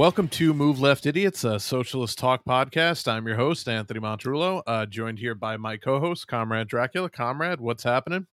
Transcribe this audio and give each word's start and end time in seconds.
Welcome 0.00 0.28
to 0.28 0.54
Move 0.54 0.80
Left 0.80 1.04
Idiots, 1.04 1.44
a 1.44 1.60
socialist 1.60 2.18
talk 2.18 2.42
podcast. 2.46 3.06
I'm 3.06 3.26
your 3.26 3.36
host, 3.36 3.68
Anthony 3.68 4.00
Montrullo, 4.00 4.62
uh, 4.66 4.86
joined 4.86 5.18
here 5.18 5.34
by 5.34 5.58
my 5.58 5.76
co 5.76 6.00
host, 6.00 6.26
Comrade 6.26 6.68
Dracula. 6.68 7.10
Comrade, 7.10 7.60
what's 7.60 7.82
happening? 7.82 8.26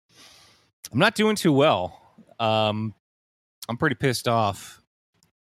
I'm 0.93 0.99
not 1.01 1.17
doing 1.17 1.35
too 1.35 1.53
well. 1.53 2.01
Um, 2.39 2.95
I'm 3.69 3.77
pretty 3.77 3.97
pissed 3.97 4.29
off 4.29 4.81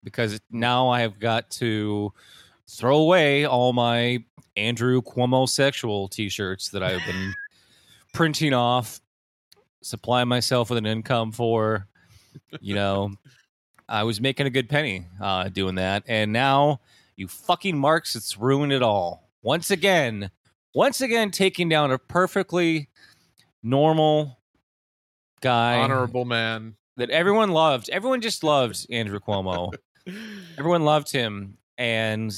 because 0.02 0.40
now 0.50 0.88
I 0.88 1.02
have 1.02 1.20
got 1.20 1.48
to 1.50 2.12
throw 2.68 2.96
away 2.96 3.44
all 3.44 3.72
my 3.72 4.18
Andrew 4.56 5.02
Cuomo 5.02 5.48
sexual 5.48 6.08
t-shirts 6.08 6.70
that 6.70 6.82
I've 6.82 7.06
been 7.06 7.32
printing 8.14 8.52
off, 8.52 9.00
supplying 9.80 10.26
myself 10.26 10.70
with 10.70 10.78
an 10.78 10.86
income 10.86 11.30
for. 11.30 11.86
You 12.60 12.74
know, 12.74 13.12
I 13.90 14.04
was 14.04 14.20
making 14.20 14.46
a 14.46 14.50
good 14.50 14.68
penny 14.68 15.06
uh, 15.20 15.48
doing 15.48 15.74
that, 15.74 16.04
and 16.06 16.32
now 16.32 16.80
you 17.16 17.28
fucking 17.28 17.76
marks, 17.76 18.14
it's 18.14 18.38
ruined 18.38 18.72
it 18.72 18.82
all 18.82 19.28
once 19.42 19.70
again. 19.70 20.30
Once 20.72 21.00
again, 21.00 21.32
taking 21.32 21.68
down 21.68 21.90
a 21.90 21.98
perfectly 21.98 22.88
normal 23.62 24.38
guy, 25.40 25.78
Honorable 25.78 26.24
man. 26.24 26.76
that 26.96 27.10
everyone 27.10 27.50
loved. 27.50 27.90
Everyone 27.90 28.20
just 28.20 28.44
loved 28.44 28.86
Andrew 28.90 29.18
Cuomo. 29.18 29.72
everyone 30.58 30.84
loved 30.84 31.10
him 31.10 31.58
and 31.76 32.32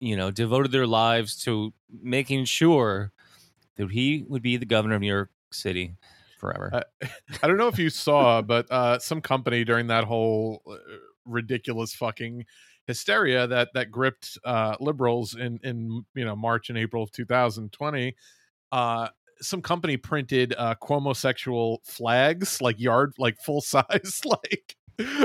you 0.00 0.16
know 0.16 0.30
devoted 0.30 0.72
their 0.72 0.86
lives 0.86 1.36
to 1.44 1.72
making 2.02 2.44
sure 2.44 3.12
that 3.76 3.90
he 3.90 4.24
would 4.28 4.42
be 4.42 4.56
the 4.56 4.66
governor 4.66 4.96
of 4.96 5.00
New 5.00 5.06
York 5.06 5.30
City 5.52 5.94
forever. 6.42 6.70
Uh, 6.72 7.06
I 7.42 7.46
don't 7.46 7.56
know 7.56 7.68
if 7.68 7.78
you 7.78 7.88
saw, 7.88 8.42
but 8.42 8.70
uh, 8.70 8.98
some 8.98 9.22
company 9.22 9.64
during 9.64 9.86
that 9.86 10.04
whole 10.04 10.60
uh, 10.68 10.76
ridiculous 11.24 11.94
fucking 11.94 12.44
hysteria 12.88 13.46
that 13.46 13.68
that 13.74 13.90
gripped 13.92 14.36
uh, 14.44 14.74
liberals 14.80 15.34
in 15.36 15.58
in 15.62 16.04
you 16.14 16.24
know 16.24 16.36
March 16.36 16.68
and 16.68 16.76
April 16.76 17.02
of 17.02 17.12
2020, 17.12 18.14
uh, 18.72 19.08
some 19.40 19.62
company 19.62 19.96
printed 19.96 20.54
uh, 20.58 20.74
Cuomo 20.82 21.14
sexual 21.16 21.80
flags, 21.84 22.60
like 22.60 22.78
yard, 22.80 23.14
like 23.18 23.38
full 23.40 23.60
size, 23.60 24.20
like 24.24 24.76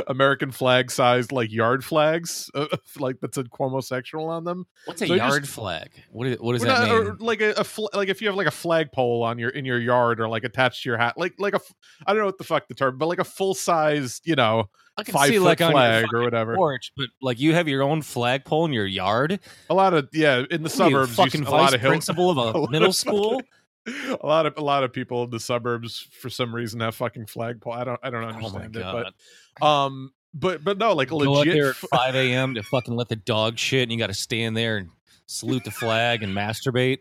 American 0.08 0.52
flag 0.52 0.92
sized, 0.92 1.32
like 1.32 1.52
yard 1.52 1.84
flags, 1.84 2.50
uh, 2.56 2.68
like 3.00 3.20
that 3.22 3.34
said 3.36 3.50
Cuomo 3.50 3.84
sexual 3.84 4.28
on 4.30 4.44
them. 4.44 4.66
What's 4.86 5.02
a 5.02 5.08
so 5.08 5.14
yard 5.16 5.44
just- 5.44 5.54
flag? 5.54 5.90
What, 6.12 6.28
is, 6.28 6.40
what 6.40 6.54
does 6.54 6.62
that 6.64 6.88
not- 6.88 7.04
mean? 7.04 7.08
or 7.12 7.16
like 7.20 7.42
a, 7.42 7.52
a 7.52 7.64
fl- 7.64 7.88
like 7.94 8.10
if 8.10 8.22
you 8.22 8.28
have 8.28 8.36
like 8.38 8.48
a 8.48 8.52
flagpole 8.52 9.24
on 9.24 9.40
your 9.40 9.50
in 9.50 9.66
your 9.66 9.80
yard 9.80 10.20
or 10.20 10.28
like 10.30 10.44
attached 10.44 10.84
to 10.84 10.90
your 10.90 10.98
hat, 10.98 11.16
like 11.18 11.34
like 11.40 11.54
a 11.54 11.60
I 12.06 12.14
don't 12.14 12.20
know 12.22 12.26
what 12.28 12.38
the 12.38 12.44
fuck 12.44 12.68
the 12.68 12.74
term, 12.76 12.98
but 12.98 13.08
like 13.08 13.20
a 13.20 13.24
full 13.24 13.54
sized 13.54 14.26
you 14.28 14.36
know, 14.36 14.70
I 14.98 15.04
can 15.04 15.14
five 15.14 15.30
see 15.30 15.38
foot 15.38 15.44
like 15.46 15.62
on 15.62 15.72
your 15.72 15.80
flag 15.80 16.06
or 16.14 16.22
whatever. 16.24 16.56
porch, 16.56 16.92
but 16.98 17.08
like 17.22 17.40
you 17.40 17.54
have 17.54 17.68
your 17.68 17.84
own 17.84 18.02
flagpole 18.02 18.66
in 18.66 18.74
your 18.74 18.86
yard. 18.86 19.40
A 19.70 19.74
lot 19.74 19.94
of 19.94 20.08
yeah, 20.14 20.44
in 20.50 20.64
the 20.64 20.64
What 20.64 20.64
you, 20.64 20.70
suburbs, 20.70 21.10
you 21.18 21.24
fucking 21.26 21.46
a 21.46 21.52
lot 21.52 21.74
of 21.74 21.82
hill- 21.82 21.90
principal 21.92 22.30
of 22.32 22.38
a 22.38 22.60
a 22.60 22.70
middle 22.72 22.90
of 22.90 22.96
school. 22.96 23.32
fucking- 23.36 23.48
a 24.22 24.26
lot 24.28 24.46
of 24.46 24.54
a 24.58 24.62
lot 24.62 24.84
of 24.84 24.92
people 24.92 25.24
in 25.24 25.30
the 25.30 25.40
suburbs 25.40 26.10
for 26.20 26.30
some 26.30 26.54
reason 26.54 26.82
have 26.82 26.94
fucking 26.94 27.26
flagpole. 27.26 27.72
I 27.72 27.86
don't 27.86 28.00
I 28.04 28.10
don't 28.10 28.24
Oh 28.26 28.28
understand 28.28 28.76
it, 28.76 28.80
god! 28.82 29.04
but 29.06 29.14
um, 29.62 30.12
but 30.34 30.64
but 30.64 30.78
no, 30.78 30.94
like 30.94 31.08
a 31.08 31.12
Go 31.12 31.22
out 31.22 31.40
legit. 31.48 31.54
there 31.54 31.70
at 31.70 31.76
five 31.76 32.16
a.m. 32.16 32.56
to 32.56 32.64
fucking 32.64 32.96
let 32.96 33.10
the 33.10 33.16
dog 33.16 33.58
shit, 33.58 33.84
and 33.84 33.92
you 33.92 33.98
got 33.98 34.08
to 34.08 34.14
stand 34.14 34.56
there 34.58 34.78
and 34.78 34.90
salute 35.30 35.64
the 35.66 35.72
flag 35.72 36.24
and 36.24 36.34
masturbate. 36.36 37.00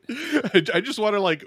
I 0.54 0.78
I 0.78 0.80
just 0.80 0.98
want 0.98 1.14
to 1.14 1.20
like 1.20 1.44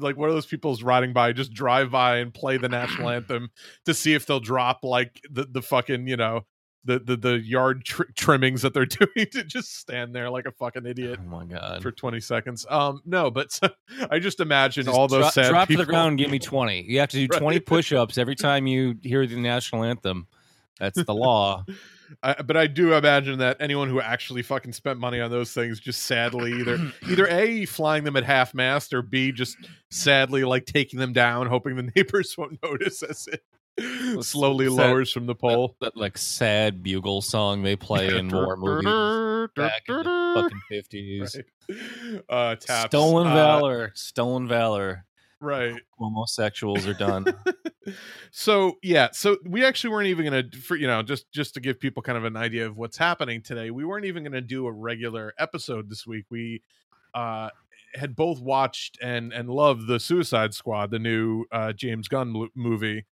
like 0.00 0.16
one 0.16 0.28
of 0.28 0.34
those 0.34 0.46
people's 0.46 0.82
riding 0.82 1.12
by, 1.12 1.32
just 1.32 1.52
drive 1.52 1.90
by 1.90 2.18
and 2.18 2.32
play 2.34 2.56
the 2.56 2.68
national 2.68 3.08
anthem 3.10 3.50
to 3.84 3.94
see 3.94 4.14
if 4.14 4.26
they'll 4.26 4.40
drop 4.40 4.80
like 4.82 5.20
the 5.30 5.44
the 5.44 5.62
fucking 5.62 6.06
you 6.08 6.16
know 6.16 6.44
the 6.84 6.98
the 7.00 7.16
the 7.16 7.38
yard 7.40 7.84
tr- 7.84 8.04
trimmings 8.16 8.62
that 8.62 8.72
they're 8.72 8.86
doing 8.86 9.26
to 9.32 9.44
just 9.44 9.76
stand 9.76 10.14
there 10.14 10.30
like 10.30 10.46
a 10.46 10.52
fucking 10.52 10.86
idiot 10.86 11.18
Oh 11.22 11.28
my 11.28 11.44
god! 11.44 11.82
for 11.82 11.92
20 11.92 12.20
seconds. 12.20 12.64
Um, 12.70 13.02
no, 13.04 13.30
but 13.30 13.52
so, 13.52 13.68
I 14.10 14.18
just 14.20 14.40
imagine 14.40 14.84
Just 14.86 14.96
all 14.96 15.08
those 15.08 15.20
drop, 15.24 15.32
sad 15.34 15.50
drop 15.50 15.68
people. 15.68 15.82
to 15.82 15.86
the 15.86 15.92
ground 15.92 16.16
give 16.18 16.30
me 16.30 16.38
20 16.38 16.82
you 16.88 17.00
have 17.00 17.10
to 17.10 17.16
do 17.16 17.28
Right. 17.30 17.40
20 17.42 17.60
push-ups 17.60 18.16
every 18.16 18.36
time 18.36 18.66
you 18.66 18.94
hear 19.02 19.26
the 19.26 19.36
national 19.36 19.84
anthem 19.84 20.26
that's 20.78 21.02
the 21.04 21.14
law 21.14 21.64
I, 22.22 22.40
but 22.40 22.56
I 22.56 22.66
do 22.68 22.94
imagine 22.94 23.38
that 23.40 23.58
anyone 23.60 23.88
who 23.90 24.00
actually 24.00 24.40
fucking 24.40 24.72
spent 24.72 24.98
money 24.98 25.20
on 25.20 25.30
those 25.30 25.52
things 25.52 25.78
just 25.78 26.04
sadly 26.04 26.52
either 26.54 26.90
either 27.06 27.28
a 27.28 27.66
flying 27.66 28.04
them 28.04 28.16
at 28.16 28.24
half 28.24 28.54
mast 28.54 28.94
or 28.94 29.02
b 29.02 29.30
just 29.30 29.58
sadly 29.90 30.42
like 30.44 30.64
taking 30.64 30.98
them 30.98 31.12
down, 31.12 31.48
hoping 31.48 31.76
the 31.76 31.82
neighbors 31.96 32.34
won't 32.38 32.58
notice 32.62 33.02
as 33.02 33.28
it 33.28 33.42
slowly 34.24 34.66
sad- 34.68 34.72
lowers 34.76 35.12
from 35.12 35.26
the 35.26 35.34
pole. 35.34 35.76
that, 35.82 35.92
that, 35.94 36.00
like 36.00 36.16
sad 36.16 36.82
bugle 36.82 37.20
song 37.20 37.62
they 37.62 37.76
play 37.76 38.16
in 38.16 38.28
war 38.30 38.56
movies 38.56 39.50
back 39.54 39.82
in 39.88 39.96
the 39.96 40.32
fucking 40.34 40.62
50s 40.72 41.36
Right. 41.68 42.22
Uh, 42.30 42.54
taps. 42.56 42.90
stolen 42.90 43.26
Uh, 43.26 43.34
valor 43.34 43.92
stolen 43.94 44.48
valor 44.48 45.04
right. 45.40 45.80
homosexuals 45.98 46.86
are 46.86 46.94
done 46.94 47.26
so 48.30 48.78
yeah, 48.82 49.08
so 49.12 49.36
we 49.44 49.64
actually 49.64 49.90
weren't 49.90 50.08
even 50.08 50.24
gonna, 50.24 50.44
for 50.62 50.76
you 50.76 50.86
know, 50.86 51.02
just 51.02 51.30
just 51.32 51.54
to 51.54 51.60
give 51.60 51.80
people 51.80 52.02
kind 52.02 52.18
of 52.18 52.24
an 52.24 52.36
idea 52.36 52.66
of 52.66 52.76
what's 52.76 52.96
happening 52.96 53.42
today. 53.42 53.70
We 53.70 53.84
weren't 53.84 54.04
even 54.04 54.22
gonna 54.22 54.40
do 54.40 54.66
a 54.66 54.72
regular 54.72 55.32
episode 55.38 55.90
this 55.90 56.06
week. 56.06 56.26
We 56.30 56.62
uh 57.14 57.50
had 57.94 58.14
both 58.14 58.40
watched 58.40 58.98
and 59.02 59.32
and 59.32 59.48
loved 59.48 59.86
the 59.86 60.00
Suicide 60.00 60.54
Squad, 60.54 60.90
the 60.90 60.98
new 60.98 61.44
uh 61.52 61.72
James 61.72 62.08
Gunn 62.08 62.28
mo- 62.28 62.48
movie. 62.54 63.06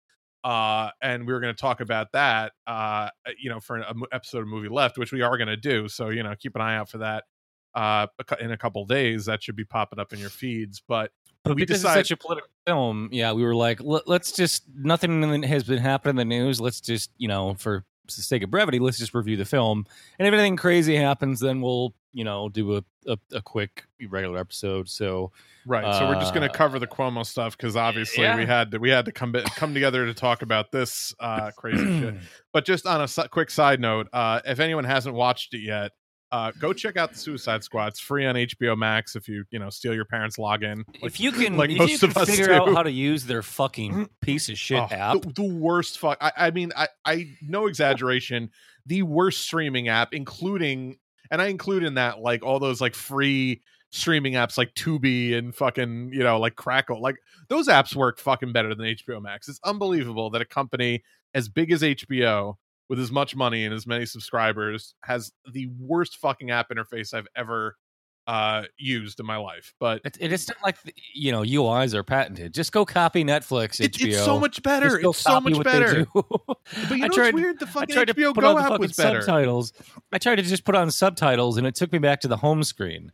Uh, 0.44 0.92
and 1.02 1.26
we 1.26 1.34
were 1.34 1.40
going 1.40 1.56
to 1.56 1.60
talk 1.60 1.82
about 1.82 2.12
that, 2.12 2.52
uh, 2.68 3.10
you 3.40 3.50
know, 3.50 3.60
for 3.60 3.78
an 3.78 4.04
episode 4.12 4.42
of 4.42 4.48
movie 4.48 4.70
left, 4.70 4.96
which 4.96 5.12
we 5.12 5.24
are 5.24 5.40
going 5.40 5.48
to 5.48 5.58
do. 5.58 5.88
So, 5.88 6.10
you 6.10 6.22
know, 6.22 6.36
keep 6.40 6.56
an 6.56 6.62
eye 6.62 6.76
out 6.76 6.88
for 6.88 7.00
that. 7.00 7.24
Uh, 7.74 8.06
in 8.40 8.52
a 8.52 8.58
couple 8.58 8.86
days, 8.86 9.26
that 9.26 9.42
should 9.42 9.56
be 9.56 9.66
popping 9.66 9.98
up 9.98 10.14
in 10.14 10.20
your 10.20 10.30
feeds. 10.30 10.84
But 10.88 11.10
but 11.46 11.56
We 11.56 11.62
because 11.62 11.78
decide- 11.82 12.00
it's 12.00 12.10
such 12.10 12.12
a 12.12 12.18
political 12.18 12.50
film 12.68 13.10
yeah 13.14 13.32
we 13.32 13.44
were 13.46 13.56
like 13.56 13.82
let, 13.82 14.08
let's 14.08 14.32
just 14.34 14.64
nothing 14.76 15.44
has 15.44 15.64
been 15.64 15.78
happening 15.80 16.20
in 16.20 16.28
the 16.28 16.36
news 16.38 16.60
let's 16.60 16.82
just 16.82 17.12
you 17.18 17.28
know 17.30 17.54
for 17.54 17.86
the 18.08 18.12
sake 18.12 18.44
of 18.44 18.52
brevity 18.52 18.78
let's 18.80 18.98
just 19.00 19.14
review 19.14 19.38
the 19.38 19.46
film 19.46 19.86
and 20.20 20.28
if 20.28 20.34
anything 20.34 20.58
crazy 20.58 20.96
happens 20.96 21.40
then 21.40 21.62
we'll 21.62 21.94
you 22.14 22.24
know 22.24 22.50
do 22.50 22.76
a, 22.78 22.84
a, 23.08 23.18
a 23.34 23.42
quick 23.42 23.86
regular 24.10 24.38
episode 24.40 24.90
so 24.90 25.32
Right. 25.68 25.96
So 25.96 26.08
we're 26.08 26.20
just 26.20 26.32
going 26.36 26.44
Uh, 26.48 26.52
to 26.52 26.56
cover 26.56 26.78
the 26.78 26.86
Cuomo 26.86 27.26
stuff 27.26 27.58
because 27.58 27.76
obviously 27.76 28.22
yeah. 28.24 28.36
we 28.36 28.46
had 28.46 28.70
to 28.70 28.78
we 28.78 28.92
had 28.92 29.06
to 29.06 29.12
come 29.12 29.34
come 29.56 29.74
together 29.74 30.06
to 30.06 30.14
talk 30.14 30.44
about 30.44 30.72
this 30.72 31.12
uh, 31.20 31.50
crazy 31.58 31.84
shit. 32.02 32.14
But 32.54 32.66
just 32.66 32.86
on 32.86 33.02
a 33.02 33.08
si- 33.08 33.28
quick 33.30 33.50
side 33.50 33.80
note, 33.80 34.08
uh, 34.14 34.42
if 34.46 34.60
anyone 34.60 34.84
hasn't 34.84 35.16
watched 35.16 35.56
it 35.56 35.62
yet, 35.62 35.94
uh, 36.32 36.52
go 36.60 36.74
check 36.74 36.98
out 36.98 37.14
the 37.14 37.18
Suicide 37.18 37.64
Squad. 37.64 37.88
It's 37.88 38.00
free 38.00 38.26
on 38.26 38.36
HBO 38.36 38.78
Max 38.78 39.16
if 39.16 39.28
you 39.28 39.46
you 39.52 39.60
know 39.60 39.70
steal 39.70 39.94
your 39.94 40.06
parents' 40.06 40.38
login. 40.38 40.84
if 41.02 41.20
you 41.20 41.32
can 41.32 41.58
like 41.58 41.70
most 41.72 42.02
you 42.02 42.08
of 42.08 42.14
can 42.14 42.24
us 42.24 42.30
figure 42.30 42.52
out 42.54 42.74
how 42.74 42.84
to 42.84 42.92
use 42.92 43.26
their 43.26 43.42
fucking 43.42 44.10
piece 44.22 44.50
of 44.50 44.58
shit 44.58 44.80
Oh, 44.80 44.88
app 44.92 45.22
the, 45.22 45.34
the 45.34 45.44
worst 45.44 46.00
fuck. 46.00 46.18
I, 46.22 46.32
I 46.38 46.52
mean, 46.52 46.72
I 46.76 46.88
I 47.06 47.28
no 47.42 47.68
exaggeration, 47.68 48.50
the 48.86 49.04
worst 49.04 49.42
streaming 49.42 49.88
app, 49.88 50.14
including 50.14 50.98
and 51.32 51.42
I 51.42 51.48
include 51.48 51.84
in 51.84 51.96
that 51.96 52.20
like 52.20 52.44
all 52.44 52.60
those 52.60 52.82
like 52.82 52.96
free 52.96 53.62
streaming 53.92 54.34
apps 54.34 54.58
like 54.58 54.74
Tubi 54.74 55.36
and 55.38 55.56
fucking 55.56 56.10
you 56.12 56.20
know 56.24 56.40
like 56.40 56.56
Crackle. 56.56 57.02
Like 57.02 57.18
those 57.50 57.68
apps 57.68 57.96
work 57.96 58.20
fucking 58.20 58.52
better 58.52 58.76
than 58.76 58.86
HBO 58.86 59.22
Max. 59.22 59.48
It's 59.48 59.60
unbelievable 59.64 60.30
that 60.32 60.42
a 60.42 60.46
company 60.46 61.04
as 61.34 61.50
big 61.50 61.72
as 61.72 61.82
HBO 61.82 62.56
with 62.90 63.00
as 63.00 63.12
much 63.12 63.36
money 63.36 63.66
and 63.66 63.74
as 63.74 63.88
many 63.88 64.06
subscribers 64.06 64.94
has 65.04 65.32
the 65.52 65.68
worst 65.80 66.18
fucking 66.18 66.52
app 66.52 66.70
interface 66.70 67.14
I've 67.14 67.28
ever 67.36 67.76
uh 68.28 68.64
used 68.78 69.20
in 69.20 69.26
my 69.26 69.38
life. 69.38 69.74
But 69.80 70.02
it, 70.04 70.18
it 70.20 70.32
is 70.32 70.48
not 70.48 70.58
like 70.64 70.82
the- 70.82 70.94
you 71.14 71.32
know 71.32 71.42
UIs 71.44 71.94
are 71.94 72.04
patented. 72.04 72.54
Just 72.56 72.72
go 72.72 72.84
copy 72.84 73.24
Netflix, 73.24 73.80
it, 73.80 73.94
HBO. 73.94 74.08
it's 74.08 74.26
so 74.26 74.40
much 74.40 74.64
better. 74.64 75.00
It's 75.00 75.20
so 75.20 75.40
much 75.40 75.64
better. 75.64 76.08
But 76.16 76.90
you 76.90 76.98
know 76.98 77.06
I 77.06 77.08
tried, 77.10 77.36
weird? 77.36 77.60
The 77.60 77.68
I 77.68 77.70
fucking 77.70 77.94
tried 77.94 78.08
to 78.08 78.16
put 78.16 78.36
Go 78.42 78.48
on 78.48 78.56
the 78.56 78.74
app 78.74 78.80
was 78.80 78.96
better. 78.96 79.22
subtitles. 79.22 79.72
I 80.12 80.18
tried 80.18 80.38
to 80.38 80.42
just 80.42 80.66
put 80.66 80.74
on 80.74 80.90
subtitles, 80.90 81.58
and 81.58 81.68
it 81.68 81.76
took 81.76 81.92
me 81.92 82.00
back 82.00 82.22
to 82.22 82.28
the 82.28 82.38
home 82.38 82.64
screen. 82.64 83.12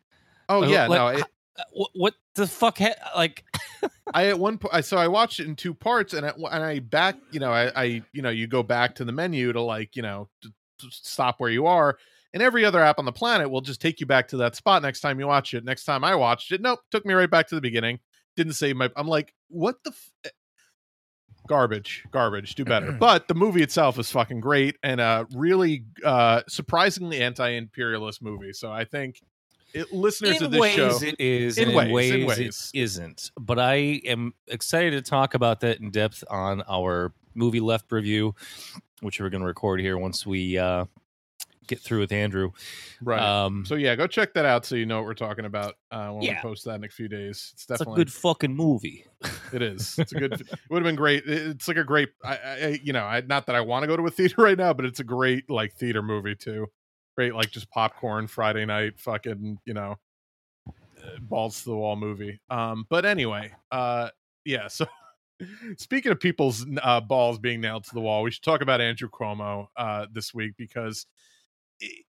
Oh 0.48 0.64
yeah, 0.64 0.88
like, 0.88 0.98
no, 0.98 1.08
it, 1.20 1.26
What, 1.72 1.92
what 1.94 2.14
the 2.36 2.48
fuck? 2.48 2.78
Ha- 2.80 2.96
like, 3.16 3.44
I 4.14 4.28
at 4.28 4.40
one 4.40 4.58
point, 4.58 4.86
so 4.86 4.98
I 4.98 5.08
watched 5.08 5.40
it 5.40 5.48
in 5.48 5.56
two 5.56 5.74
parts, 5.74 6.14
and 6.14 6.26
I, 6.26 6.34
and 6.52 6.64
I 6.64 6.80
back, 6.80 7.16
you 7.32 7.40
know, 7.40 7.52
I, 7.52 7.72
I, 7.76 7.84
you 8.14 8.22
know, 8.22 8.30
you 8.30 8.48
go 8.48 8.64
back 8.64 8.96
to 8.96 9.06
the 9.06 9.12
menu 9.12 9.52
to 9.54 9.62
like, 9.62 9.96
you 9.96 10.02
know, 10.02 10.30
to, 10.42 10.50
to 10.80 10.88
stop 10.92 11.40
where 11.40 11.50
you 11.50 11.66
are, 11.68 11.98
and 12.34 12.42
every 12.42 12.66
other 12.66 12.82
app 12.82 13.00
on 13.00 13.06
the 13.06 13.12
planet 13.12 13.50
will 13.50 13.62
just 13.62 13.82
take 13.82 14.00
you 14.00 14.06
back 14.06 14.28
to 14.30 14.38
that 14.38 14.56
spot 14.56 14.82
next 14.82 15.02
time 15.02 15.20
you 15.20 15.28
watch 15.28 15.54
it. 15.54 15.64
Next 15.64 15.86
time 15.86 16.04
I 16.04 16.16
watched 16.16 16.52
it, 16.52 16.62
nope, 16.62 16.80
took 16.92 17.06
me 17.06 17.14
right 17.14 17.30
back 17.30 17.48
to 17.48 17.56
the 17.56 17.62
beginning. 17.62 18.00
Didn't 18.38 18.54
save 18.54 18.76
my. 18.76 18.90
I'm 18.96 19.08
like, 19.08 19.34
what 19.50 19.84
the. 19.84 19.92
F-? 19.92 20.32
Garbage, 21.48 22.06
garbage. 22.12 22.56
Do 22.56 22.64
better. 22.64 22.92
but 23.00 23.28
the 23.28 23.34
movie 23.34 23.64
itself 23.64 24.00
is 24.00 24.12
fucking 24.12 24.40
great 24.40 24.78
and 24.84 25.02
a 25.02 25.28
really 25.34 25.86
uh 26.06 26.42
surprisingly 26.48 27.22
anti-imperialist 27.22 28.22
movie. 28.22 28.54
So 28.54 28.72
I 28.72 28.86
think 28.86 29.22
it, 29.74 29.92
listeners 29.94 30.38
in 30.38 30.44
of 30.46 30.52
this 30.52 30.60
ways 30.62 30.76
show, 30.76 31.00
it 31.02 31.16
is, 31.20 31.58
In 31.58 31.70
and 31.70 31.78
ways, 31.94 32.12
in 32.12 32.22
in 32.22 32.28
ways, 32.28 32.38
ways. 32.40 32.72
it 32.74 32.80
isn't. 32.80 33.32
But 33.40 33.60
I 33.60 33.76
am 34.06 34.34
excited 34.48 34.92
to 34.92 35.02
talk 35.02 35.34
about 35.34 35.62
that 35.62 35.80
in 35.80 35.92
depth 35.92 36.24
on 36.30 36.62
our 36.70 37.14
movie 37.36 37.60
left 37.62 37.92
review, 37.92 38.36
which 39.02 39.20
we're 39.20 39.30
going 39.30 39.42
to 39.42 39.48
record 39.48 39.80
here 39.80 39.98
once 39.98 40.26
we 40.26 40.58
uh, 40.58 40.86
get 41.68 41.80
through 41.80 42.00
with 42.02 42.12
Andrew. 42.12 42.52
Right. 43.02 43.22
Um, 43.22 43.66
so 43.66 43.76
yeah, 43.76 43.96
go 43.96 44.06
check 44.08 44.34
that 44.34 44.46
out 44.46 44.66
so 44.66 44.76
you 44.76 44.86
know 44.86 44.98
what 44.98 45.06
we're 45.06 45.14
talking 45.14 45.46
about 45.46 45.76
uh, 45.92 46.10
when 46.10 46.24
Yeah. 46.24 46.34
we 46.36 46.42
post 46.50 46.66
that 46.66 46.76
in 46.76 46.84
a 46.84 46.90
few 46.90 47.08
days. 47.08 47.52
It's 47.54 47.66
it's 47.70 47.82
a 47.82 47.86
good 47.86 48.12
fucking 48.12 48.54
movie. 48.54 49.06
It 49.54 49.62
is. 49.62 49.96
It's 50.00 50.12
a 50.12 50.16
good. 50.16 50.34
it 50.34 50.50
would 50.70 50.84
have 50.84 50.88
been 50.90 50.96
great. 50.96 51.24
It's 51.26 51.68
like 51.68 51.78
a 51.78 51.84
great. 51.84 52.10
I, 52.24 52.36
I 52.36 52.80
you 52.84 52.92
know, 52.94 53.04
I 53.06 53.22
not 53.22 53.46
that 53.46 53.56
I 53.56 53.62
want 53.62 53.84
to 53.84 53.88
go 53.88 53.96
to 53.96 54.06
a 54.06 54.12
theater 54.12 54.36
right 54.42 54.58
now, 54.58 54.74
but 54.74 54.86
it's 54.86 55.00
a 55.00 55.04
great 55.06 55.50
like 55.50 55.74
theater 55.76 56.02
movie 56.02 56.36
too. 56.36 56.68
Great, 57.16 57.36
like 57.36 57.52
just 57.52 57.70
popcorn 57.70 58.28
Friday 58.28 58.66
night, 58.66 59.00
fucking 59.00 59.60
you 59.66 59.74
know, 59.74 59.96
uh, 60.68 61.20
balls 61.22 61.64
to 61.64 61.70
the 61.70 61.76
wall 61.76 61.96
movie. 61.96 62.40
Um, 62.50 62.86
but 62.90 63.06
anyway, 63.06 63.52
uh, 63.72 64.10
yeah. 64.46 64.68
So 64.68 64.86
speaking 65.78 66.12
of 66.12 66.20
people's 66.20 66.66
uh, 66.82 67.02
balls 67.02 67.40
being 67.40 67.62
nailed 67.62 67.84
to 67.86 67.94
the 67.94 68.02
wall, 68.02 68.24
we 68.24 68.32
should 68.32 68.44
talk 68.44 68.62
about 68.62 68.82
Andrew 68.82 69.10
Cuomo 69.10 69.68
uh 69.76 70.06
this 70.14 70.34
week 70.34 70.54
because 70.58 71.06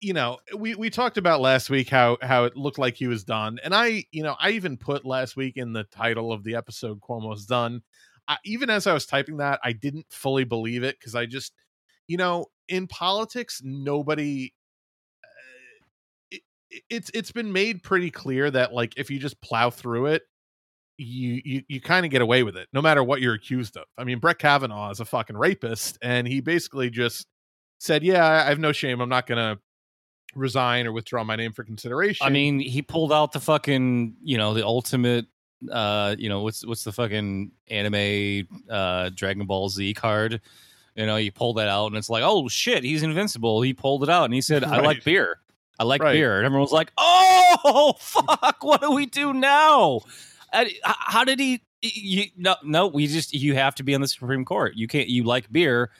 you 0.00 0.12
know 0.12 0.38
we 0.56 0.75
we 0.75 0.91
talked 0.91 1.17
about 1.17 1.41
last 1.41 1.70
week 1.70 1.88
how 1.88 2.17
how 2.23 2.44
it 2.44 2.56
looked 2.56 2.79
like 2.79 2.94
he 2.96 3.06
was 3.06 3.25
done 3.25 3.58
and 3.62 3.75
i 3.75 4.05
you 4.11 4.23
know 4.23 4.35
i 4.41 4.50
even 4.50 4.76
put 4.76 5.05
last 5.05 5.37
week 5.37 5.56
in 5.56 5.73
the 5.73 5.85
title 5.85 6.32
of 6.32 6.43
the 6.44 6.55
episode 6.55 7.00
cuomo's 7.00 7.46
done 7.46 7.82
I, 8.29 8.38
even 8.44 8.70
as 8.70 8.87
i 8.87 8.93
was 8.93 9.06
typing 9.06 9.37
that 9.38 9.61
i 9.62 9.73
didn't 9.73 10.06
fully 10.11 10.44
believe 10.44 10.82
it 10.82 10.99
because 10.99 11.14
i 11.14 11.26
just 11.26 11.53
you 12.08 12.17
know 12.17 12.46
in 12.69 12.87
politics 12.87 13.61
nobody 13.64 14.53
it's 16.88 17.11
it's 17.14 17.32
been 17.32 17.52
made 17.52 17.82
pretty 17.82 18.11
clear 18.11 18.50
that 18.50 18.72
like 18.72 18.94
if 18.96 19.11
you 19.11 19.19
just 19.19 19.40
plow 19.40 19.70
through 19.70 20.06
it 20.06 20.22
you 20.99 21.40
you, 21.44 21.62
you 21.69 21.81
kind 21.81 22.05
of 22.05 22.12
get 22.12 22.22
away 22.22 22.43
with 22.43 22.56
it 22.56 22.69
no 22.72 22.82
matter 22.82 23.02
what 23.02 23.20
you're 23.20 23.34
accused 23.34 23.76
of 23.76 23.84
i 23.96 24.05
mean 24.05 24.19
brett 24.19 24.38
kavanaugh 24.38 24.90
is 24.90 25.00
a 25.00 25.05
fucking 25.05 25.37
rapist 25.37 25.99
and 26.02 26.28
he 26.28 26.40
basically 26.40 26.90
just 26.90 27.26
said 27.78 28.02
yeah 28.02 28.26
i 28.26 28.44
I 28.46 28.49
have 28.50 28.58
no 28.58 28.72
shame 28.72 29.00
i'm 29.00 29.08
not 29.08 29.26
gonna 29.26 29.58
resign 30.34 30.87
or 30.87 30.93
withdraw 30.93 31.25
my 31.25 31.37
name 31.37 31.52
for 31.52 31.64
consideration. 31.64 32.26
I 32.26 32.31
mean, 32.31 32.61
he 32.61 32.82
pulled 32.82 33.12
out 33.12 33.32
the 33.32 33.40
fucking, 33.40 34.14
you 34.22 34.38
know, 34.38 34.55
the 34.55 34.64
ultimate 34.64 35.26
uh, 35.70 36.17
you 36.19 36.31
know, 36.31 36.40
what's 36.40 36.64
what's 36.64 36.84
the 36.84 36.93
fucking 36.93 37.50
anime 37.69 38.49
uh 38.70 39.11
Dragon 39.14 39.46
Ball 39.46 39.69
Z 39.69 39.93
card? 39.94 40.40
You 40.94 41.06
know, 41.06 41.17
you 41.17 41.32
pull 41.32 41.55
that 41.55 41.69
out 41.69 41.87
and 41.87 41.96
it's 41.96 42.11
like, 42.11 42.22
oh 42.25 42.49
shit, 42.49 42.82
he's 42.82 43.02
invincible. 43.02 43.61
He 43.62 43.75
pulled 43.75 44.02
it 44.02 44.08
out 44.08 44.25
and 44.25 44.34
he 44.34 44.40
said, 44.40 44.64
I 44.64 44.81
like 44.81 45.05
beer. 45.05 45.40
I 45.81 45.85
like 45.85 46.03
Right. 46.03 46.12
beer. 46.12 46.37
And 46.37 46.44
everyone 46.44 46.61
was 46.61 46.73
like, 46.73 46.93
oh 46.99 47.94
fuck, 47.99 48.62
what 48.62 48.82
do 48.82 48.93
we 48.93 49.06
do 49.06 49.32
now? 49.32 50.00
How 50.85 51.25
did 51.25 51.41
he 51.41 51.62
you 51.82 52.27
no 52.37 52.56
no 52.62 52.87
we 52.87 53.06
just 53.06 53.32
you 53.32 53.55
have 53.55 53.75
to 53.77 53.82
be 53.82 53.94
on 53.94 54.03
the 54.03 54.09
Supreme 54.09 54.44
Court. 54.44 54.75
You 54.77 54.87
can't 54.87 55.09
you 55.09 55.25
like 55.25 55.50
beer. 55.50 55.91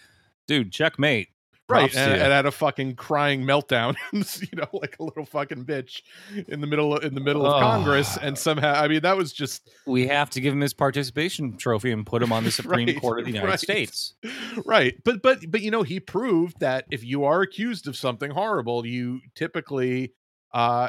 Dude, 0.47 0.71
checkmate. 0.71 1.29
Right, 1.71 1.95
and, 1.95 2.13
and 2.13 2.33
had 2.33 2.47
a 2.47 2.51
fucking 2.51 2.97
crying 2.97 3.43
meltdown, 3.43 3.97
you 4.13 4.59
know, 4.59 4.69
like 4.73 4.97
a 4.99 5.03
little 5.03 5.25
fucking 5.25 5.65
bitch 5.65 6.03
in 6.49 6.61
the 6.61 6.67
middle 6.67 6.97
of, 6.97 7.05
in 7.05 7.15
the 7.15 7.21
middle 7.21 7.47
of 7.47 7.55
Oh. 7.55 7.61
Congress, 7.61 8.17
and 8.21 8.37
somehow, 8.37 8.75
I 8.75 8.89
mean, 8.89 9.01
that 9.03 9.17
was 9.17 9.33
just 9.33 9.71
we 9.87 10.07
have 10.09 10.31
to 10.31 10.41
give 10.41 10.53
him 10.53 10.61
his 10.61 10.75
participation 10.75 11.57
trophy 11.57 11.91
and 11.93 12.05
put 12.05 12.23
him 12.23 12.33
on 12.33 12.45
the 12.45 12.51
Supreme 12.61 12.87
Right, 12.89 13.01
Court 13.01 13.21
of 13.21 13.25
the 13.27 13.33
United 13.33 13.49
right. 13.49 13.61
States. 13.61 14.15
right. 14.65 14.95
But 15.05 15.23
but 15.23 15.39
but 15.51 15.61
you 15.63 15.71
know, 15.71 15.83
he 15.83 16.01
proved 16.01 16.61
that 16.61 16.85
if 16.91 17.05
you 17.05 17.25
are 17.25 17.43
accused 17.43 17.87
of 17.89 17.97
something 17.97 18.31
horrible, 18.31 18.85
you 18.87 19.21
typically 19.35 20.13
uh 20.53 20.89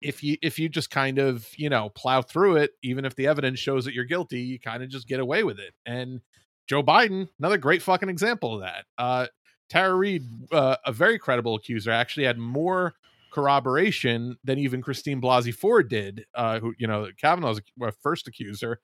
if 0.00 0.22
you 0.22 0.36
if 0.40 0.58
you 0.58 0.68
just 0.68 0.88
kind 0.90 1.18
of 1.18 1.46
you 1.56 1.68
know 1.68 1.88
plow 1.90 2.22
through 2.22 2.56
it 2.56 2.70
even 2.82 3.04
if 3.04 3.16
the 3.16 3.26
evidence 3.26 3.58
shows 3.58 3.84
that 3.84 3.92
you're 3.92 4.04
guilty 4.04 4.40
you 4.40 4.58
kind 4.58 4.84
of 4.84 4.88
just 4.88 5.08
get 5.08 5.18
away 5.18 5.42
with 5.42 5.58
it 5.58 5.74
and 5.84 6.20
joe 6.68 6.80
biden 6.80 7.28
another 7.40 7.58
great 7.58 7.82
fucking 7.82 8.08
example 8.08 8.54
of 8.54 8.60
that 8.60 8.84
uh 8.98 9.26
tara 9.70 9.94
reade 9.94 10.24
uh, 10.52 10.76
a 10.84 10.92
very 10.92 11.18
credible 11.18 11.54
accuser 11.54 11.90
actually 11.90 12.24
had 12.24 12.38
more 12.38 12.94
corroboration 13.32 14.36
than 14.44 14.58
even 14.58 14.82
christine 14.82 15.20
blasey 15.20 15.54
ford 15.54 15.88
did 15.88 16.24
uh 16.34 16.58
who 16.58 16.74
you 16.78 16.86
know 16.86 17.08
kavanaugh's 17.20 17.60
uh, 17.82 17.90
first 18.02 18.26
accuser. 18.28 18.80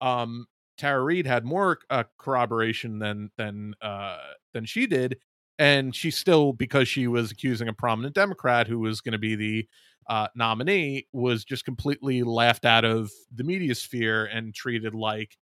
Um 0.00 0.46
tara 0.78 1.02
reade 1.02 1.26
had 1.26 1.44
more 1.44 1.78
uh, 1.90 2.04
corroboration 2.18 2.98
than 2.98 3.30
than 3.38 3.74
uh 3.80 4.18
than 4.52 4.66
she 4.66 4.86
did 4.86 5.18
and 5.58 5.94
she 5.94 6.10
still 6.10 6.52
because 6.52 6.86
she 6.86 7.06
was 7.06 7.30
accusing 7.30 7.68
a 7.68 7.72
prominent 7.72 8.14
democrat 8.14 8.68
who 8.68 8.78
was 8.78 9.00
going 9.00 9.12
to 9.12 9.18
be 9.18 9.34
the 9.34 9.66
uh, 10.08 10.28
nominee 10.36 11.06
was 11.12 11.44
just 11.44 11.64
completely 11.64 12.22
laughed 12.22 12.64
out 12.64 12.84
of 12.84 13.10
the 13.34 13.42
media 13.42 13.74
sphere 13.74 14.26
and 14.26 14.54
treated 14.54 14.94
like 14.94 15.36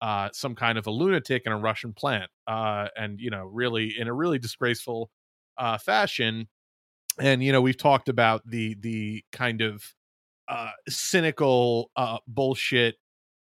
uh, 0.00 0.28
some 0.32 0.54
kind 0.54 0.78
of 0.78 0.86
a 0.86 0.90
lunatic 0.90 1.42
in 1.46 1.52
a 1.52 1.58
Russian 1.58 1.92
plant, 1.92 2.30
uh, 2.46 2.88
and 2.96 3.20
you 3.20 3.30
know, 3.30 3.46
really 3.46 3.94
in 3.98 4.08
a 4.08 4.12
really 4.12 4.38
disgraceful 4.38 5.10
uh, 5.58 5.78
fashion. 5.78 6.48
And 7.20 7.42
you 7.42 7.52
know, 7.52 7.60
we've 7.60 7.76
talked 7.76 8.08
about 8.08 8.42
the 8.48 8.76
the 8.80 9.24
kind 9.32 9.60
of 9.60 9.82
uh, 10.48 10.70
cynical 10.88 11.90
uh, 11.96 12.18
bullshit 12.26 12.96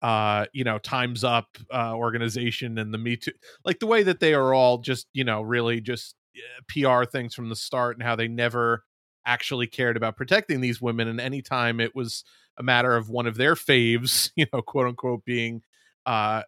uh 0.01 0.45
you 0.53 0.63
know 0.63 0.77
times 0.77 1.23
up 1.23 1.57
uh 1.73 1.93
organization 1.95 2.77
and 2.77 2.93
the 2.93 2.97
me 2.97 3.15
too 3.15 3.31
like 3.63 3.79
the 3.79 3.87
way 3.87 4.03
that 4.03 4.19
they 4.19 4.33
are 4.33 4.53
all 4.53 4.77
just 4.77 5.07
you 5.13 5.23
know 5.23 5.41
really 5.41 5.79
just 5.79 6.15
uh, 6.37 6.61
pr 6.67 7.09
things 7.09 7.33
from 7.33 7.49
the 7.49 7.55
start 7.55 7.95
and 7.95 8.03
how 8.03 8.15
they 8.15 8.27
never 8.27 8.83
actually 9.25 9.67
cared 9.67 9.95
about 9.97 10.17
protecting 10.17 10.59
these 10.61 10.81
women 10.81 11.07
and 11.07 11.21
anytime 11.21 11.79
it 11.79 11.95
was 11.95 12.23
a 12.57 12.63
matter 12.63 12.95
of 12.95 13.09
one 13.09 13.25
of 13.25 13.37
their 13.37 13.55
faves 13.55 14.31
you 14.35 14.45
know 14.53 14.61
quote 14.61 14.87
unquote 14.87 15.23
being 15.25 15.61
uh 16.05 16.41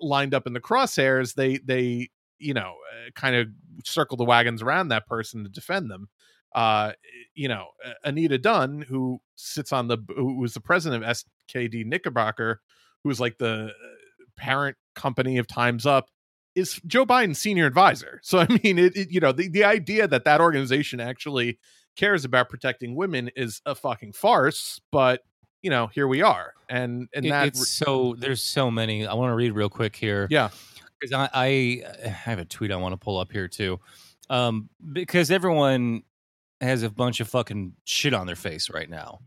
lined 0.00 0.34
up 0.34 0.46
in 0.46 0.52
the 0.52 0.60
crosshairs 0.60 1.34
they 1.34 1.58
they 1.58 2.08
you 2.38 2.54
know 2.54 2.74
uh, 2.94 3.10
kind 3.14 3.34
of 3.36 3.48
circle 3.84 4.16
the 4.16 4.24
wagons 4.24 4.62
around 4.62 4.88
that 4.88 5.06
person 5.06 5.42
to 5.44 5.50
defend 5.50 5.90
them. 5.90 6.08
Uh 6.54 6.92
you 7.34 7.48
know 7.48 7.66
anita 8.04 8.38
dunn 8.38 8.82
who 8.82 9.20
sits 9.36 9.72
on 9.72 9.88
the 9.88 9.98
who 10.16 10.38
was 10.38 10.54
the 10.54 10.60
president 10.60 11.04
of 11.04 11.16
skd 11.50 11.84
knickerbocker 11.84 12.60
who's 13.04 13.20
like 13.20 13.36
the 13.38 13.66
uh, 13.66 14.24
parent 14.36 14.76
company 14.94 15.38
of 15.38 15.46
times 15.46 15.84
up 15.86 16.08
is 16.54 16.80
joe 16.86 17.04
biden's 17.04 17.38
senior 17.38 17.66
advisor. 17.66 18.20
So 18.24 18.38
i 18.38 18.46
mean 18.62 18.78
it, 18.78 18.96
it 18.96 19.10
you 19.10 19.20
know 19.20 19.32
the, 19.32 19.48
the 19.48 19.64
idea 19.64 20.08
that 20.08 20.24
that 20.24 20.40
organization 20.40 21.00
actually 21.00 21.58
cares 21.96 22.24
about 22.24 22.48
protecting 22.48 22.94
women 22.94 23.30
is 23.36 23.60
a 23.66 23.74
fucking 23.74 24.12
farce 24.12 24.80
but 24.92 25.20
you 25.66 25.70
know 25.70 25.88
here 25.88 26.06
we 26.06 26.22
are 26.22 26.54
and 26.68 27.08
and 27.12 27.26
It- 27.26 27.30
that 27.30 27.48
it's 27.48 27.68
so 27.70 28.14
there's 28.18 28.40
so 28.40 28.70
many. 28.70 29.04
I 29.04 29.14
want 29.14 29.32
to 29.32 29.34
read 29.34 29.50
real 29.50 29.68
quick 29.68 29.96
here. 29.96 30.28
yeah 30.30 30.50
because 31.00 31.12
I, 31.12 31.28
I 31.34 31.82
I 32.04 32.08
have 32.08 32.38
a 32.38 32.44
tweet 32.44 32.70
I 32.70 32.76
want 32.76 32.92
to 32.92 32.96
pull 32.96 33.18
up 33.18 33.32
here 33.32 33.48
too, 33.48 33.80
um, 34.30 34.68
because 34.92 35.32
everyone 35.32 36.04
has 36.60 36.84
a 36.84 36.88
bunch 36.90 37.18
of 37.18 37.28
fucking 37.28 37.72
shit 37.84 38.14
on 38.14 38.26
their 38.28 38.36
face 38.36 38.70
right 38.70 38.88
now, 38.88 39.18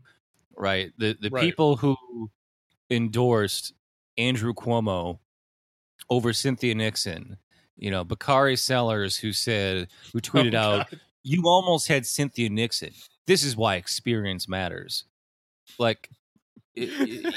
right? 0.56 0.92
The 0.96 1.14
the 1.20 1.28
Right. 1.30 1.42
people 1.44 1.76
who 1.76 1.94
endorsed 2.90 3.74
Andrew 4.16 4.54
Cuomo 4.54 5.18
over 6.08 6.32
Cynthia 6.32 6.74
Nixon, 6.74 7.36
you 7.76 7.90
know, 7.90 8.02
Bakari 8.02 8.56
Sellers, 8.56 9.16
who 9.16 9.32
said 9.34 9.88
who 10.12 10.20
tweeted 10.28 10.54
Oh, 10.54 10.58
out. 10.80 10.86
"You 11.22 11.42
almost 11.46 11.86
had 11.88 12.06
Cynthia 12.06 12.48
Nixon. 12.48 12.92
This 13.26 13.44
is 13.44 13.56
why 13.56 13.76
experience 13.76 14.48
matters." 14.48 15.04
Like, 15.78 16.10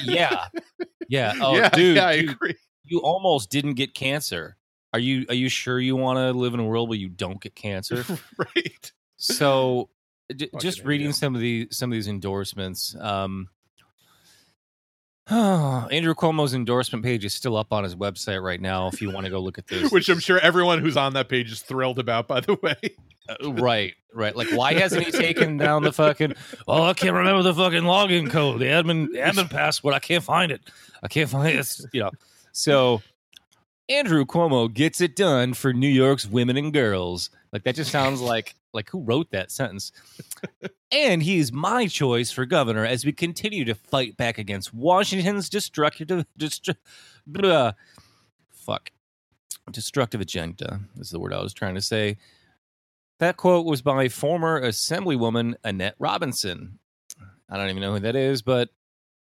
yeah, 0.04 0.48
yeah. 1.10 1.34
Oh, 1.42 1.56
yeah 1.56 1.70
dude, 1.70 1.96
yeah 1.98 2.08
i 2.08 2.20
dude, 2.22 2.30
agree 2.32 2.56
you 2.84 3.00
almost 3.00 3.50
didn't 3.50 3.74
get 3.76 3.94
cancer. 3.94 4.58
Are 4.94 5.00
you 5.00 5.26
are 5.30 5.36
you 5.36 5.50
sure 5.50 5.80
you 5.80 5.96
want 5.96 6.18
to 6.18 6.38
live 6.38 6.54
in 6.54 6.60
a 6.60 6.64
world 6.66 6.90
where 6.90 6.98
you 6.98 7.10
don't 7.10 7.42
get 7.42 7.56
cancer? 7.56 8.06
right 8.38 8.92
so 9.18 9.90
j- 10.36 10.50
just 10.60 10.84
reading 10.84 11.08
idiot. 11.08 11.16
some 11.16 11.34
of 11.36 11.42
the 11.42 11.68
some 11.72 11.92
of 11.92 11.96
these 11.96 12.08
endorsements. 12.08 12.96
Um 13.00 13.50
Andrew 15.30 16.14
Cuomo's 16.14 16.54
endorsement 16.54 17.04
page 17.04 17.24
is 17.24 17.34
still 17.34 17.56
up 17.56 17.72
on 17.72 17.84
his 17.84 17.96
website 17.96 18.44
right 18.44 18.60
now 18.60 18.88
if 18.88 19.02
you 19.02 19.10
want 19.10 19.26
to 19.26 19.30
go 19.30 19.40
look 19.40 19.58
at 19.58 19.68
this. 19.68 19.90
which 19.92 20.10
i'm 20.10 20.20
sure 20.20 20.38
everyone 20.40 20.80
who's 20.80 20.98
on 20.98 21.14
that 21.14 21.30
page 21.30 21.50
is 21.52 21.62
thrilled 21.62 21.98
about 22.00 22.28
by 22.28 22.42
the 22.42 22.58
way 22.62 22.76
Uh, 23.30 23.54
right, 23.54 23.94
right. 24.14 24.36
Like 24.36 24.50
why 24.52 24.74
hasn't 24.74 25.06
he 25.06 25.12
taken 25.12 25.56
down 25.66 25.84
the 25.84 25.94
fucking 25.94 26.34
Oh, 26.68 26.84
I 26.84 26.94
can't 26.94 27.14
remember 27.16 27.42
the 27.42 27.54
fucking 27.54 27.84
login 27.84 28.30
code, 28.30 28.60
the 28.60 28.66
admin 28.66 29.08
admin 29.16 29.50
password. 29.50 29.94
I 29.94 30.00
can't 30.00 30.24
find 30.26 30.52
it. 30.52 30.60
I 31.02 31.08
can't 31.08 31.30
find 31.30 31.58
it. 31.58 31.68
You 31.94 32.02
know. 32.02 32.12
So 32.52 33.02
Andrew 33.88 34.26
Cuomo 34.26 34.74
gets 34.74 35.00
it 35.00 35.16
done 35.16 35.54
for 35.54 35.72
New 35.72 35.88
York's 35.88 36.26
women 36.28 36.58
and 36.58 36.74
girls. 36.74 37.30
Like 37.54 37.64
that 37.64 37.76
just 37.76 37.92
sounds 37.92 38.20
like 38.20 38.56
like 38.74 38.90
who 38.90 39.02
wrote 39.02 39.30
that 39.30 39.52
sentence? 39.52 39.92
and 40.92 41.22
he's 41.22 41.54
my 41.54 41.86
choice 41.86 42.32
for 42.32 42.46
governor 42.48 42.84
as 42.84 43.06
we 43.06 43.14
continue 43.14 43.64
to 43.66 43.76
fight 43.76 44.18
back 44.18 44.40
against 44.40 44.74
Washington's 44.74 45.50
destructive 45.50 46.26
destru- 46.38 46.76
blah, 47.28 47.74
fuck 48.50 48.90
destructive 49.72 50.20
agenda 50.20 50.82
is 50.98 51.12
the 51.12 51.20
word 51.20 51.32
I 51.32 51.42
was 51.42 51.54
trying 51.54 51.76
to 51.76 51.82
say. 51.82 52.18
That 53.20 53.38
quote 53.38 53.66
was 53.68 53.84
by 53.84 54.10
former 54.10 54.60
Assemblywoman 54.60 55.54
Annette 55.64 55.96
Robinson. 56.00 56.80
I 57.50 57.58
don't 57.58 57.70
even 57.70 57.82
know 57.82 57.94
who 57.94 58.00
that 58.00 58.16
is, 58.16 58.42
but 58.42 58.70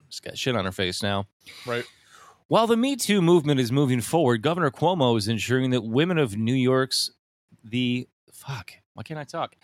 she's 0.08 0.22
got 0.22 0.38
shit 0.38 0.56
on 0.56 0.64
her 0.64 0.72
face 0.72 1.04
now. 1.04 1.28
right 1.68 1.84
While 2.48 2.68
the 2.68 2.78
Me 2.78 2.96
Too 2.96 3.22
movement 3.22 3.60
is 3.60 3.72
moving 3.72 4.00
forward, 4.00 4.42
Governor 4.42 4.72
Cuomo 4.72 5.18
is 5.18 5.28
ensuring 5.28 5.72
that 5.72 5.82
women 5.84 6.18
of 6.18 6.38
New 6.38 6.56
York's 6.56 7.12
the 7.64 8.08
fuck. 8.34 8.72
Why 8.94 9.04
can't 9.04 9.20
I 9.20 9.24
talk? 9.24 9.56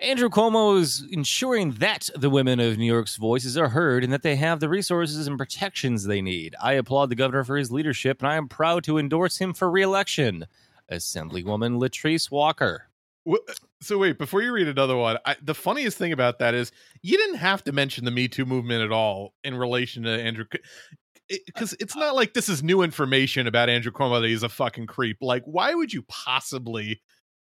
Andrew 0.00 0.28
Cuomo 0.28 0.78
is 0.78 1.06
ensuring 1.10 1.72
that 1.72 2.10
the 2.16 2.28
women 2.28 2.60
of 2.60 2.76
New 2.76 2.92
York's 2.92 3.16
voices 3.16 3.56
are 3.56 3.68
heard 3.68 4.04
and 4.04 4.12
that 4.12 4.22
they 4.22 4.36
have 4.36 4.60
the 4.60 4.68
resources 4.68 5.26
and 5.26 5.38
protections 5.38 6.04
they 6.04 6.20
need. 6.20 6.54
I 6.62 6.72
applaud 6.74 7.10
the 7.10 7.14
governor 7.14 7.44
for 7.44 7.56
his 7.56 7.70
leadership, 7.70 8.20
and 8.20 8.28
I 8.28 8.36
am 8.36 8.48
proud 8.48 8.84
to 8.84 8.98
endorse 8.98 9.38
him 9.38 9.54
for 9.54 9.70
reelection. 9.70 10.46
Assemblywoman 10.90 11.78
Latrice 11.78 12.30
Walker. 12.30 12.88
So 13.80 13.96
wait, 13.96 14.18
before 14.18 14.42
you 14.42 14.52
read 14.52 14.68
another 14.68 14.96
one, 14.96 15.16
I, 15.24 15.36
the 15.40 15.54
funniest 15.54 15.96
thing 15.96 16.12
about 16.12 16.40
that 16.40 16.52
is 16.54 16.72
you 17.00 17.16
didn't 17.16 17.36
have 17.36 17.64
to 17.64 17.72
mention 17.72 18.04
the 18.04 18.10
Me 18.10 18.28
Too 18.28 18.44
movement 18.44 18.82
at 18.82 18.92
all 18.92 19.32
in 19.44 19.54
relation 19.54 20.02
to 20.02 20.10
Andrew, 20.10 20.44
because 21.46 21.74
it's 21.80 21.96
not 21.96 22.14
like 22.14 22.34
this 22.34 22.50
is 22.50 22.62
new 22.62 22.82
information 22.82 23.46
about 23.46 23.70
Andrew 23.70 23.92
Cuomo 23.92 24.20
that 24.20 24.28
he's 24.28 24.42
a 24.42 24.48
fucking 24.50 24.86
creep. 24.86 25.18
Like, 25.22 25.42
why 25.46 25.74
would 25.74 25.90
you 25.90 26.02
possibly, 26.02 27.00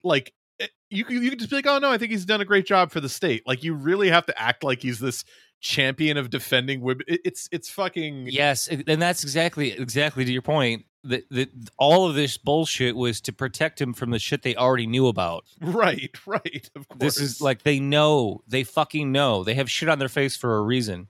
like, 0.03 0.33
eh, 0.61 0.67
you 0.91 1.05
could 1.05 1.23
you 1.23 1.31
could 1.31 1.39
just 1.39 1.51
be 1.51 1.57
like, 1.57 1.67
oh 1.67 1.79
no, 1.79 1.91
I 1.91 1.99
think 1.99 2.11
he's 2.11 2.25
done 2.25 2.41
a 2.41 2.45
great 2.45 2.67
job 2.67 2.91
for 2.91 3.01
the 3.01 3.09
state. 3.09 3.43
Like, 3.47 3.63
you 3.63 3.75
really 3.75 4.09
have 4.11 4.27
to 4.27 4.41
act 4.41 4.65
like 4.65 4.83
he's 4.83 4.99
this 4.99 5.25
champion 5.61 6.17
of 6.17 6.31
defending 6.31 6.81
women. 6.81 7.05
It's 7.07 7.49
it's 7.53 7.69
fucking 7.69 8.29
Yes, 8.29 8.69
and 8.69 9.01
that's 9.01 9.23
exactly 9.23 9.73
exactly 9.73 10.25
to 10.25 10.33
your 10.33 10.43
point. 10.43 10.85
That 11.05 11.25
that 11.31 11.49
all 11.79 12.09
of 12.09 12.15
this 12.15 12.37
bullshit 12.37 12.95
was 12.95 13.21
to 13.23 13.33
protect 13.33 13.81
him 13.81 13.95
from 13.95 14.11
the 14.11 14.19
shit 14.19 14.43
they 14.43 14.55
already 14.55 14.87
knew 14.87 15.07
about. 15.07 15.45
right, 15.61 16.15
right. 16.27 16.71
Of 16.77 16.89
course, 16.89 16.99
This 17.01 17.21
is 17.21 17.41
like 17.41 17.63
they 17.63 17.81
know, 17.81 18.43
they 18.49 18.65
fucking 18.65 19.11
know. 19.11 19.43
They 19.45 19.55
have 19.55 19.71
shit 19.71 19.89
on 19.89 19.99
their 19.99 20.11
face 20.11 20.37
for 20.37 20.59
a 20.59 20.63
reason. 20.63 21.09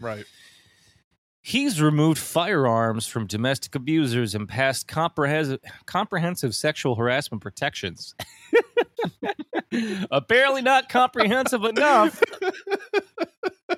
right. 0.00 0.24
He's 1.44 1.82
removed 1.82 2.18
firearms 2.18 3.08
from 3.08 3.26
domestic 3.26 3.74
abusers 3.74 4.34
and 4.34 4.48
passed 4.48 4.86
comprehensive, 4.86 5.58
comprehensive 5.86 6.54
sexual 6.54 6.94
harassment 6.94 7.42
protections. 7.42 8.14
Apparently, 10.12 10.62
not 10.62 10.88
comprehensive 10.88 11.64
enough. 11.64 12.22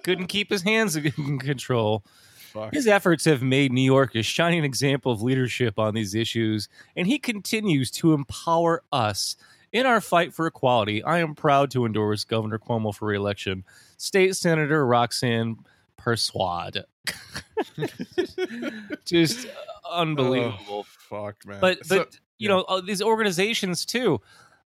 Couldn't 0.02 0.26
keep 0.26 0.50
his 0.50 0.60
hands 0.62 0.94
in 0.94 1.38
control. 1.38 2.04
Fuck. 2.52 2.74
His 2.74 2.86
efforts 2.86 3.24
have 3.24 3.42
made 3.42 3.72
New 3.72 3.80
York 3.80 4.14
a 4.14 4.22
shining 4.22 4.62
example 4.62 5.10
of 5.10 5.22
leadership 5.22 5.78
on 5.78 5.94
these 5.94 6.14
issues, 6.14 6.68
and 6.94 7.06
he 7.06 7.18
continues 7.18 7.90
to 7.92 8.12
empower 8.12 8.82
us 8.92 9.36
in 9.72 9.86
our 9.86 10.02
fight 10.02 10.34
for 10.34 10.46
equality. 10.46 11.02
I 11.02 11.18
am 11.18 11.34
proud 11.34 11.70
to 11.72 11.86
endorse 11.86 12.24
Governor 12.24 12.58
Cuomo 12.58 12.94
for 12.94 13.06
reelection. 13.06 13.64
State 13.96 14.36
Senator 14.36 14.86
Roxanne 14.86 15.56
Persaud. 15.98 16.84
Just 19.04 19.46
unbelievable. 19.90 20.56
Oh, 20.68 20.82
fuck, 21.08 21.36
man. 21.46 21.58
but 21.60 21.78
but 21.80 22.12
So- 22.12 22.18
you 22.38 22.48
yeah. 22.48 22.56
know 22.56 22.60
uh, 22.62 22.80
these 22.80 23.02
organizations 23.02 23.84
too. 23.84 24.20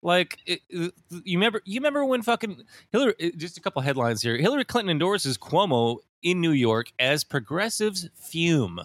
Like 0.03 0.37
it, 0.45 0.61
you 0.69 0.91
remember, 1.25 1.61
you 1.65 1.79
remember 1.79 2.05
when 2.05 2.21
fucking 2.21 2.63
Hillary. 2.91 3.15
Just 3.35 3.57
a 3.57 3.61
couple 3.61 3.81
headlines 3.81 4.21
here. 4.21 4.37
Hillary 4.37 4.63
Clinton 4.63 4.91
endorses 4.91 5.37
Cuomo 5.37 5.97
in 6.21 6.39
New 6.39 6.51
York 6.51 6.91
as 6.99 7.23
progressives 7.23 8.07
fume. 8.15 8.79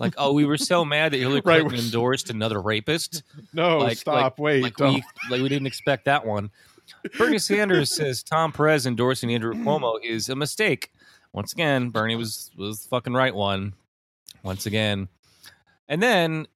Like, 0.00 0.14
oh, 0.18 0.32
we 0.32 0.44
were 0.44 0.58
so 0.58 0.84
mad 0.84 1.12
that 1.12 1.18
Hillary 1.18 1.40
Clinton 1.42 1.68
we're- 1.68 1.78
endorsed 1.78 2.30
another 2.30 2.60
rapist. 2.60 3.22
no, 3.52 3.78
like- 3.78 3.98
stop, 3.98 4.38
wait, 4.38 4.62
Like 4.64 4.76
don't. 4.76 4.94
we, 4.94 5.04
like 5.30 5.40
we 5.42 5.48
didn't 5.48 5.66
expect 5.66 6.04
that 6.06 6.26
one. 6.26 6.50
Bernie 7.16 7.38
Sanders 7.38 7.94
says 7.94 8.22
Tom 8.22 8.50
Perez 8.50 8.86
endorsing 8.86 9.32
Andrew 9.32 9.54
Cuomo 9.54 9.98
is 10.02 10.28
a 10.28 10.34
mistake. 10.36 10.90
Once 11.32 11.52
again, 11.52 11.90
Bernie 11.90 12.16
was 12.16 12.50
was 12.56 12.82
the 12.82 12.88
fucking 12.88 13.14
right 13.14 13.34
one. 13.34 13.74
Once 14.42 14.66
again, 14.66 15.08
and 15.88 16.02
then 16.02 16.46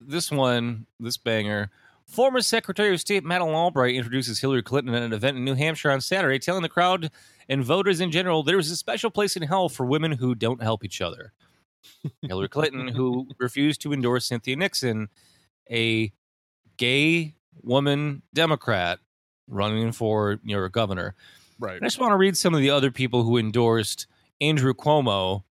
this 0.00 0.30
one, 0.30 0.86
this 1.00 1.16
banger. 1.16 1.70
Former 2.06 2.40
Secretary 2.40 2.94
of 2.94 3.00
State 3.00 3.22
Madeleine 3.22 3.54
Albright 3.54 3.94
introduces 3.94 4.40
Hillary 4.40 4.62
Clinton 4.62 4.94
at 4.94 5.02
an 5.02 5.12
event 5.12 5.36
in 5.36 5.44
New 5.44 5.54
Hampshire 5.54 5.90
on 5.90 6.00
Saturday, 6.00 6.38
telling 6.38 6.62
the 6.62 6.68
crowd 6.68 7.10
and 7.50 7.62
voters 7.62 8.00
in 8.00 8.10
general 8.10 8.42
there 8.42 8.58
is 8.58 8.70
a 8.70 8.76
special 8.76 9.10
place 9.10 9.36
in 9.36 9.42
hell 9.42 9.68
for 9.68 9.84
women 9.84 10.12
who 10.12 10.34
don't 10.34 10.62
help 10.62 10.84
each 10.84 11.02
other. 11.02 11.32
Hillary 12.22 12.48
Clinton, 12.48 12.88
who 12.88 13.28
refused 13.38 13.82
to 13.82 13.92
endorse 13.92 14.26
Cynthia 14.26 14.56
Nixon, 14.56 15.08
a 15.70 16.12
gay 16.78 17.34
woman 17.62 18.22
Democrat 18.32 19.00
running 19.46 19.92
for 19.92 20.38
you 20.44 20.56
know, 20.56 20.68
governor. 20.68 21.14
Right. 21.58 21.78
I 21.82 21.86
just 21.86 22.00
want 22.00 22.12
to 22.12 22.16
read 22.16 22.36
some 22.36 22.54
of 22.54 22.60
the 22.60 22.70
other 22.70 22.90
people 22.90 23.22
who 23.22 23.36
endorsed 23.36 24.06
Andrew 24.40 24.74
Cuomo 24.74 25.44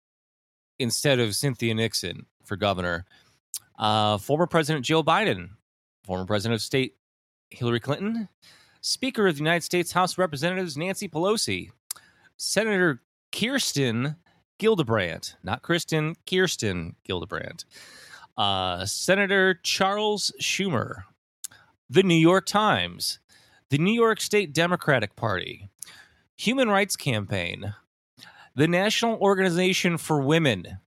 instead 0.80 1.20
of 1.20 1.36
Cynthia 1.36 1.74
Nixon 1.74 2.26
for 2.44 2.56
governor. 2.56 3.06
Uh, 3.78 4.18
former 4.18 4.48
President 4.48 4.86
Joe 4.86 5.04
Biden, 5.04 5.50
former 6.04 6.26
President 6.26 6.56
of 6.56 6.62
State 6.62 6.96
Hillary 7.50 7.80
Clinton, 7.80 8.30
Speaker 8.82 9.28
of 9.28 9.36
the 9.36 9.40
United 9.40 9.64
States 9.64 9.92
House 9.92 10.14
of 10.14 10.20
Representatives 10.20 10.78
Nancy 10.78 11.10
Pelosi, 11.10 11.72
Senator 12.38 13.02
Kirsten 13.32 14.16
Gillibrand, 14.60 15.36
not 15.44 15.62
Kristen, 15.62 16.16
Kirsten 16.30 16.96
Gillibrand, 17.08 17.66
uh, 18.38 18.86
Senator 18.86 19.60
Charles 19.64 20.32
Schumer, 20.42 21.04
the 21.90 22.04
New 22.04 22.16
York 22.16 22.46
Times, 22.46 23.20
the 23.70 23.78
New 23.78 23.94
York 23.94 24.22
State 24.22 24.54
Democratic 24.54 25.16
Party, 25.16 25.70
Human 26.38 26.70
Rights 26.70 26.96
Campaign, 26.96 27.74
the 28.56 28.68
National 28.68 29.16
Organization 29.18 29.98
for 29.98 30.22
Women, 30.22 30.80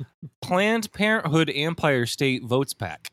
Planned 0.42 0.92
Parenthood 0.92 1.50
Empire 1.54 2.06
State 2.06 2.44
Votes 2.44 2.74
PAC, 2.74 3.10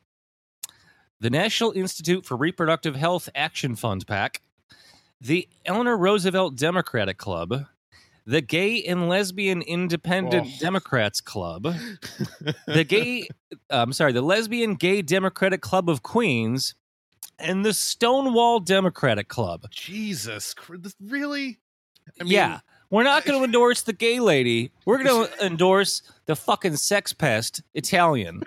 the 1.19 1.29
National 1.29 1.71
Institute 1.71 2.25
for 2.25 2.37
Reproductive 2.37 2.95
Health 2.95 3.29
Action 3.35 3.75
Fund 3.75 4.05
PAC, 4.05 4.41
the 5.19 5.47
Eleanor 5.65 5.97
Roosevelt 5.97 6.55
Democratic 6.55 7.17
Club, 7.17 7.65
the 8.27 8.41
Gay 8.41 8.83
and 8.83 9.07
Lesbian 9.07 9.61
Independent 9.61 10.47
Oh. 10.47 10.57
Democrats 10.59 11.21
Club, 11.21 11.63
the 12.67 12.83
Gay, 12.83 13.27
I'm 13.69 13.93
sorry, 13.93 14.11
the 14.11 14.21
Lesbian 14.21 14.75
Gay 14.75 15.01
Democratic 15.01 15.61
Club 15.61 15.89
of 15.89 16.03
Queens, 16.03 16.75
and 17.39 17.65
the 17.65 17.73
Stonewall 17.73 18.59
Democratic 18.59 19.27
Club. 19.27 19.65
Jesus, 19.71 20.55
really? 20.99 21.59
I 22.21 22.23
yeah. 22.25 22.59
We're 22.89 23.03
not 23.03 23.25
going 23.25 23.39
to 23.39 23.45
endorse 23.45 23.81
the 23.81 23.93
gay 23.93 24.19
lady. 24.19 24.71
We're 24.85 25.03
going 25.03 25.27
to 25.39 25.45
endorse 25.45 26.01
the 26.25 26.35
fucking 26.35 26.77
sex 26.77 27.13
pest 27.13 27.61
Italian. 27.73 28.43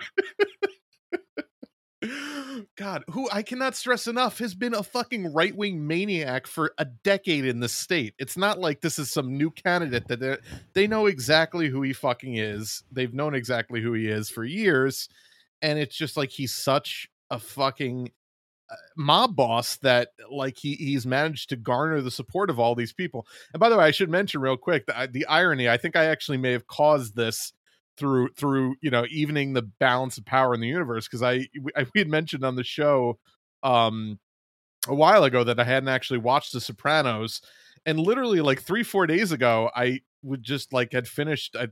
God, 2.75 3.03
who 3.09 3.29
I 3.31 3.41
cannot 3.41 3.75
stress 3.75 4.07
enough 4.07 4.39
has 4.39 4.55
been 4.55 4.73
a 4.73 4.83
fucking 4.83 5.33
right 5.33 5.55
wing 5.55 5.85
maniac 5.85 6.47
for 6.47 6.73
a 6.77 6.85
decade 6.85 7.45
in 7.45 7.59
the 7.59 7.67
state. 7.67 8.13
It's 8.17 8.37
not 8.37 8.57
like 8.57 8.79
this 8.79 8.97
is 8.97 9.11
some 9.11 9.37
new 9.37 9.51
candidate 9.51 10.07
that 10.07 10.21
they 10.21 10.37
they 10.73 10.87
know 10.87 11.07
exactly 11.07 11.67
who 11.67 11.81
he 11.81 11.91
fucking 11.91 12.37
is. 12.37 12.83
They've 12.91 13.13
known 13.13 13.35
exactly 13.35 13.81
who 13.81 13.93
he 13.93 14.07
is 14.07 14.29
for 14.29 14.45
years, 14.45 15.09
and 15.61 15.77
it's 15.77 15.95
just 15.95 16.15
like 16.15 16.29
he's 16.29 16.53
such 16.53 17.09
a 17.29 17.37
fucking 17.37 18.11
mob 18.95 19.35
boss 19.35 19.77
that 19.77 20.09
like 20.29 20.57
he 20.57 20.75
he's 20.75 21.05
managed 21.05 21.49
to 21.49 21.55
garner 21.55 22.01
the 22.01 22.11
support 22.11 22.49
of 22.49 22.59
all 22.59 22.75
these 22.75 22.93
people. 22.93 23.25
And 23.53 23.59
by 23.59 23.69
the 23.69 23.77
way, 23.77 23.85
I 23.85 23.91
should 23.91 24.09
mention 24.09 24.41
real 24.41 24.57
quick 24.57 24.85
the, 24.85 25.09
the 25.11 25.25
irony. 25.25 25.69
I 25.69 25.77
think 25.77 25.95
I 25.95 26.05
actually 26.05 26.37
may 26.37 26.51
have 26.51 26.67
caused 26.67 27.15
this 27.15 27.53
through 27.97 28.29
through 28.37 28.75
you 28.81 28.89
know 28.89 29.05
evening 29.09 29.53
the 29.53 29.61
balance 29.61 30.17
of 30.17 30.25
power 30.25 30.53
in 30.53 30.61
the 30.61 30.67
universe 30.67 31.07
because 31.07 31.21
I, 31.23 31.47
we- 31.61 31.71
I 31.75 31.85
we 31.93 31.99
had 31.99 32.07
mentioned 32.07 32.43
on 32.45 32.55
the 32.55 32.63
show 32.63 33.19
um 33.63 34.19
a 34.87 34.95
while 34.95 35.23
ago 35.25 35.43
that 35.43 35.59
I 35.59 35.63
hadn't 35.65 35.89
actually 35.89 36.19
watched 36.19 36.53
The 36.53 36.61
Sopranos 36.61 37.41
and 37.85 37.99
literally 37.99 38.41
like 38.41 38.61
3 38.61 38.83
4 38.83 39.07
days 39.07 39.31
ago 39.33 39.69
I 39.75 40.01
would 40.23 40.43
just 40.43 40.71
like 40.73 40.93
had 40.93 41.07
finished 41.07 41.55
I 41.57 41.67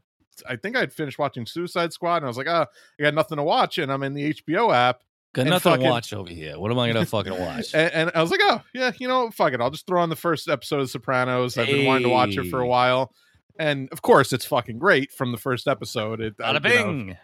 I 0.48 0.56
think 0.56 0.75
I'd 0.75 0.94
finished 0.94 1.18
watching 1.18 1.46
Suicide 1.46 1.94
Squad 1.94 2.18
and 2.18 2.25
I 2.25 2.27
was 2.27 2.38
like, 2.38 2.48
oh, 2.48 2.66
I 3.00 3.04
got 3.04 3.13
nothing 3.16 3.38
to 3.38 3.44
watch 3.44 3.77
and 3.80 3.92
I'm 3.92 4.04
in 4.04 4.13
the 4.13 4.34
HBO 4.34 4.74
app 4.74 5.01
Got 5.34 5.41
And 5.41 5.50
nothing 5.51 5.72
fucking- 5.74 5.86
to 5.86 5.89
watch 5.91 6.13
over 6.13 6.29
here. 6.29 6.57
What 6.60 6.72
am 6.72 6.79
I 6.79 6.91
going 6.91 7.03
to 7.05 7.10
fucking 7.10 7.38
watch? 7.39 7.67
and, 7.75 7.93
and 7.93 8.12
I 8.15 8.22
was 8.22 8.31
like, 8.31 8.39
oh 8.43 8.62
yeah, 8.74 8.91
you 9.00 9.07
know, 9.07 9.29
fuck 9.31 9.53
it, 9.53 9.62
I'll 9.62 9.69
just 9.69 9.86
throw 9.86 10.01
on 10.01 10.10
the 10.10 10.15
first 10.15 10.50
episode 10.50 10.79
of 10.81 10.89
Sopranos. 10.89 11.57
I've 11.57 11.67
been 11.67 11.86
wanting 11.86 12.03
to 12.07 12.10
watch 12.10 12.36
it 12.38 12.50
for 12.50 12.60
a 12.60 12.67
while, 12.67 13.13
and 13.60 13.89
of 13.91 14.01
course, 14.01 14.34
it's 14.34 14.46
fucking 14.46 14.79
great 14.79 15.12
from 15.12 15.31
the 15.31 15.38
first 15.38 15.67
episode. 15.67 16.22
It, 16.22 16.38
Bada 16.38 16.53
you 16.63 16.75
know, 16.79 16.86
bing. 16.86 17.17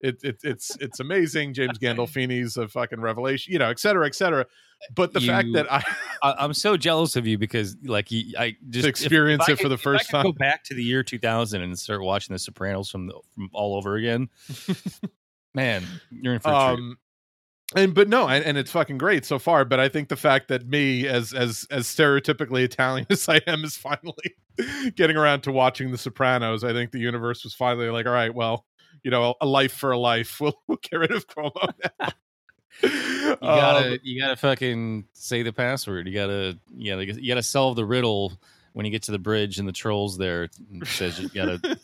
it, 0.00 0.18
it 0.22 0.40
it's 0.42 0.74
it's 0.80 1.00
amazing. 1.00 1.52
James 1.54 1.78
Gandolfini's 1.78 2.56
a 2.56 2.68
fucking 2.68 3.00
revelation, 3.00 3.52
you 3.52 3.58
know, 3.58 3.68
et 3.68 3.78
cetera, 3.78 4.06
et 4.06 4.14
cetera. 4.14 4.46
But 4.94 5.12
the 5.12 5.20
fact 5.20 5.48
that 5.52 5.70
I 5.70 5.82
I, 6.22 6.34
I'm 6.38 6.54
so 6.54 6.78
jealous 6.78 7.14
of 7.16 7.26
you 7.26 7.36
because, 7.36 7.76
like, 7.84 8.10
you, 8.10 8.32
I 8.38 8.56
just 8.70 8.86
experience 8.86 9.42
if 9.42 9.48
I 9.50 9.52
it 9.52 9.56
for 9.56 9.62
could- 9.64 9.70
the 9.72 9.74
if 9.74 9.80
I 9.80 9.82
first 9.82 10.08
time. 10.10 10.22
Go 10.24 10.32
back 10.32 10.64
to 10.64 10.74
the 10.74 10.82
year 10.82 11.02
2000 11.02 11.60
and 11.60 11.78
start 11.78 12.02
watching 12.02 12.32
The 12.32 12.38
Sopranos 12.38 12.88
from, 12.88 13.08
the, 13.08 13.20
from 13.34 13.50
all 13.52 13.76
over 13.76 13.96
again. 13.96 14.30
Man, 15.54 15.84
you're 16.10 16.32
in 16.34 16.40
for 16.40 16.48
a 16.48 16.52
treat. 16.74 16.78
Um, 16.84 16.98
and 17.76 17.94
but 17.94 18.08
no 18.08 18.28
and, 18.28 18.44
and 18.44 18.58
it's 18.58 18.70
fucking 18.70 18.98
great 18.98 19.24
so 19.24 19.38
far 19.38 19.64
but 19.64 19.78
i 19.78 19.88
think 19.88 20.08
the 20.08 20.16
fact 20.16 20.48
that 20.48 20.66
me 20.66 21.06
as 21.06 21.32
as 21.32 21.66
as 21.70 21.86
stereotypically 21.86 22.64
italian 22.64 23.06
as 23.10 23.28
i 23.28 23.40
am 23.46 23.64
is 23.64 23.76
finally 23.76 24.34
getting 24.96 25.16
around 25.16 25.42
to 25.42 25.52
watching 25.52 25.90
the 25.90 25.98
sopranos 25.98 26.64
i 26.64 26.72
think 26.72 26.90
the 26.90 26.98
universe 26.98 27.44
was 27.44 27.54
finally 27.54 27.88
like 27.88 28.06
all 28.06 28.12
right 28.12 28.34
well 28.34 28.64
you 29.02 29.10
know 29.10 29.34
a 29.40 29.46
life 29.46 29.72
for 29.72 29.92
a 29.92 29.98
life 29.98 30.38
we'll, 30.40 30.60
we'll 30.66 30.78
get 30.82 30.96
rid 30.96 31.12
of 31.12 31.26
cuomo 31.26 31.72
now. 32.00 32.08
You 32.82 33.36
gotta, 33.40 33.92
um, 33.92 33.98
you 34.02 34.20
gotta 34.20 34.36
fucking 34.36 35.04
say 35.12 35.42
the 35.42 35.52
password. 35.52 36.06
You 36.06 36.14
gotta, 36.14 36.58
you 36.74 36.92
gotta, 36.92 37.20
you 37.20 37.28
gotta 37.28 37.42
solve 37.42 37.76
the 37.76 37.84
riddle 37.84 38.32
when 38.72 38.86
you 38.86 38.92
get 38.92 39.02
to 39.04 39.12
the 39.12 39.18
bridge 39.18 39.58
and 39.58 39.68
the 39.68 39.72
trolls 39.72 40.16
there 40.16 40.48
says 40.84 41.18
you 41.18 41.28
gotta. 41.28 41.78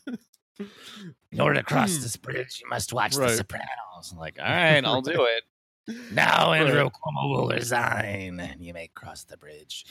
In 1.33 1.40
order 1.40 1.57
to 1.57 1.62
cross 1.62 1.99
this 1.99 2.16
bridge, 2.16 2.61
you 2.62 2.71
must 2.71 2.93
watch 2.95 3.16
right. 3.16 3.28
The 3.28 3.37
Sopranos. 3.37 4.11
I'm 4.11 4.19
like, 4.19 4.38
all 4.38 4.49
right, 4.49 4.83
I'll 4.85 5.02
do 5.02 5.25
it. 5.25 5.43
Now 6.12 6.52
Andrew. 6.52 6.90
Cuomo 6.90 7.31
will 7.31 7.49
resign, 7.49 8.40
and 8.40 8.64
you 8.64 8.75
may 8.75 8.88
cross 8.95 9.25
the 9.25 9.37
bridge. 9.37 9.85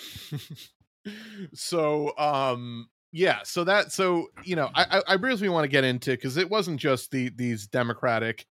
so, 1.53 2.17
um, 2.17 2.89
yeah, 3.11 3.39
so 3.43 3.63
that, 3.63 3.91
so 3.91 4.27
you 4.43 4.55
know, 4.55 4.69
I, 4.75 5.01
I 5.07 5.13
really 5.15 5.49
want 5.49 5.63
to 5.63 5.69
get 5.69 5.83
into 5.83 6.11
because 6.11 6.37
it 6.37 6.49
wasn't 6.49 6.79
just 6.79 7.11
the 7.11 7.29
these 7.29 7.67
Democratic, 7.67 8.45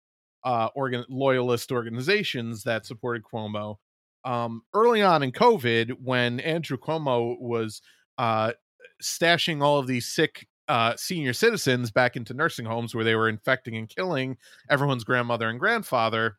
uh, 0.43 0.69
organ 0.75 1.05
loyalist 1.09 1.71
organizations 1.71 2.63
that 2.63 2.85
supported 2.85 3.23
Cuomo. 3.23 3.77
Um, 4.25 4.61
early 4.73 5.01
on 5.01 5.23
in 5.23 5.31
COVID, 5.31 5.91
when 6.01 6.39
Andrew 6.39 6.77
Cuomo 6.77 7.39
was 7.39 7.81
uh, 8.17 8.53
stashing 9.01 9.61
all 9.61 9.79
of 9.79 9.87
these 9.87 10.07
sick 10.07 10.47
uh, 10.67 10.93
senior 10.95 11.33
citizens 11.33 11.91
back 11.91 12.15
into 12.15 12.33
nursing 12.33 12.65
homes 12.65 12.95
where 12.95 13.03
they 13.03 13.15
were 13.15 13.29
infecting 13.29 13.75
and 13.75 13.89
killing 13.89 14.37
everyone's 14.69 15.03
grandmother 15.03 15.49
and 15.49 15.59
grandfather. 15.59 16.37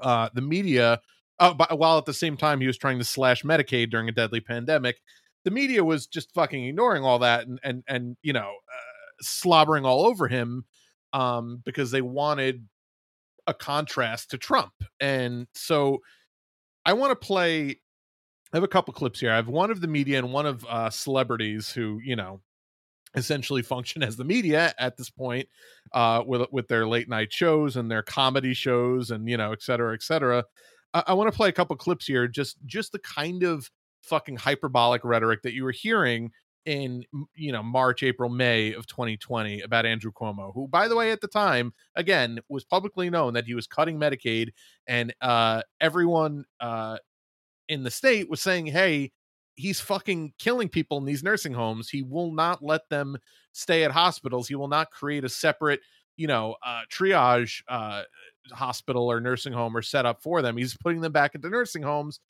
Uh, 0.00 0.28
the 0.34 0.40
media, 0.40 1.00
uh, 1.38 1.54
while 1.70 1.98
at 1.98 2.06
the 2.06 2.14
same 2.14 2.36
time 2.36 2.60
he 2.60 2.66
was 2.66 2.78
trying 2.78 2.98
to 2.98 3.04
slash 3.04 3.42
Medicaid 3.42 3.90
during 3.90 4.08
a 4.08 4.12
deadly 4.12 4.40
pandemic, 4.40 5.00
the 5.44 5.50
media 5.50 5.84
was 5.84 6.06
just 6.06 6.32
fucking 6.32 6.64
ignoring 6.64 7.04
all 7.04 7.18
that 7.18 7.46
and 7.46 7.58
and 7.62 7.82
and 7.88 8.16
you 8.22 8.32
know 8.32 8.40
uh, 8.50 9.22
slobbering 9.22 9.84
all 9.84 10.06
over 10.06 10.28
him 10.28 10.64
um, 11.12 11.62
because 11.64 11.90
they 11.90 12.02
wanted 12.02 12.66
a 13.46 13.54
contrast 13.54 14.30
to 14.30 14.38
Trump. 14.38 14.72
And 15.00 15.46
so 15.54 15.98
I 16.86 16.92
want 16.92 17.10
to 17.10 17.26
play 17.26 17.80
I 18.52 18.56
have 18.56 18.64
a 18.64 18.68
couple 18.68 18.92
clips 18.92 19.20
here. 19.20 19.32
I 19.32 19.36
have 19.36 19.48
one 19.48 19.70
of 19.70 19.80
the 19.80 19.88
media 19.88 20.18
and 20.18 20.32
one 20.32 20.44
of 20.44 20.64
uh, 20.66 20.90
celebrities 20.90 21.70
who, 21.70 22.00
you 22.04 22.16
know, 22.16 22.42
essentially 23.14 23.62
function 23.62 24.02
as 24.02 24.16
the 24.16 24.24
media 24.24 24.72
at 24.78 24.96
this 24.96 25.10
point, 25.10 25.48
uh, 25.92 26.22
with 26.26 26.42
with 26.52 26.68
their 26.68 26.86
late 26.86 27.08
night 27.08 27.32
shows 27.32 27.76
and 27.76 27.90
their 27.90 28.02
comedy 28.02 28.54
shows 28.54 29.10
and 29.10 29.28
you 29.28 29.36
know, 29.36 29.52
et 29.52 29.62
cetera, 29.62 29.94
et 29.94 30.02
cetera. 30.02 30.44
I, 30.94 31.04
I 31.08 31.12
want 31.14 31.30
to 31.30 31.36
play 31.36 31.48
a 31.48 31.52
couple 31.52 31.76
clips 31.76 32.06
here, 32.06 32.26
just 32.28 32.56
just 32.66 32.92
the 32.92 32.98
kind 32.98 33.42
of 33.42 33.70
fucking 34.02 34.36
hyperbolic 34.36 35.04
rhetoric 35.04 35.42
that 35.42 35.54
you 35.54 35.64
were 35.64 35.72
hearing 35.72 36.30
in 36.64 37.04
you 37.34 37.52
know 37.52 37.62
March, 37.62 38.02
April, 38.02 38.30
May 38.30 38.72
of 38.72 38.86
2020 38.86 39.60
about 39.62 39.86
Andrew 39.86 40.12
Cuomo, 40.12 40.52
who, 40.54 40.68
by 40.68 40.88
the 40.88 40.96
way, 40.96 41.10
at 41.10 41.20
the 41.20 41.28
time, 41.28 41.72
again, 41.96 42.40
was 42.48 42.64
publicly 42.64 43.10
known 43.10 43.34
that 43.34 43.46
he 43.46 43.54
was 43.54 43.66
cutting 43.66 43.98
Medicaid, 43.98 44.50
and 44.86 45.14
uh, 45.20 45.62
everyone 45.80 46.44
uh, 46.60 46.98
in 47.68 47.82
the 47.82 47.90
state 47.90 48.30
was 48.30 48.40
saying, 48.40 48.66
hey, 48.66 49.10
he's 49.54 49.80
fucking 49.80 50.32
killing 50.38 50.68
people 50.68 50.98
in 50.98 51.04
these 51.04 51.22
nursing 51.22 51.52
homes. 51.52 51.88
He 51.88 52.02
will 52.02 52.32
not 52.32 52.62
let 52.62 52.88
them 52.88 53.16
stay 53.52 53.84
at 53.84 53.90
hospitals. 53.90 54.48
He 54.48 54.54
will 54.54 54.68
not 54.68 54.90
create 54.90 55.24
a 55.24 55.28
separate, 55.28 55.80
you 56.16 56.26
know, 56.26 56.56
uh, 56.64 56.82
triage 56.90 57.62
uh, 57.68 58.02
hospital 58.52 59.10
or 59.10 59.20
nursing 59.20 59.52
home 59.52 59.76
or 59.76 59.82
set 59.82 60.06
up 60.06 60.22
for 60.22 60.42
them. 60.42 60.56
He's 60.56 60.76
putting 60.76 61.00
them 61.00 61.12
back 61.12 61.34
into 61.34 61.48
nursing 61.48 61.82
homes 61.82 62.20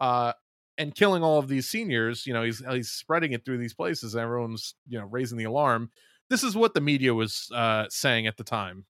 uh, 0.00 0.32
and 0.78 0.94
killing 0.94 1.22
all 1.22 1.38
of 1.38 1.48
these 1.48 1.68
seniors. 1.68 2.26
You 2.26 2.32
know, 2.32 2.42
he's 2.42 2.62
he's 2.70 2.90
spreading 2.90 3.32
it 3.32 3.44
through 3.44 3.58
these 3.58 3.74
places. 3.74 4.16
Everyone's 4.16 4.74
you 4.88 4.98
know 4.98 5.06
raising 5.06 5.38
the 5.38 5.44
alarm. 5.44 5.90
This 6.28 6.44
is 6.44 6.54
what 6.54 6.74
the 6.74 6.80
media 6.80 7.12
was 7.12 7.50
uh, 7.54 7.86
saying 7.88 8.26
at 8.26 8.36
the 8.36 8.44
time. 8.44 8.84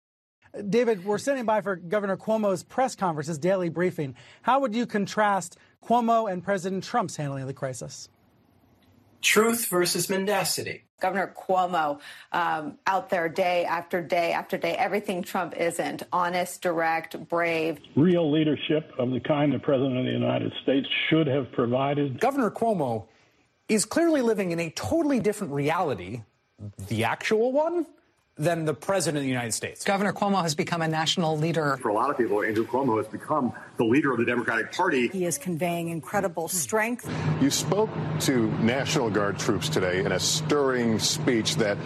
David, 0.69 1.05
we're 1.05 1.17
standing 1.17 1.45
by 1.45 1.61
for 1.61 1.75
Governor 1.75 2.17
Cuomo's 2.17 2.63
press 2.63 2.95
conference, 2.95 3.27
his 3.27 3.37
daily 3.37 3.69
briefing. 3.69 4.15
How 4.41 4.59
would 4.59 4.75
you 4.75 4.85
contrast 4.85 5.57
Cuomo 5.83 6.31
and 6.31 6.43
President 6.43 6.83
Trump's 6.83 7.15
handling 7.15 7.43
of 7.43 7.47
the 7.47 7.53
crisis? 7.53 8.09
Truth 9.21 9.67
versus 9.67 10.09
mendacity. 10.09 10.83
Governor 10.99 11.33
Cuomo 11.37 11.99
um, 12.31 12.77
out 12.87 13.09
there 13.09 13.29
day 13.29 13.65
after 13.65 14.01
day 14.01 14.31
after 14.31 14.57
day, 14.57 14.75
everything 14.75 15.21
Trump 15.21 15.55
isn't 15.55 16.03
honest, 16.11 16.61
direct, 16.61 17.27
brave. 17.29 17.79
Real 17.95 18.31
leadership 18.31 18.91
of 18.97 19.11
the 19.11 19.19
kind 19.19 19.53
the 19.53 19.59
President 19.59 19.97
of 19.97 20.05
the 20.05 20.11
United 20.11 20.51
States 20.63 20.87
should 21.09 21.27
have 21.27 21.51
provided. 21.51 22.19
Governor 22.19 22.49
Cuomo 22.49 23.05
is 23.69 23.85
clearly 23.85 24.21
living 24.21 24.51
in 24.51 24.59
a 24.59 24.69
totally 24.71 25.19
different 25.19 25.53
reality, 25.53 26.23
the 26.87 27.03
actual 27.03 27.51
one, 27.51 27.85
than 28.37 28.65
the 28.65 28.73
President 28.73 29.17
of 29.17 29.23
the 29.23 29.29
United 29.29 29.53
States. 29.53 29.83
Governor 29.83 30.13
Cuomo 30.13 30.41
has 30.41 30.55
become 30.55 30.81
a 30.81 30.87
national 30.87 31.37
leader. 31.37 31.77
For 31.77 31.89
a 31.89 31.93
lot 31.93 32.09
of 32.09 32.17
people, 32.17 32.43
Andrew 32.43 32.65
Cuomo 32.65 32.97
has 32.97 33.07
become 33.07 33.53
the 33.77 33.83
leader 33.83 34.11
of 34.11 34.19
the 34.19 34.25
Democratic 34.25 34.71
Party. 34.71 35.07
He 35.07 35.25
is 35.25 35.37
conveying 35.37 35.89
incredible 35.89 36.47
strength. 36.47 37.09
You 37.41 37.49
spoke 37.49 37.89
to 38.21 38.51
National 38.59 39.09
Guard 39.09 39.39
troops 39.39 39.69
today 39.69 40.03
in 40.05 40.11
a 40.11 40.19
stirring 40.19 40.99
speech 40.99 41.55
that 41.55 41.77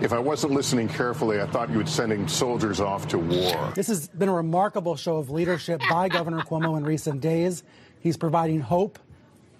if 0.00 0.12
I 0.12 0.18
wasn't 0.18 0.52
listening 0.52 0.88
carefully, 0.88 1.40
I 1.40 1.46
thought 1.46 1.70
you 1.70 1.78
were 1.78 1.86
sending 1.86 2.28
soldiers 2.28 2.80
off 2.80 3.08
to 3.08 3.18
war. 3.18 3.72
This 3.74 3.86
has 3.86 4.08
been 4.08 4.28
a 4.28 4.34
remarkable 4.34 4.96
show 4.96 5.16
of 5.16 5.30
leadership 5.30 5.80
by 5.88 6.08
Governor 6.08 6.42
Cuomo 6.42 6.76
in 6.76 6.84
recent 6.84 7.22
days. 7.22 7.62
He's 8.00 8.16
providing 8.16 8.60
hope 8.60 8.98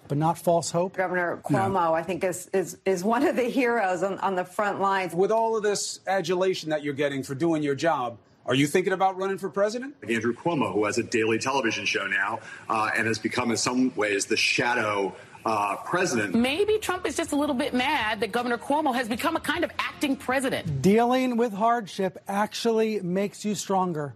but 0.07 0.17
not 0.17 0.37
false 0.37 0.71
hope. 0.71 0.95
Governor 0.95 1.41
Cuomo, 1.43 1.73
no. 1.73 1.93
I 1.93 2.03
think, 2.03 2.23
is, 2.23 2.49
is, 2.53 2.77
is 2.85 3.03
one 3.03 3.25
of 3.25 3.35
the 3.35 3.43
heroes 3.43 4.03
on, 4.03 4.17
on 4.19 4.35
the 4.35 4.45
front 4.45 4.79
lines. 4.79 5.13
With 5.13 5.31
all 5.31 5.57
of 5.57 5.63
this 5.63 5.99
adulation 6.07 6.69
that 6.69 6.83
you're 6.83 6.93
getting 6.93 7.23
for 7.23 7.35
doing 7.35 7.63
your 7.63 7.75
job, 7.75 8.17
are 8.45 8.55
you 8.55 8.65
thinking 8.65 8.93
about 8.93 9.17
running 9.17 9.37
for 9.37 9.49
president? 9.49 9.95
Andrew 10.07 10.33
Cuomo, 10.33 10.73
who 10.73 10.85
has 10.85 10.97
a 10.97 11.03
daily 11.03 11.37
television 11.37 11.85
show 11.85 12.07
now 12.07 12.39
uh, 12.69 12.89
and 12.95 13.05
has 13.07 13.19
become, 13.19 13.51
in 13.51 13.57
some 13.57 13.93
ways, 13.95 14.25
the 14.25 14.37
shadow 14.37 15.13
uh, 15.45 15.75
president. 15.77 16.33
Maybe 16.33 16.77
Trump 16.77 17.05
is 17.05 17.15
just 17.15 17.33
a 17.33 17.35
little 17.35 17.55
bit 17.55 17.73
mad 17.73 18.21
that 18.21 18.31
Governor 18.31 18.57
Cuomo 18.57 18.95
has 18.95 19.09
become 19.09 19.35
a 19.35 19.39
kind 19.39 19.63
of 19.63 19.71
acting 19.77 20.15
president. 20.15 20.81
Dealing 20.81 21.37
with 21.37 21.53
hardship 21.53 22.17
actually 22.27 23.01
makes 23.01 23.43
you 23.43 23.53
stronger. 23.53 24.13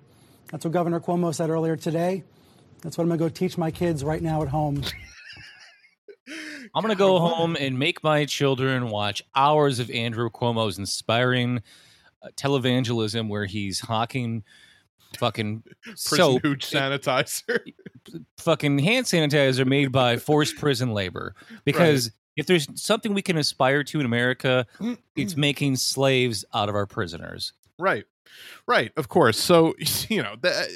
That's 0.51 0.65
what 0.65 0.73
Governor 0.73 0.99
Cuomo 0.99 1.33
said 1.33 1.49
earlier 1.49 1.75
today. 1.75 2.23
That's 2.81 2.97
what 2.97 3.03
I'm 3.03 3.09
going 3.09 3.19
to 3.19 3.25
go 3.25 3.29
teach 3.29 3.57
my 3.57 3.71
kids 3.71 4.03
right 4.03 4.21
now 4.21 4.41
at 4.41 4.47
home. 4.47 4.83
I'm 6.73 6.81
gonna 6.81 6.95
go 6.95 7.19
home 7.19 7.55
and 7.59 7.77
make 7.77 8.03
my 8.03 8.25
children 8.25 8.89
watch 8.89 9.21
hours 9.35 9.79
of 9.79 9.89
Andrew 9.91 10.29
Cuomo's 10.29 10.77
inspiring 10.77 11.61
uh, 12.21 12.29
televangelism, 12.35 13.29
where 13.29 13.45
he's 13.45 13.79
hawking 13.79 14.43
fucking 15.17 15.63
soap, 15.95 16.41
sanitizer, 16.43 17.59
fucking 18.37 18.79
hand 18.79 19.05
sanitizer 19.05 19.65
made 19.65 19.91
by 19.91 20.17
forced 20.17 20.57
prison 20.57 20.93
labor. 20.93 21.35
Because 21.65 22.07
right. 22.07 22.13
if 22.37 22.47
there's 22.47 22.67
something 22.81 23.13
we 23.13 23.21
can 23.21 23.37
aspire 23.37 23.83
to 23.85 23.99
in 23.99 24.05
America, 24.05 24.65
it's 25.15 25.35
making 25.35 25.75
slaves 25.77 26.45
out 26.53 26.69
of 26.69 26.75
our 26.75 26.85
prisoners. 26.85 27.53
Right. 27.77 28.05
Right, 28.67 28.91
of 28.97 29.09
course. 29.09 29.39
So 29.39 29.75
you 30.09 30.23
know 30.23 30.35
that 30.41 30.69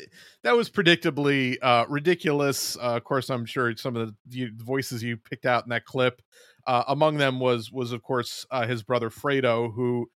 that 0.43 0.55
was 0.55 0.69
predictably 0.69 1.57
uh, 1.61 1.85
ridiculous. 1.89 2.77
Uh, 2.77 2.95
of 2.95 3.03
course, 3.03 3.29
I'm 3.29 3.45
sure 3.45 3.75
some 3.75 3.95
of 3.95 4.13
the, 4.27 4.45
the, 4.45 4.63
voices 4.63 5.03
you 5.03 5.17
picked 5.17 5.45
out 5.45 5.63
in 5.63 5.69
that 5.69 5.85
clip. 5.85 6.21
Uh, 6.67 6.83
among 6.87 7.17
them 7.17 7.39
was 7.39 7.71
was 7.71 7.91
of 7.91 8.01
course 8.01 8.45
uh, 8.51 8.65
his 8.65 8.83
brother 8.83 9.09
Fredo, 9.09 9.73
who 9.73 10.09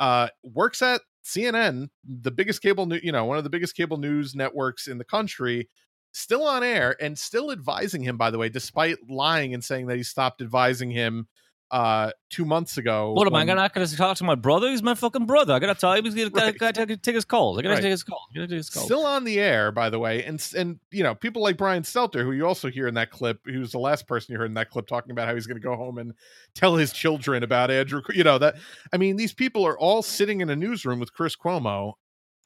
uh, 0.00 0.28
works 0.42 0.82
at 0.82 1.00
CNN, 1.24 1.88
the 2.04 2.30
biggest 2.30 2.60
cable, 2.62 2.86
new, 2.86 3.00
you 3.02 3.12
know, 3.12 3.24
one 3.24 3.38
of 3.38 3.44
the 3.44 3.50
biggest 3.50 3.74
cable 3.74 3.96
news 3.96 4.34
networks 4.34 4.86
in 4.86 4.98
the 4.98 5.04
country, 5.04 5.68
still 6.12 6.44
on 6.46 6.62
air 6.62 6.96
and 7.00 7.18
still 7.18 7.50
advising 7.50 8.02
him. 8.02 8.16
By 8.16 8.30
the 8.30 8.38
way, 8.38 8.48
despite 8.48 8.96
lying 9.08 9.54
and 9.54 9.64
saying 9.64 9.86
that 9.86 9.96
he 9.96 10.02
stopped 10.02 10.42
advising 10.42 10.90
him 10.90 11.26
uh 11.74 12.12
two 12.30 12.44
months 12.44 12.78
ago. 12.78 13.12
What 13.14 13.26
am 13.26 13.34
I 13.34 13.44
gonna 13.44 13.60
not 13.60 13.74
gonna 13.74 13.88
talk 13.88 14.16
to 14.18 14.24
my 14.24 14.36
brother? 14.36 14.70
He's 14.70 14.82
my 14.82 14.94
fucking 14.94 15.26
brother. 15.26 15.54
I 15.54 15.58
gotta 15.58 15.74
tell 15.74 15.92
him 15.92 16.04
he's 16.04 16.14
gonna, 16.14 16.30
right. 16.30 16.56
gotta, 16.56 16.96
take 16.96 17.16
his 17.16 17.24
calls. 17.24 17.58
I 17.58 17.62
gotta 17.62 17.74
right. 17.74 17.82
take 17.82 17.90
his 17.90 18.04
calls. 18.04 18.22
Gotta 18.32 18.46
take 18.46 18.58
his 18.58 18.70
calls. 18.70 18.86
Still 18.86 19.04
on 19.04 19.24
the 19.24 19.40
air, 19.40 19.72
by 19.72 19.90
the 19.90 19.98
way, 19.98 20.22
and 20.22 20.40
and 20.56 20.78
you 20.92 21.02
know 21.02 21.16
people 21.16 21.42
like 21.42 21.56
Brian 21.56 21.82
Stelter, 21.82 22.22
who 22.22 22.30
you 22.30 22.46
also 22.46 22.70
hear 22.70 22.86
in 22.86 22.94
that 22.94 23.10
clip, 23.10 23.40
who's 23.44 23.72
the 23.72 23.80
last 23.80 24.06
person 24.06 24.32
you 24.32 24.38
heard 24.38 24.46
in 24.46 24.54
that 24.54 24.70
clip 24.70 24.86
talking 24.86 25.10
about 25.10 25.26
how 25.26 25.34
he's 25.34 25.48
gonna 25.48 25.58
go 25.58 25.74
home 25.74 25.98
and 25.98 26.14
tell 26.54 26.76
his 26.76 26.92
children 26.92 27.42
about 27.42 27.72
Andrew. 27.72 28.02
You 28.14 28.22
know 28.22 28.38
that 28.38 28.54
I 28.92 28.96
mean 28.96 29.16
these 29.16 29.34
people 29.34 29.66
are 29.66 29.76
all 29.76 30.02
sitting 30.02 30.42
in 30.42 30.50
a 30.50 30.56
newsroom 30.56 31.00
with 31.00 31.12
Chris 31.12 31.34
Cuomo. 31.34 31.94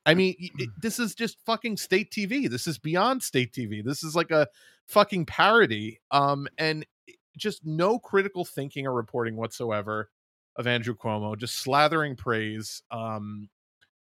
I 0.07 0.15
mean, 0.15 0.37
it, 0.39 0.71
this 0.81 0.99
is 0.99 1.15
just 1.15 1.37
fucking 1.45 1.77
state 1.77 2.11
TV. 2.11 2.49
This 2.49 2.67
is 2.67 2.79
beyond 2.79 3.23
state 3.23 3.53
TV. 3.53 3.85
This 3.85 4.03
is 4.03 4.17
like 4.17 4.31
a 4.31 4.49
fucking 4.87 5.27
parody. 5.27 6.01
Um, 6.11 6.49
and 6.57 6.87
just 7.37 7.65
no 7.65 7.99
critical 7.99 8.45
thinking 8.45 8.87
or 8.87 8.93
reporting 8.93 9.37
whatsoever 9.37 10.11
of 10.57 10.67
Andrew 10.67 10.95
Cuomo, 10.95 11.37
just 11.37 11.65
slathering 11.65 12.17
praise. 12.17 12.83
Um, 12.91 13.49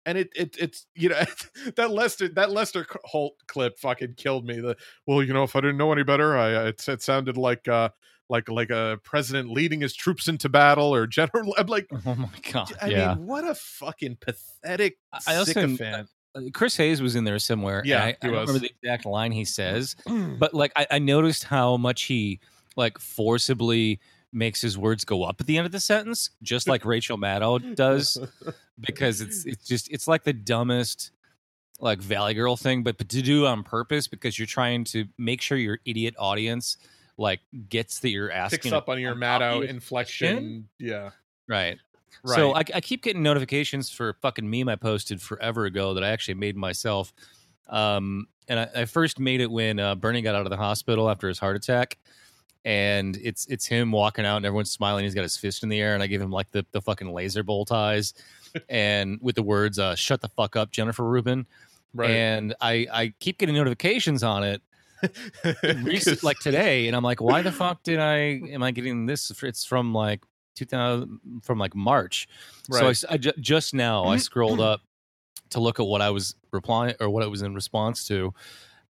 and 0.06 0.18
it 0.18 0.30
it 0.36 0.56
it's 0.58 0.88
you 0.96 1.10
know 1.10 1.22
that 1.76 1.92
Lester 1.92 2.30
that 2.30 2.52
Lester 2.52 2.86
Holt 3.04 3.36
clip 3.48 3.78
fucking 3.78 4.16
killed 4.16 4.46
me. 4.46 4.60
The 4.60 4.76
well, 5.06 5.22
you 5.22 5.34
know, 5.34 5.44
if 5.44 5.56
I 5.56 5.62
didn't 5.62 5.78
know 5.78 5.92
any 5.92 6.04
better, 6.04 6.38
I 6.38 6.68
it, 6.70 6.88
it 6.88 7.02
sounded 7.02 7.38
like 7.38 7.68
uh 7.68 7.90
like 8.30 8.48
like 8.50 8.70
a 8.70 9.00
president 9.04 9.52
leading 9.52 9.82
his 9.82 9.96
troops 9.96 10.28
into 10.28 10.50
battle 10.50 10.94
or 10.94 11.06
general. 11.08 11.54
I'm 11.58 11.68
like, 11.68 11.88
oh 12.06 12.16
my 12.16 12.30
god, 12.52 12.72
I 12.82 12.88
yeah. 12.88 13.16
mean, 13.16 13.28
what 13.28 13.46
a 13.46 13.56
fucking 13.56 14.18
pathetic 14.22 14.98
I 15.28 15.36
also 15.36 15.52
sycophant. 15.52 16.10
uh, 16.36 16.42
Chris 16.54 16.78
Hayes 16.78 17.02
was 17.02 17.16
in 17.16 17.24
there 17.24 17.40
somewhere. 17.40 17.82
Yeah, 17.86 18.04
I, 18.04 18.08
I 18.10 18.28
don't 18.28 18.32
remember 18.32 18.60
the 18.60 18.72
exact 18.82 19.06
line 19.06 19.32
he 19.32 19.46
says, 19.46 19.96
but 20.40 20.54
like 20.54 20.72
I, 20.76 20.88
I 20.92 21.00
noticed 21.00 21.44
how 21.44 21.78
much 21.78 22.04
he 22.04 22.40
like 22.80 22.98
forcibly 22.98 24.00
makes 24.32 24.62
his 24.62 24.78
words 24.78 25.06
go 25.06 25.24
up 25.24 25.40
at 25.40 25.48
the 25.48 25.58
end 25.58 25.66
of 25.66 25.72
the 25.72 25.80
sentence, 25.80 26.32
just 26.42 26.68
like 26.68 26.86
Rachel 26.86 27.18
Maddow 27.18 27.76
does, 27.76 28.18
because 28.80 29.22
it's 29.22 29.46
it's 29.46 29.68
just 29.68 29.92
it's 29.92 30.08
like 30.08 30.24
the 30.24 30.34
dumbest 30.34 31.12
like 31.80 32.00
Valley 32.00 32.34
Girl 32.34 32.58
thing, 32.58 32.84
but, 32.84 32.98
but 32.98 33.10
to 33.10 33.22
do 33.22 33.46
on 33.46 33.64
purpose 33.64 34.08
because 34.08 34.38
you're 34.38 34.46
trying 34.46 34.84
to 34.86 35.06
make 35.18 35.42
sure 35.42 35.58
your 35.58 35.80
idiot 35.86 36.16
audience 36.18 36.78
like 37.18 37.42
gets 37.70 38.00
that 38.00 38.10
you're 38.10 38.32
asking 38.32 38.60
Picks 38.60 38.74
up 38.74 38.90
on 38.90 39.00
your 39.00 39.16
Maddow 39.16 39.68
inflection. 39.68 40.68
Yeah. 40.78 41.12
Right. 41.48 41.78
Right. 42.24 42.36
So 42.36 42.54
I, 42.54 42.64
I 42.76 42.82
keep 42.82 43.04
getting 43.04 43.24
notifications 43.24 43.90
for 43.90 44.10
a 44.10 44.14
fucking 44.14 44.50
meme 44.50 44.68
I 44.68 44.76
posted 44.76 45.22
forever 45.22 45.66
ago 45.66 45.94
that 45.94 46.04
I 46.04 46.10
actually 46.10 46.34
made 46.34 46.58
myself. 46.58 47.14
Um, 47.70 48.28
and 48.50 48.60
I, 48.60 48.70
I 48.76 48.86
first 48.86 49.20
made 49.20 49.42
it 49.42 49.50
when 49.50 49.80
uh, 49.80 49.96
Bernie 49.96 50.22
got 50.22 50.36
out 50.36 50.46
of 50.46 50.50
the 50.50 50.58
hospital 50.58 51.10
after 51.10 51.28
his 51.28 51.40
heart 51.40 51.56
attack, 51.56 51.98
and 52.66 53.18
it's 53.18 53.46
it's 53.48 53.66
him 53.66 53.92
walking 53.92 54.26
out 54.26 54.38
and 54.38 54.46
everyone's 54.46 54.72
smiling. 54.72 55.04
He's 55.04 55.16
got 55.16 55.24
his 55.24 55.38
fist 55.38 55.64
in 55.64 55.70
the 55.70 55.80
air, 55.80 55.94
and 55.94 56.04
I 56.04 56.08
give 56.08 56.22
him 56.22 56.32
like 56.32 56.52
the 56.52 56.66
the 56.72 56.82
fucking 56.82 57.12
laser 57.12 57.44
bolt 57.44 57.72
eyes, 57.72 58.14
and 58.70 59.20
with 59.22 59.36
the 59.36 59.44
words 59.44 59.80
uh, 59.80 59.96
"Shut 59.96 60.22
the 60.22 60.30
fuck 60.30 60.56
up, 60.56 60.72
Jennifer 60.72 61.04
Rubin." 61.04 61.46
Right. 61.94 62.12
And 62.12 62.56
I 62.62 62.88
I 62.92 63.14
keep 63.20 63.38
getting 63.38 63.56
notifications 63.56 64.24
on 64.24 64.44
it. 64.44 64.62
recent, 65.84 66.24
like 66.24 66.38
today, 66.40 66.88
and 66.88 66.96
I'm 66.96 67.04
like, 67.04 67.22
why 67.22 67.42
the 67.42 67.54
fuck 67.54 67.84
did 67.84 68.00
I 68.00 68.16
am 68.52 68.62
I 68.62 68.72
getting 68.72 69.06
this? 69.06 69.32
It's 69.44 69.64
from 69.64 69.94
like 69.94 70.22
2000 70.56 71.20
from 71.42 71.58
like 71.58 71.74
March. 71.74 72.28
So 72.70 72.80
I 72.80 72.88
Right. 72.88 73.04
I, 73.10 73.18
ju- 73.18 73.32
just 73.40 73.74
now 73.74 74.04
I 74.04 74.18
scrolled 74.18 74.60
up 74.60 74.82
to 75.52 75.62
look 75.62 75.80
at 75.80 75.86
what 75.86 76.02
I 76.02 76.10
was 76.10 76.36
replying 76.52 76.96
or 77.00 77.10
what 77.10 77.24
I 77.24 77.28
was 77.28 77.42
in 77.42 77.56
response 77.56 78.06
to, 78.10 78.34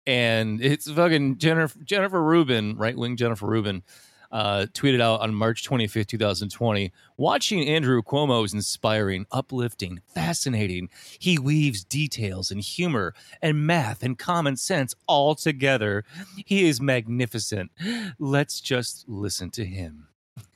and 0.05 0.61
it's 0.61 0.89
fucking 0.89 1.37
Jennifer 1.37 1.79
Jennifer 1.83 2.21
Rubin, 2.21 2.77
right 2.77 2.97
wing 2.97 3.17
Jennifer 3.17 3.45
Rubin. 3.47 3.83
Uh, 4.31 4.65
tweeted 4.73 4.99
out 4.99 5.21
on 5.21 5.35
March 5.35 5.63
25th, 5.63 6.07
2020. 6.07 6.91
Watching 7.17 7.69
Andrew 7.69 8.01
Cuomo 8.01 8.43
is 8.43 8.51
inspiring, 8.51 9.27
uplifting, 9.31 10.01
fascinating. 10.07 10.89
He 11.19 11.37
weaves 11.37 11.83
details 11.83 12.49
and 12.49 12.59
humor 12.59 13.13
and 13.43 13.67
math 13.67 14.01
and 14.01 14.17
common 14.17 14.55
sense 14.57 14.95
all 15.07 15.35
together. 15.35 16.03
He 16.47 16.67
is 16.67 16.81
magnificent. 16.81 17.69
Let's 18.17 18.59
just 18.59 19.05
listen 19.07 19.51
to 19.51 19.65
him. 19.65 20.07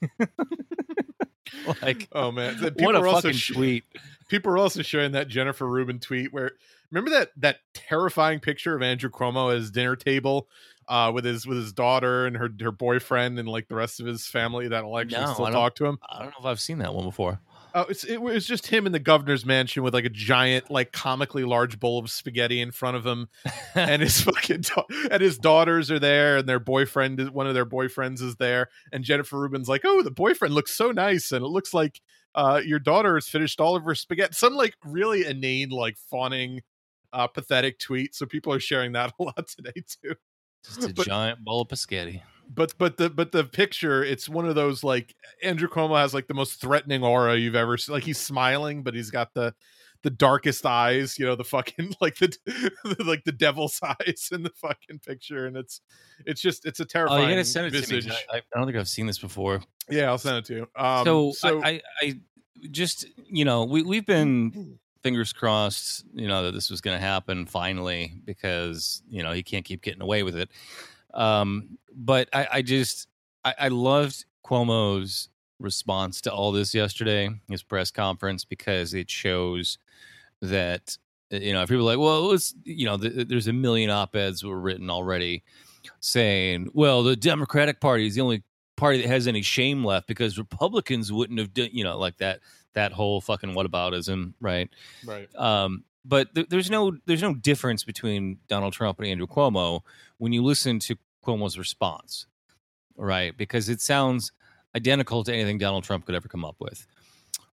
like, 1.84 2.08
oh 2.14 2.32
man, 2.32 2.58
The 2.58 2.64
what 2.64 2.78
people 2.78 2.96
a 2.96 3.02
are 3.02 3.08
also 3.08 3.28
fucking 3.28 3.38
sh- 3.38 3.54
tweet. 3.54 3.84
People 4.28 4.52
are 4.52 4.58
also 4.58 4.82
sharing 4.82 5.13
that 5.13 5.28
Jennifer 5.28 5.68
Rubin 5.68 6.00
tweet 6.00 6.34
where 6.34 6.52
remember 6.92 7.12
that 7.12 7.32
that 7.38 7.58
terrifying 7.74 8.40
picture 8.40 8.76
of 8.76 8.82
Andrew 8.82 9.10
Cuomo 9.10 9.52
at 9.52 9.58
his 9.58 9.72
dinner 9.72 9.96
table 9.96 10.48
uh, 10.88 11.12
with 11.13 11.26
his 11.26 11.46
with 11.46 11.58
his 11.58 11.74
daughter 11.74 12.26
and 12.26 12.36
her 12.38 12.50
her 12.62 12.72
boyfriend 12.72 13.40
and 13.40 13.48
like 13.48 13.68
the 13.68 13.76
rest 13.76 14.00
of 14.00 14.06
his 14.06 14.28
family 14.28 14.68
that'll 14.68 14.98
actually 14.98 15.22
No, 15.22 15.34
still 15.34 15.48
talk 15.48 15.76
to 15.76 15.86
him. 15.86 16.00
I 16.10 16.20
don't 16.20 16.28
know 16.30 16.40
if 16.40 16.46
I've 16.46 16.60
seen 16.60 16.80
that 16.80 16.94
one 16.94 17.06
before. 17.06 17.40
Oh, 17.76 17.82
it's 17.90 18.04
it 18.04 18.22
was 18.22 18.46
just 18.46 18.68
him 18.68 18.86
in 18.86 18.92
the 18.92 19.00
governor's 19.00 19.46
mansion 19.46 19.84
with 19.84 19.94
like 19.94 20.06
a 20.06 20.10
giant, 20.10 20.72
like 20.72 20.92
comically 20.92 21.44
large 21.44 21.80
bowl 21.80 22.00
of 22.00 22.10
spaghetti 22.10 22.60
in 22.62 22.72
front 22.72 22.98
of 22.98 23.06
him, 23.06 23.28
and 23.76 24.02
his 24.02 24.22
fucking 24.22 24.62
da- 24.62 24.84
and 25.12 25.22
his 25.22 25.38
daughters 25.38 25.92
are 25.92 26.00
there, 26.00 26.38
and 26.38 26.50
their 26.50 26.60
boyfriend 26.60 27.20
is 27.20 27.30
one 27.30 27.46
of 27.48 27.54
their 27.54 27.66
boyfriends 27.66 28.22
is 28.22 28.36
there, 28.38 28.70
and 28.92 29.04
Jennifer 29.04 29.40
Rubin's 29.40 29.70
like, 29.70 29.82
"Oh, 29.86 30.02
the 30.02 30.12
boyfriend 30.12 30.54
looks 30.56 30.72
so 30.76 30.92
nice, 30.92 31.32
and 31.32 31.44
it 31.44 31.50
looks 31.50 31.74
like 31.74 32.02
uh 32.36 32.62
your 32.66 32.80
daughter 32.80 33.16
has 33.16 33.28
finished 33.28 33.60
all 33.62 33.76
of 33.76 33.84
her 33.84 33.96
spaghetti." 33.96 34.34
Some 34.34 34.56
like 34.56 34.76
really 34.84 35.26
inane, 35.26 35.70
like 35.70 35.98
fawning, 35.98 36.62
uh, 37.14 37.28
pathetic 37.28 37.80
tweet. 37.80 38.16
So 38.16 38.26
people 38.26 38.54
are 38.54 38.60
sharing 38.60 38.94
that 38.94 39.14
a 39.20 39.24
lot 39.24 39.48
today 39.48 39.84
too 40.02 40.16
Just 40.66 40.84
a 40.84 40.94
But- 40.94 41.06
giant 41.06 41.44
bowl 41.44 41.68
of 41.70 41.78
spaghetti. 41.80 42.24
But 42.54 42.74
but 42.78 42.98
the 42.98 43.10
but 43.10 43.32
the 43.32 43.44
picture 43.44 44.04
it's 44.04 44.28
one 44.30 44.48
of 44.48 44.56
those 44.56 44.84
like 44.84 45.16
andrew 45.44 45.68
cuomo 45.68 45.98
has 46.00 46.14
like 46.14 46.28
the 46.28 46.34
most 46.34 46.60
threatening 46.62 47.04
aura 47.04 47.36
you've 47.36 47.56
ever 47.56 47.78
seen 47.78 47.94
like 47.94 48.04
he's 48.04 48.18
smiling 48.20 48.84
but 48.84 48.94
he's 48.94 49.12
got 49.12 49.34
the 49.34 49.54
the 50.04 50.10
darkest 50.10 50.66
eyes 50.66 51.18
you 51.20 51.26
know 51.26 51.36
the 51.36 51.44
fucking 51.44 51.94
like 52.02 52.16
the 52.18 52.32
like 53.06 53.24
the 53.26 53.32
devil's 53.32 53.80
eyes 53.84 54.30
in 54.32 54.44
the 54.44 54.52
fucking 54.52 55.00
picture 55.06 55.46
and 55.48 55.58
it's 55.58 55.82
it's 56.26 56.40
just 56.42 56.66
it's 56.66 56.80
a 56.80 56.84
Oh, 56.84 56.86
terrifying 56.86 57.24
you 57.24 57.36
gotta 57.36 57.44
send 57.46 57.74
it 57.76 57.84
to 57.84 57.94
me. 57.96 58.12
I, 58.32 58.38
I 58.38 58.42
don't 58.56 58.66
think 58.68 58.78
I've 58.78 58.88
seen 58.88 59.08
this 59.08 59.20
before. 59.20 59.62
yeah 59.90 60.08
i'll 60.10 60.18
send 60.18 60.38
it 60.38 60.46
to 60.46 60.54
you 60.56 60.68
um 60.76 61.04
so, 61.06 61.32
so 61.34 61.62
I, 61.64 61.70
I, 61.70 61.82
I 62.02 62.20
just 62.72 63.06
you 63.26 63.44
know 63.46 63.66
we 63.66 63.82
we've 63.84 64.06
been 64.06 64.78
fingers 65.04 65.32
crossed 65.34 66.06
you 66.14 66.28
know 66.28 66.44
that 66.44 66.54
this 66.54 66.70
was 66.70 66.82
going 66.82 66.98
to 66.98 67.06
happen 67.06 67.46
finally 67.46 68.22
because 68.26 69.02
you 69.10 69.22
know 69.24 69.32
he 69.32 69.44
can't 69.44 69.64
keep 69.66 69.82
getting 69.82 70.02
away 70.02 70.24
with 70.24 70.36
it. 70.36 70.50
Um, 71.18 71.78
but 71.94 72.30
I, 72.32 72.48
I 72.54 72.62
just 72.62 73.08
I, 73.44 73.54
I 73.60 73.68
loved 73.68 74.24
Cuomo's 74.46 75.30
response 75.60 76.22
to 76.22 76.32
all 76.32 76.52
this 76.52 76.74
yesterday, 76.74 77.30
his 77.50 77.64
press 77.64 77.92
conference, 77.92 78.46
because 78.46 78.94
it 78.94 79.10
shows 79.10 79.80
that 80.42 80.98
you 81.32 81.52
know 81.52 81.64
if 81.64 81.70
people 81.70 81.90
are 81.90 81.96
like, 81.96 82.00
well, 82.00 82.32
it's 82.32 82.54
you 82.64 82.86
know, 82.86 82.98
th- 82.98 83.28
there's 83.28 83.48
a 83.48 83.54
million 83.54 83.90
op 83.90 84.16
eds 84.16 84.44
were 84.44 84.60
written 84.60 84.90
already 84.90 85.44
saying, 86.00 86.70
well, 86.74 87.04
the 87.04 87.16
Democratic 87.16 87.82
Party 87.82 88.08
is 88.08 88.16
the 88.16 88.22
only 88.22 88.44
party 88.76 89.02
that 89.02 89.08
has 89.08 89.28
any 89.28 89.42
shame 89.42 89.84
left 89.84 90.08
because 90.08 90.38
Republicans 90.38 91.12
wouldn't 91.12 91.40
have 91.40 91.54
done, 91.54 91.70
you 91.72 91.84
know, 91.84 91.98
like 91.98 92.18
that 92.18 92.40
that 92.74 92.92
whole 92.92 93.20
fucking 93.20 93.54
whataboutism, 93.54 94.34
right? 94.40 94.70
right 95.06 95.28
Um, 95.36 95.84
but 96.06 96.34
th- 96.36 96.48
there's 96.50 96.70
no 96.70 96.96
there's 97.06 97.22
no 97.22 97.34
difference 97.34 97.84
between 97.84 98.38
Donald 98.48 98.74
Trump 98.74 99.00
and 99.00 99.08
Andrew 99.08 99.28
Cuomo 99.28 99.82
when 100.20 100.32
you 100.32 100.44
listen 100.44 100.80
to 100.80 100.96
Cuomo's 101.28 101.58
response, 101.58 102.28
right? 102.96 103.38
Because 103.38 103.70
it 103.70 103.82
sounds 103.82 104.32
identical 104.76 105.24
to 105.24 105.34
anything 105.34 105.58
Donald 105.58 105.84
Trump 105.84 106.06
could 106.06 106.16
ever 106.16 106.28
come 106.28 106.46
up 106.46 106.56
with. 106.60 106.88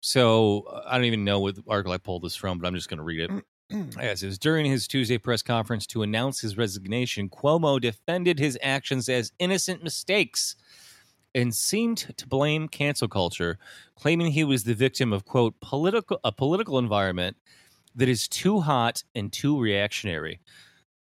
So 0.00 0.62
uh, 0.62 0.82
I 0.86 0.96
don't 0.96 1.04
even 1.04 1.24
know 1.24 1.40
what 1.40 1.56
article 1.68 1.92
I 1.92 1.98
pulled 1.98 2.22
this 2.22 2.34
from, 2.34 2.58
but 2.58 2.66
I'm 2.66 2.74
just 2.74 2.88
going 2.88 2.98
to 2.98 3.04
read 3.04 3.30
it. 3.30 3.44
As 4.00 4.22
is 4.22 4.38
during 4.38 4.66
his 4.66 4.88
Tuesday 4.88 5.18
press 5.18 5.42
conference 5.42 5.86
to 5.88 6.02
announce 6.02 6.40
his 6.40 6.56
resignation, 6.56 7.28
Cuomo 7.28 7.80
defended 7.80 8.38
his 8.38 8.58
actions 8.62 9.08
as 9.08 9.30
innocent 9.38 9.84
mistakes 9.84 10.56
and 11.36 11.54
seemed 11.54 12.12
to 12.16 12.26
blame 12.26 12.66
cancel 12.66 13.06
culture, 13.06 13.58
claiming 13.94 14.32
he 14.32 14.42
was 14.42 14.64
the 14.64 14.74
victim 14.74 15.12
of 15.12 15.24
quote 15.24 15.54
political 15.60 16.18
a 16.24 16.32
political 16.32 16.78
environment 16.78 17.36
that 17.94 18.08
is 18.08 18.26
too 18.26 18.60
hot 18.60 19.04
and 19.14 19.32
too 19.32 19.60
reactionary. 19.60 20.40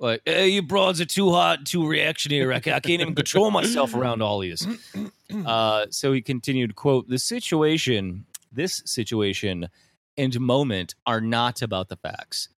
Like, 0.01 0.23
hey, 0.25 0.49
you 0.49 0.63
broads 0.63 0.99
are 1.03 1.07
too 1.07 1.31
hot 1.31 1.59
and 1.59 1.67
too 1.67 1.87
reactionary. 1.87 2.55
I 2.55 2.57
I 2.57 2.61
can't 2.61 2.87
even 2.87 3.15
control 3.15 3.51
myself 3.51 3.95
around 3.95 4.23
all 4.23 4.41
these. 4.41 4.67
Uh, 5.47 5.87
so 5.91 6.13
he 6.13 6.21
continued, 6.21 6.75
quote, 6.75 7.07
the 7.09 7.17
situation, 7.17 8.27
this 8.51 8.83
situation 8.85 9.69
and 10.17 10.41
moment 10.41 10.97
are 11.07 11.21
not 11.21 11.63
about 11.63 11.89
the 11.89 11.95
facts. 11.95 12.49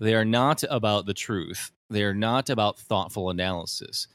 They 0.00 0.12
are 0.12 0.24
not 0.24 0.64
about 0.68 1.06
the 1.06 1.14
truth. 1.14 1.70
They 1.88 2.02
are 2.02 2.14
not 2.14 2.50
about 2.50 2.80
thoughtful 2.80 3.30
analysis. 3.30 4.08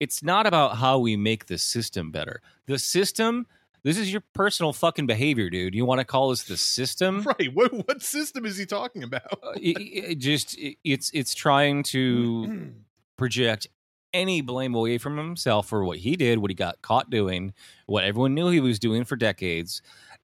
It's 0.00 0.22
not 0.22 0.46
about 0.46 0.76
how 0.76 0.98
we 0.98 1.16
make 1.16 1.46
the 1.46 1.56
system 1.56 2.10
better. 2.10 2.42
The 2.66 2.78
system, 2.78 3.46
this 3.82 3.96
is 3.98 4.12
your 4.12 4.22
personal 4.34 4.72
fucking 4.72 5.06
behavior, 5.06 5.48
dude. 5.50 5.74
You 5.74 5.84
want 5.84 6.00
to 6.00 6.04
call 6.04 6.30
this 6.30 6.44
the 6.44 6.56
system? 6.56 7.22
right 7.38 7.54
what 7.54 7.72
what 7.86 8.02
system 8.02 8.44
is 8.46 8.56
he 8.56 8.66
talking 8.66 9.02
about 9.02 9.22
uh, 9.42 9.52
it, 9.56 9.78
it 9.80 10.14
just 10.18 10.56
it- 10.58 10.76
it's 10.84 11.10
it's 11.14 11.34
trying 11.34 11.82
to 11.84 12.72
project 13.16 13.66
any 14.12 14.40
blame 14.40 14.74
away 14.74 14.98
from 14.98 15.16
himself 15.16 15.68
for 15.68 15.84
what 15.84 15.98
he 15.98 16.16
did, 16.16 16.38
what 16.40 16.50
he 16.50 16.54
got 16.54 16.82
caught 16.82 17.10
doing, 17.10 17.52
what 17.86 18.02
everyone 18.04 18.34
knew 18.34 18.48
he 18.50 18.58
was 18.60 18.78
doing 18.80 19.04
for 19.04 19.14
decades, 19.16 19.82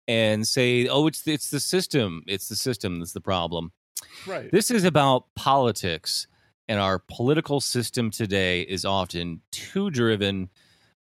and 0.08 0.46
say, 0.46 0.88
"Oh, 0.88 1.06
it's 1.06 1.26
it's 1.26 1.50
the 1.50 1.60
system. 1.60 2.22
It's 2.26 2.48
the 2.48 2.56
system 2.56 2.98
that's 2.98 3.12
the 3.12 3.20
problem." 3.20 3.72
right 4.26 4.50
This 4.50 4.70
is 4.70 4.84
about 4.84 5.26
politics, 5.36 6.26
and 6.68 6.78
our 6.80 6.98
political 6.98 7.60
system 7.60 8.10
today 8.10 8.62
is 8.62 8.84
often 8.84 9.40
too 9.52 9.90
driven 9.90 10.50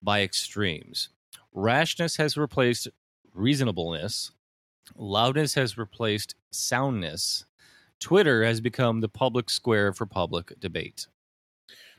by 0.03 0.23
extremes. 0.23 1.09
Rashness 1.55 2.17
has 2.17 2.37
replaced 2.37 2.89
reasonableness, 3.35 4.33
loudness 4.97 5.55
has 5.55 5.77
replaced 5.77 6.35
soundness. 6.51 7.45
Twitter 8.01 8.45
has 8.45 8.61
become 8.61 9.01
the 9.01 9.09
public 9.09 9.49
square 9.51 9.93
for 9.93 10.07
public 10.07 10.59
debate. 10.59 11.07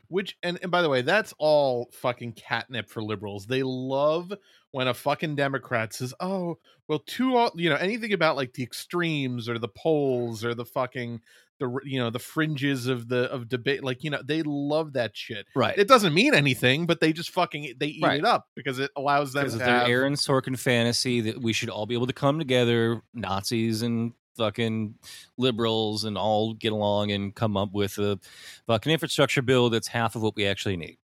Which 0.08 0.36
and, 0.42 0.58
and 0.62 0.70
by 0.70 0.82
the 0.82 0.88
way 0.88 1.02
that's 1.02 1.34
all 1.38 1.90
fucking 1.92 2.32
catnip 2.32 2.88
for 2.88 3.02
liberals 3.02 3.46
they 3.46 3.62
love 3.62 4.32
when 4.70 4.88
a 4.88 4.94
fucking 4.94 5.34
democrat 5.34 5.92
says 5.92 6.12
oh 6.20 6.58
well 6.88 6.98
too 7.00 7.36
all 7.36 7.50
you 7.54 7.68
know 7.70 7.76
anything 7.76 8.12
about 8.12 8.36
like 8.36 8.52
the 8.54 8.62
extremes 8.62 9.48
or 9.48 9.58
the 9.58 9.68
polls 9.68 10.44
or 10.44 10.54
the 10.54 10.64
fucking 10.64 11.20
the 11.60 11.78
you 11.84 12.00
know 12.00 12.10
the 12.10 12.18
fringes 12.18 12.88
of 12.88 13.08
the 13.08 13.30
of 13.30 13.48
debate 13.48 13.84
like 13.84 14.02
you 14.02 14.10
know 14.10 14.20
they 14.24 14.42
love 14.42 14.94
that 14.94 15.16
shit 15.16 15.46
Right. 15.54 15.78
it 15.78 15.86
doesn't 15.86 16.12
mean 16.12 16.34
anything 16.34 16.84
but 16.86 16.98
they 17.00 17.12
just 17.12 17.30
fucking 17.30 17.74
they 17.78 17.86
eat 17.86 18.02
Right. 18.02 18.18
it 18.18 18.24
up 18.24 18.48
because 18.56 18.80
it 18.80 18.90
allows 18.96 19.32
them 19.32 19.48
to 19.48 19.56
their 19.58 19.66
have, 19.66 19.88
Aaron 19.88 20.14
Sorkin 20.14 20.58
fantasy 20.58 21.20
that 21.20 21.40
we 21.40 21.52
should 21.52 21.70
all 21.70 21.86
be 21.86 21.94
able 21.94 22.08
to 22.08 22.12
come 22.12 22.40
together, 22.40 23.02
Nazis 23.14 23.82
and 23.82 24.12
fucking 24.36 24.94
liberals 25.38 26.04
and 26.04 26.16
all 26.18 26.54
get 26.54 26.72
along 26.72 27.10
and 27.12 27.34
come 27.34 27.56
up 27.56 27.72
with 27.72 27.98
a 27.98 28.18
fucking 28.66 28.92
infrastructure 28.92 29.42
bill 29.42 29.70
that's 29.70 29.88
half 29.88 30.16
of 30.16 30.22
what 30.22 30.34
we 30.36 30.46
actually 30.46 30.76
need. 30.76 30.98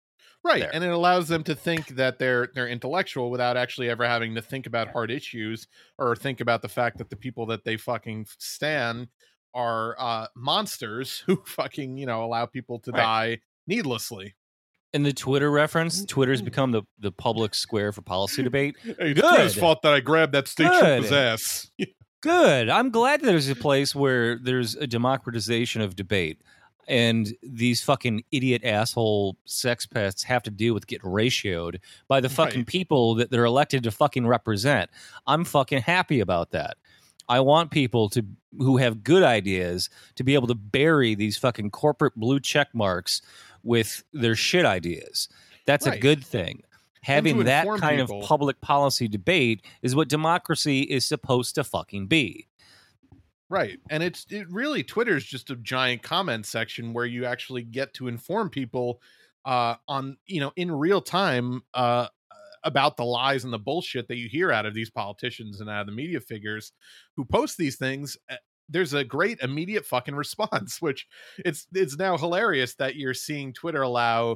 right 0.44 0.62
there. 0.62 0.70
and 0.74 0.84
it 0.84 0.90
allows 0.92 1.28
them 1.28 1.44
to 1.44 1.54
think 1.56 1.88
that 1.90 2.18
they're 2.20 2.50
they're 2.54 2.68
intellectual 2.68 3.30
without 3.30 3.58
actually 3.58 3.90
ever 3.90 4.06
having 4.08 4.36
to 4.36 4.42
think 4.42 4.66
about 4.68 4.88
hard 4.90 5.12
issues 5.12 5.68
or 5.98 6.16
think 6.16 6.40
about 6.42 6.62
the 6.62 6.70
fact 6.70 6.98
that 6.98 7.10
the 7.10 7.16
people 7.18 7.46
that 7.46 7.64
they 7.64 7.76
fucking 7.78 8.26
stand 8.38 9.08
are 9.54 9.96
uh 10.00 10.28
monsters 10.36 11.20
who 11.26 11.36
fucking 11.46 11.98
you 11.98 12.06
know 12.06 12.24
allow 12.24 12.46
people 12.46 12.80
to 12.80 12.92
Right. 12.92 12.98
die 13.00 13.40
needlessly 13.68 14.36
And 14.94 15.06
the 15.06 15.14
Twitter 15.14 15.52
reference, 15.52 16.04
Twitter's 16.06 16.42
become 16.42 16.72
the, 16.72 16.82
the 17.00 17.12
public 17.12 17.54
square 17.54 17.92
for 17.92 18.02
policy 18.02 18.42
debate. 18.42 18.76
Hey, 18.84 19.14
it's 19.16 19.54
fault 19.56 19.82
that 19.84 19.94
I 19.94 20.00
grabbed 20.00 20.34
that 20.34 20.48
state 20.48 20.70
Good. 20.72 20.80
trooper's 21.02 21.12
ass. 21.12 21.72
Good. 22.22 22.70
I'm 22.70 22.90
glad 22.90 23.22
there's 23.22 23.48
a 23.50 23.56
place 23.56 23.96
where 23.96 24.38
there's 24.38 24.76
a 24.76 24.88
democratization 24.88 25.82
of 25.82 25.96
debate. 25.96 26.42
And 26.88 27.34
these 27.44 27.84
fucking 27.84 28.24
idiot 28.32 28.64
asshole 28.66 29.38
sex 29.46 29.86
pests 29.86 30.24
have 30.24 30.42
to 30.44 30.52
deal 30.52 30.74
with 30.74 30.88
getting 30.88 31.10
ratioed 31.10 31.80
by 32.08 32.20
the 32.20 32.30
fucking 32.30 32.62
Right. 32.62 32.68
people 32.68 33.16
that 33.16 33.30
they're 33.30 33.46
elected 33.46 33.84
to 33.84 33.92
fucking 33.92 34.26
represent. 34.26 34.90
I'm 35.28 35.46
fucking 35.46 35.84
happy 35.84 36.20
about 36.20 36.50
that. 36.52 36.78
I 37.30 37.42
want 37.42 37.70
people 37.70 38.10
to 38.10 38.26
who 38.58 38.78
have 38.78 39.04
good 39.04 39.22
ideas 39.22 39.88
to 40.16 40.24
be 40.24 40.34
able 40.34 40.48
to 40.48 40.56
bury 40.56 41.14
these 41.14 41.38
fucking 41.38 41.70
corporate 41.70 42.16
blue 42.16 42.40
check 42.40 42.70
marks 42.74 43.22
with 43.62 44.04
their 44.12 44.36
shit 44.36 44.66
ideas. 44.66 45.30
That's 45.68 45.86
a 45.86 45.96
good 46.00 46.26
thing. 46.26 46.64
Having 47.02 47.46
that 47.46 47.66
kind 47.80 48.02
people. 48.02 48.22
of 48.22 48.28
public 48.28 48.60
policy 48.62 49.08
debate 49.08 49.66
is 49.82 49.96
what 49.96 50.10
democracy 50.10 50.82
is 50.82 51.06
supposed 51.06 51.56
to 51.56 51.64
fucking 51.64 52.08
be. 52.08 52.48
Right. 53.50 53.80
And 53.90 54.04
it's 54.04 54.26
it 54.30 54.50
really 54.52 54.84
Twitter's 54.84 55.26
just 55.26 55.50
a 55.50 55.56
giant 55.56 56.04
comment 56.04 56.46
section 56.46 56.94
where 56.94 57.06
you 57.06 57.26
actually 57.26 57.64
get 57.64 57.94
to 57.96 58.08
inform 58.08 58.50
people 58.50 59.02
uh 59.46 59.76
on, 59.88 60.18
you 60.28 60.40
know, 60.40 60.52
in 60.56 60.72
real 60.72 61.02
time 61.02 61.64
uh 61.74 62.08
about 62.64 62.98
the 62.98 63.06
lies 63.06 63.44
and 63.44 63.54
the 63.54 63.60
bullshit 63.60 64.08
that 64.08 64.18
you 64.18 64.28
hear 64.30 64.52
out 64.52 64.66
of 64.66 64.74
these 64.74 64.90
politicians 64.90 65.62
and 65.62 65.70
out 65.70 65.82
of 65.82 65.88
the 65.88 65.94
media 65.94 66.20
figures 66.20 66.74
who 67.16 67.26
post 67.26 67.58
these 67.58 67.78
things. 67.78 68.18
Uh, 68.30 68.36
There's 68.68 68.94
a 68.94 69.04
great 69.04 69.40
immediate 69.40 69.86
fucking 69.86 70.16
response, 70.16 70.78
which 70.82 71.08
it's 71.40 71.68
it's 71.74 71.98
now 71.98 72.18
hilarious 72.18 72.76
that 72.76 72.96
you're 72.96 73.14
seeing 73.14 73.54
Twitter 73.54 73.82
allow 73.82 74.34
uh, 74.34 74.36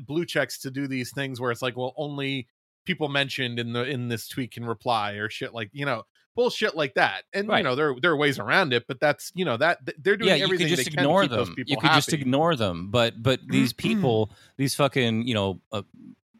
blue 0.00 0.24
checks 0.24 0.58
to 0.60 0.70
do 0.70 0.86
these 0.86 1.12
things 1.12 1.40
where 1.40 1.50
it's 1.50 1.62
like, 1.62 1.76
well, 1.76 1.94
only 1.96 2.48
people 2.84 3.08
mentioned 3.08 3.58
in 3.58 3.72
the 3.72 3.84
in 3.84 4.08
this 4.08 4.28
tweet 4.28 4.52
can 4.52 4.64
reply 4.64 5.12
or 5.12 5.28
shit 5.28 5.54
like 5.54 5.70
you 5.72 5.84
know 5.84 6.02
bullshit 6.34 6.76
like 6.76 6.94
that. 6.94 7.24
And 7.32 7.48
you 7.48 7.62
know 7.62 7.74
there 7.74 7.94
there 8.00 8.12
are 8.12 8.16
ways 8.16 8.38
around 8.38 8.72
it, 8.72 8.84
but 8.88 9.00
that's 9.00 9.32
you 9.34 9.44
know 9.44 9.56
that 9.56 9.78
they're 10.02 10.16
doing 10.16 10.30
yeah, 10.30 10.36
you 10.36 10.44
everything 10.44 10.68
could 10.68 10.76
just 10.76 10.84
they 10.84 10.90
can 10.90 10.96
to 10.96 11.00
ignore 11.00 11.26
them. 11.26 11.54
people 11.54 11.70
You 11.70 11.76
could 11.76 11.92
just 11.92 12.12
ignore 12.12 12.56
them. 12.56 12.90
But 12.90 13.22
but 13.22 13.40
these 13.46 13.72
people, 13.72 14.30
these 14.56 14.74
fucking 14.74 15.26
you 15.26 15.34
know. 15.34 15.60
Uh, 15.70 15.82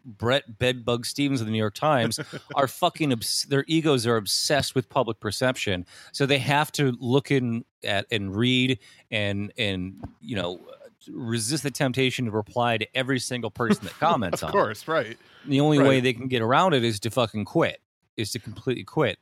Bret 0.04 0.58
Bedbug 0.58 1.06
Stephens 1.06 1.40
of 1.40 1.46
the 1.46 1.52
New 1.52 1.58
York 1.58 1.74
Times 1.74 2.18
are 2.56 2.66
fucking 2.66 3.12
obs- 3.12 3.44
their 3.44 3.64
egos 3.68 4.04
are 4.04 4.16
obsessed 4.16 4.74
with 4.74 4.88
public 4.88 5.20
perception, 5.20 5.86
so 6.10 6.26
they 6.26 6.38
have 6.38 6.72
to 6.72 6.96
look 6.98 7.30
in 7.30 7.64
at 7.84 8.06
and 8.10 8.34
read 8.34 8.80
and 9.12 9.52
and 9.56 10.02
you 10.20 10.34
know 10.34 10.60
resist 11.10 11.62
the 11.62 11.70
temptation 11.70 12.26
to 12.26 12.30
reply 12.30 12.78
to 12.78 12.96
every 12.96 13.18
single 13.18 13.50
person 13.50 13.84
that 13.84 13.94
comments 14.00 14.42
of 14.42 14.48
on. 14.48 14.48
it. 14.48 14.58
Of 14.58 14.64
course, 14.64 14.88
right. 14.88 15.16
The 15.46 15.60
only 15.60 15.78
way 15.78 16.00
they 16.00 16.12
can 16.12 16.28
get 16.28 16.42
around 16.42 16.74
it 16.74 16.84
is 16.84 17.00
to 17.00 17.10
fucking 17.10 17.44
quit, 17.44 17.80
is 18.16 18.30
to 18.32 18.38
completely 18.38 18.84
quit. 18.84 19.18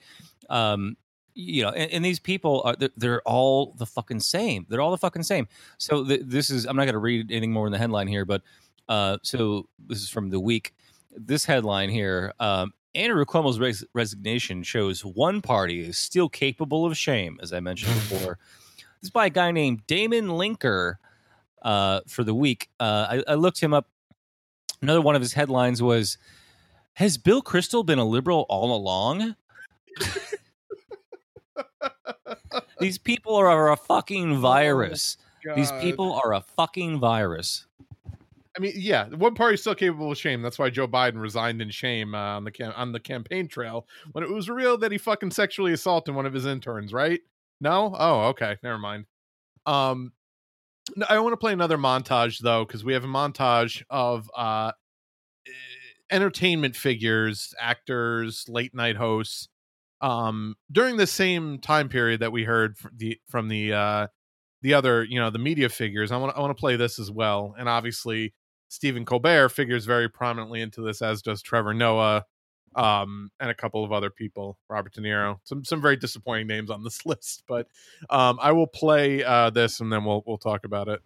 Um, 0.49 0.97
you 1.35 1.63
know, 1.63 1.71
and, 1.71 1.91
and 1.93 2.05
these 2.05 2.19
people 2.19 2.63
are 2.65 2.77
they're, 2.77 2.91
they're 2.97 3.23
all 3.23 3.75
the 3.79 3.87
fucking 3.87 4.21
same. 4.21 4.67
They're 4.69 4.81
all 4.81 4.91
the 4.91 4.99
fucking 4.99 5.23
same. 5.23 5.49
So 5.79 6.05
th- 6.05 6.23
this 6.25 6.51
is 6.51 6.67
I'm 6.67 6.77
not 6.77 6.85
going 6.85 6.95
to 6.95 6.99
read 6.99 7.31
anything 7.31 7.53
more 7.53 7.67
in 7.67 7.73
the 7.73 7.79
headline 7.79 8.09
here, 8.09 8.25
but 8.25 8.43
uh, 8.89 9.19
so 9.23 9.69
this 9.79 9.99
is 10.03 10.09
from 10.09 10.31
the 10.31 10.41
week. 10.41 10.75
This 11.17 11.45
headline 11.45 11.89
here: 11.89 12.33
um, 12.41 12.73
Andrew 12.95 13.25
Cuomo's 13.25 13.59
res- 13.59 13.85
resignation 13.95 14.63
shows 14.63 15.05
one 15.05 15.41
party 15.41 15.81
is 15.81 15.97
still 15.97 16.29
capable 16.29 16.85
of 16.85 16.97
shame, 16.97 17.39
as 17.43 17.53
I 17.53 17.61
mentioned 17.61 17.95
before. 17.95 18.39
this 19.01 19.09
is 19.09 19.11
by 19.11 19.27
a 19.27 19.31
guy 19.31 19.53
named 19.53 19.87
Damon 19.87 20.29
Linker 20.29 20.97
uh, 21.63 22.01
for 22.07 22.25
the 22.25 22.35
week. 22.35 22.69
Uh, 22.79 23.23
I, 23.27 23.33
I 23.33 23.35
looked 23.35 23.61
him 23.61 23.73
up. 23.75 23.89
Another 24.83 25.01
one 25.01 25.15
of 25.15 25.23
his 25.23 25.33
headlines 25.33 25.83
was 25.83 26.19
Has 26.95 27.19
Bill 27.19 27.43
Kristol 27.43 27.85
been 27.85 27.99
a 27.99 28.05
liberal 28.05 28.47
all 28.49 28.75
along? 28.75 29.37
These 32.81 32.99
people 32.99 33.37
are 33.37 33.73
a 33.73 33.77
fucking 33.77 34.39
virus. 34.39 35.19
These 35.55 35.73
people 35.73 36.21
are 36.25 36.35
a 36.35 36.41
fucking 36.41 36.99
virus. 36.99 37.67
I 38.57 38.61
mean, 38.61 38.73
yeah, 38.75 39.07
one 39.09 39.35
party's 39.35 39.61
still 39.61 39.75
capable 39.75 40.11
of 40.11 40.19
shame. 40.19 40.43
That's 40.43 40.59
why 40.59 40.71
Joe 40.71 40.89
Biden 40.89 41.21
resigned 41.21 41.63
in 41.63 41.71
shame 41.71 42.15
uh, 42.15 42.37
on 42.37 42.45
the 42.45 42.51
cam- 42.51 42.73
on 42.77 42.93
the 42.93 42.99
campaign 42.99 43.47
trail 43.47 43.87
when 44.13 44.25
it 44.25 44.31
was 44.31 44.49
revealed 44.51 44.81
that 44.81 44.91
he 44.93 44.99
fucking 44.99 45.31
sexually 45.31 45.73
assaulted 45.73 46.15
one 46.15 46.27
of 46.27 46.33
his 46.33 46.47
interns. 46.47 46.93
Right? 46.93 47.21
No? 47.61 47.95
Oh, 47.99 48.23
okay, 48.29 48.57
never 48.63 48.79
mind. 48.79 49.07
Um, 49.67 50.13
I 51.09 51.19
want 51.21 51.33
to 51.33 51.37
play 51.37 51.53
another 51.53 51.79
montage 51.79 52.39
though 52.39 52.65
because 52.65 52.85
we 52.85 52.93
have 52.93 53.05
a 53.05 53.09
montage 53.09 53.83
of 53.91 54.31
uh, 54.37 54.73
entertainment 56.11 56.77
figures, 56.77 57.55
actors, 57.59 58.45
late 58.49 58.75
night 58.75 58.97
hosts. 58.97 59.49
Um, 60.01 60.57
during 60.73 60.97
the 60.97 61.07
same 61.07 61.59
time 61.59 61.89
period 61.89 62.21
that 62.21 62.33
we 62.33 62.45
heard 62.45 62.79
fr- 62.79 62.89
the 62.97 63.21
from 63.29 63.49
the 63.49 63.75
uh 63.75 64.07
the 64.63 64.75
other 64.75 65.05
you 65.05 65.19
know 65.21 65.31
the 65.31 65.39
media 65.39 65.69
figures 65.69 66.11
i 66.11 66.17
want 66.17 66.37
i 66.37 66.41
want 66.41 66.57
to 66.57 66.61
play 66.61 66.77
this 66.77 66.99
as 66.99 67.11
well 67.11 67.55
and 67.59 67.69
obviously 67.69 68.33
stephen 68.69 69.05
colbert 69.05 69.51
figures 69.51 69.85
very 69.85 70.09
prominently 70.09 70.61
into 70.61 70.81
this 70.81 71.03
as 71.03 71.23
does 71.23 71.43
trevor 71.43 71.75
noah 71.75 72.25
um 72.77 73.31
and 73.41 73.51
a 73.51 73.55
couple 73.55 73.85
of 73.85 73.93
other 73.93 74.11
people 74.11 74.57
robert 74.69 74.93
de 74.93 75.01
niro 75.01 75.39
some 75.43 75.65
some 75.65 75.81
very 75.81 75.97
disappointing 75.97 76.47
names 76.47 76.71
on 76.71 76.85
this 76.85 77.05
list 77.07 77.43
but 77.49 77.67
um 78.11 78.39
i 78.41 78.53
will 78.53 78.67
play 78.67 79.25
uh 79.25 79.51
this 79.51 79.81
and 79.81 79.93
then 79.93 80.05
we'll 80.05 80.23
we'll 80.27 80.39
talk 80.39 80.65
about 80.65 80.89
it 80.89 81.01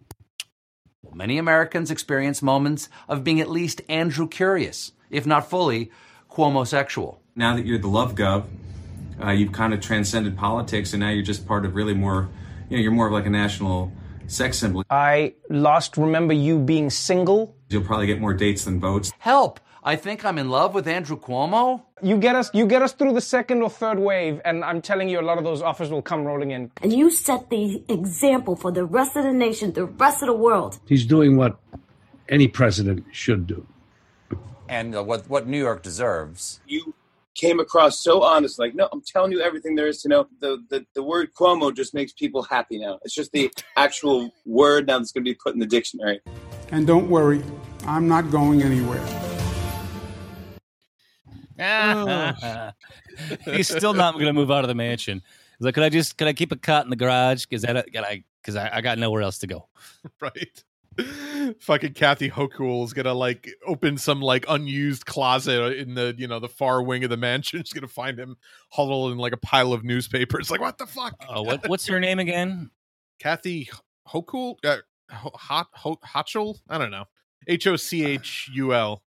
Many 1.13 1.37
Americans 1.37 1.91
experience 1.91 2.41
moments 2.41 2.89
of 3.07 3.23
being 3.23 3.39
at 3.39 3.49
least 3.49 3.81
Andrew 3.87 4.27
curious, 4.27 4.91
if 5.09 5.25
not 5.25 5.49
fully 5.49 5.91
Cuomo-sexual. 6.29 7.21
now 7.35 7.55
that 7.55 7.65
you're 7.65 7.77
the 7.77 7.87
love 7.87 8.15
gov, 8.15 8.45
uh, 9.23 9.31
you've 9.31 9.53
kind 9.53 9.73
of 9.73 9.79
transcended 9.79 10.37
politics, 10.37 10.93
and 10.93 10.99
now 10.99 11.09
you're 11.09 11.23
just 11.23 11.47
part 11.47 11.65
of 11.65 11.75
really 11.75 11.93
more, 11.93 12.27
you 12.69 12.77
know, 12.77 12.83
you're 12.83 12.91
more 12.91 13.07
of 13.07 13.13
like 13.13 13.25
a 13.25 13.29
national 13.29 13.91
sex 14.27 14.57
symbol. 14.57 14.83
I 14.89 15.35
last 15.49 15.95
remember 15.95 16.33
you 16.33 16.59
being 16.59 16.89
single. 16.89 17.55
You'll 17.69 17.83
probably 17.83 18.07
get 18.07 18.19
more 18.19 18.33
dates 18.33 18.65
than 18.65 18.79
votes. 18.79 19.13
Help! 19.19 19.59
I 19.87 19.95
think 19.95 20.25
I'm 20.25 20.39
in 20.39 20.49
love 20.49 20.73
with 20.73 20.87
Andrew 20.87 21.15
Cuomo. 21.15 21.83
You 22.01 22.17
get 22.17 22.35
us 22.35 22.49
you 22.55 22.65
get 22.65 22.81
us 22.81 22.91
through 22.93 23.13
the 23.13 23.21
second 23.21 23.61
or 23.61 23.69
third 23.69 23.99
wave, 23.99 24.41
and 24.43 24.65
I'm 24.65 24.81
telling 24.81 25.09
you 25.09 25.19
a 25.19 25.21
lot 25.21 25.37
of 25.37 25.43
those 25.43 25.61
offers 25.61 25.91
will 25.91 26.01
come 26.01 26.23
rolling 26.23 26.49
in. 26.49 26.71
And 26.81 26.91
you 26.91 27.11
set 27.11 27.51
the 27.51 27.83
example 27.87 28.55
for 28.55 28.71
the 28.71 28.83
rest 28.83 29.15
of 29.15 29.23
the 29.23 29.31
nation, 29.31 29.73
the 29.73 29.85
rest 29.85 30.23
of 30.23 30.27
the 30.27 30.33
world. 30.33 30.79
He's 30.87 31.05
doing 31.05 31.37
what 31.37 31.59
any 32.27 32.47
president 32.47 33.05
should 33.11 33.45
do. 33.45 33.67
And 34.67 34.95
uh, 34.95 35.03
what, 35.03 35.29
what 35.29 35.45
New 35.45 35.59
York 35.59 35.83
deserves. 35.83 36.59
you 36.65 36.95
came 37.35 37.59
across 37.59 38.01
so 38.01 38.23
honest 38.23 38.57
like 38.57 38.73
no 38.73 38.87
i'm 38.93 39.01
telling 39.01 39.29
you 39.29 39.41
everything 39.41 39.75
there 39.75 39.87
is 39.87 40.01
to 40.01 40.07
know 40.07 40.25
the, 40.39 40.57
the 40.69 40.85
the 40.93 41.03
word 41.03 41.33
cuomo 41.33 41.69
just 41.75 41.93
makes 41.93 42.13
people 42.13 42.41
happy 42.43 42.79
now 42.79 42.97
it's 43.03 43.13
just 43.13 43.33
the 43.33 43.51
actual 43.75 44.31
word 44.45 44.87
now 44.87 44.97
that's 44.97 45.11
going 45.11 45.21
to 45.21 45.29
be 45.29 45.35
put 45.35 45.53
in 45.53 45.59
the 45.59 45.65
dictionary 45.65 46.21
And 46.71 46.87
don't 46.87 47.09
worry, 47.09 47.43
I'm 47.85 48.07
not 48.07 48.31
going 48.31 48.63
anywhere. 48.63 49.34
He's 53.45 53.67
still 53.67 53.93
not 53.93 54.13
going 54.15 54.25
to 54.25 54.33
move 54.33 54.51
out 54.51 54.63
of 54.63 54.67
the 54.67 54.75
mansion. 54.75 55.21
He's 55.57 55.65
like, 55.65 55.75
could 55.75 55.83
I 55.83 55.89
just 55.89 56.17
could 56.17 56.27
I 56.27 56.33
keep 56.33 56.51
a 56.51 56.57
cot 56.57 56.83
in 56.83 56.89
the 56.89 56.95
garage? 56.95 57.45
Because 57.45 57.61
that 57.63 57.91
can 57.91 58.03
I 58.03 58.23
because 58.41 58.55
I, 58.55 58.69
I 58.77 58.81
got 58.81 58.97
nowhere 58.97 59.21
else 59.21 59.39
to 59.39 59.47
go. 59.47 59.67
right 60.21 60.63
fucking 61.59 61.93
kathy 61.93 62.29
Hochul 62.29 62.85
is 62.85 62.93
gonna 62.93 63.13
like 63.13 63.49
open 63.67 63.97
some 63.97 64.21
like 64.21 64.45
unused 64.47 65.05
closet 65.05 65.77
in 65.77 65.93
the 65.93 66.15
you 66.17 66.25
know 66.25 66.39
the 66.39 66.47
far 66.47 66.81
wing 66.81 67.03
of 67.03 67.09
the 67.09 67.17
mansion 67.17 67.59
she's 67.65 67.73
gonna 67.73 67.85
find 67.87 68.17
him 68.17 68.37
huddled 68.71 69.11
in 69.11 69.17
like 69.17 69.33
a 69.33 69.37
pile 69.37 69.73
of 69.73 69.83
newspapers 69.83 70.49
like 70.49 70.61
what 70.61 70.77
the 70.77 70.85
fuck 70.85 71.13
Oh, 71.27 71.41
what 71.41 71.67
what's 71.67 71.85
her 71.87 71.99
name 71.99 72.19
again? 72.19 72.71
kathy 73.19 73.69
hochul 74.07 74.55
uh, 74.63 74.77
hot 75.09 75.67
Ho- 75.73 75.99
hochul 76.05 76.59
i 76.69 76.77
don't 76.77 76.91
know 76.91 77.03
h-o-c-h-u-l 77.47 79.03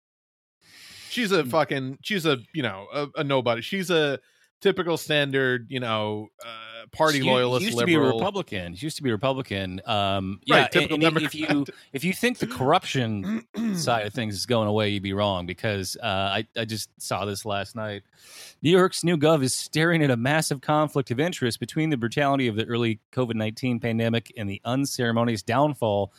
she's 1.12 1.32
a 1.32 1.44
fucking 1.44 1.98
she's 2.02 2.26
a 2.26 2.38
you 2.54 2.62
know 2.62 2.86
a, 2.92 3.08
a 3.16 3.24
nobody 3.24 3.60
she's 3.62 3.90
a 3.90 4.18
typical 4.60 4.96
standard 4.96 5.66
you 5.68 5.80
know 5.80 6.28
uh 6.44 6.72
party 6.92 7.20
He- 7.20 7.24
loyalist 7.30 7.64
used 7.64 7.78
to 7.78 7.86
be 7.86 7.94
a. 7.94 8.00
Republican. 8.00 8.74
He 8.74 8.86
used 8.86 8.96
to 8.96 9.02
be 9.02 9.10
a 9.10 9.12
Republican. 9.12 9.80
Um, 9.86 10.40
Right, 10.50 10.58
yeah, 10.58 10.66
typical 10.68 10.94
and, 10.96 11.16
and 11.16 11.24
if 11.26 11.34
you 11.34 11.64
if 11.92 12.04
you 12.04 12.12
think 12.12 12.38
the 12.38 12.46
corruption 12.46 13.46
side 13.74 14.06
of 14.06 14.12
things 14.12 14.34
is 14.34 14.46
going 14.46 14.68
away, 14.68 14.90
you'd 14.90 15.02
be 15.02 15.12
wrong 15.12 15.46
because 15.46 15.96
uh, 16.02 16.06
I 16.06 16.46
I 16.56 16.64
just 16.64 16.90
saw 17.00 17.24
this 17.24 17.44
last 17.44 17.76
night. 17.76 18.02
New 18.62 18.70
York's 18.70 19.04
new 19.04 19.16
gov 19.16 19.42
is 19.42 19.54
staring 19.54 20.02
at 20.02 20.10
a 20.10 20.16
massive 20.16 20.60
conflict 20.60 21.10
of 21.10 21.18
interest 21.20 21.60
between 21.60 21.90
the 21.90 21.96
brutality 21.96 22.46
of 22.48 22.56
the 22.56 22.64
early 22.66 23.00
COVID 23.12 23.34
nineteen 23.34 23.80
pandemic 23.80 24.32
and 24.36 24.48
the 24.50 24.60
unceremonious 24.64 25.42
downfall 25.42 26.12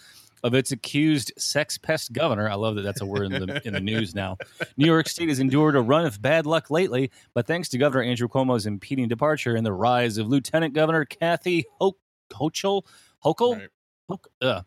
of 0.44 0.54
its 0.54 0.72
accused 0.72 1.32
sex 1.38 1.78
pest 1.78 2.12
governor. 2.14 2.50
I 2.50 2.56
love 2.56 2.76
that 2.76 2.82
that's 2.82 3.02
a 3.02 3.06
word 3.06 3.32
in 3.32 3.46
the 3.46 3.62
in 3.66 3.74
the 3.74 3.80
news 3.80 4.14
now. 4.14 4.38
New 4.78 4.86
York 4.86 5.08
State 5.08 5.30
has 5.30 5.40
endured 5.40 5.76
a 5.76 5.82
run 5.82 6.06
of 6.06 6.22
bad 6.22 6.46
luck 6.46 6.70
lately, 6.70 7.12
but 7.34 7.48
thanks 7.48 7.70
to 7.70 7.78
Governor 7.78 8.04
Andrew 8.04 8.28
Cuomo's 8.28 8.66
impeding 8.66 9.08
departure 9.08 9.56
and 9.56 9.66
the 9.66 9.74
rise 9.74 10.18
of 10.18 10.28
Lieutenant 10.28 10.74
Governor 10.74 11.06
Kathy 11.06 11.66
Ho- 11.80 11.98
Hochul, 12.32 12.84
Hochul, 13.24 13.68
Hoch- 14.10 14.28
uh, 14.42 14.62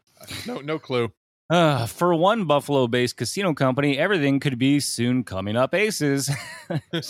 No, 0.47 0.61
no 0.61 0.79
clue. 0.79 1.13
uh, 1.51 1.87
for 1.87 2.15
one 2.15 2.45
Buffalo 2.47 2.87
based 2.89 3.17
casino 3.19 3.53
company, 3.55 3.99
everything 3.99 4.41
could 4.41 4.59
be 4.59 4.81
soon 4.81 5.25
coming 5.25 5.57
up 5.57 5.75
aces. 5.75 6.31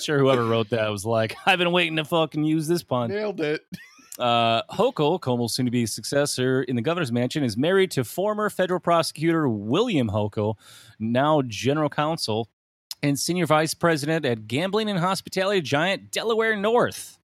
sure, 0.00 0.18
whoever 0.18 0.44
wrote 0.44 0.70
that 0.70 0.88
was 0.90 1.04
like, 1.06 1.36
I've 1.46 1.58
been 1.58 1.72
waiting 1.72 1.96
to 1.96 2.04
fucking 2.04 2.44
use 2.44 2.66
this 2.66 2.82
pun. 2.82 3.10
Nailed 3.10 3.40
it. 3.40 3.62
Uh, 4.18 4.62
Hochul, 4.64 5.50
soon 5.50 5.64
to 5.64 5.70
be 5.70 5.86
successor 5.86 6.62
in 6.64 6.76
the 6.76 6.82
governor's 6.82 7.12
mansion, 7.12 7.42
is 7.42 7.56
married 7.56 7.90
to 7.92 8.04
former 8.04 8.50
federal 8.50 8.80
prosecutor 8.80 9.48
William 9.48 10.08
Hochul, 10.08 10.56
now 10.98 11.42
general 11.46 11.88
counsel 11.88 12.48
and 13.02 13.18
senior 13.18 13.46
vice 13.46 13.74
president 13.74 14.24
at 14.24 14.46
gambling 14.46 14.88
and 14.88 14.98
hospitality 14.98 15.60
giant 15.60 16.10
Delaware 16.10 16.56
North. 16.56 17.18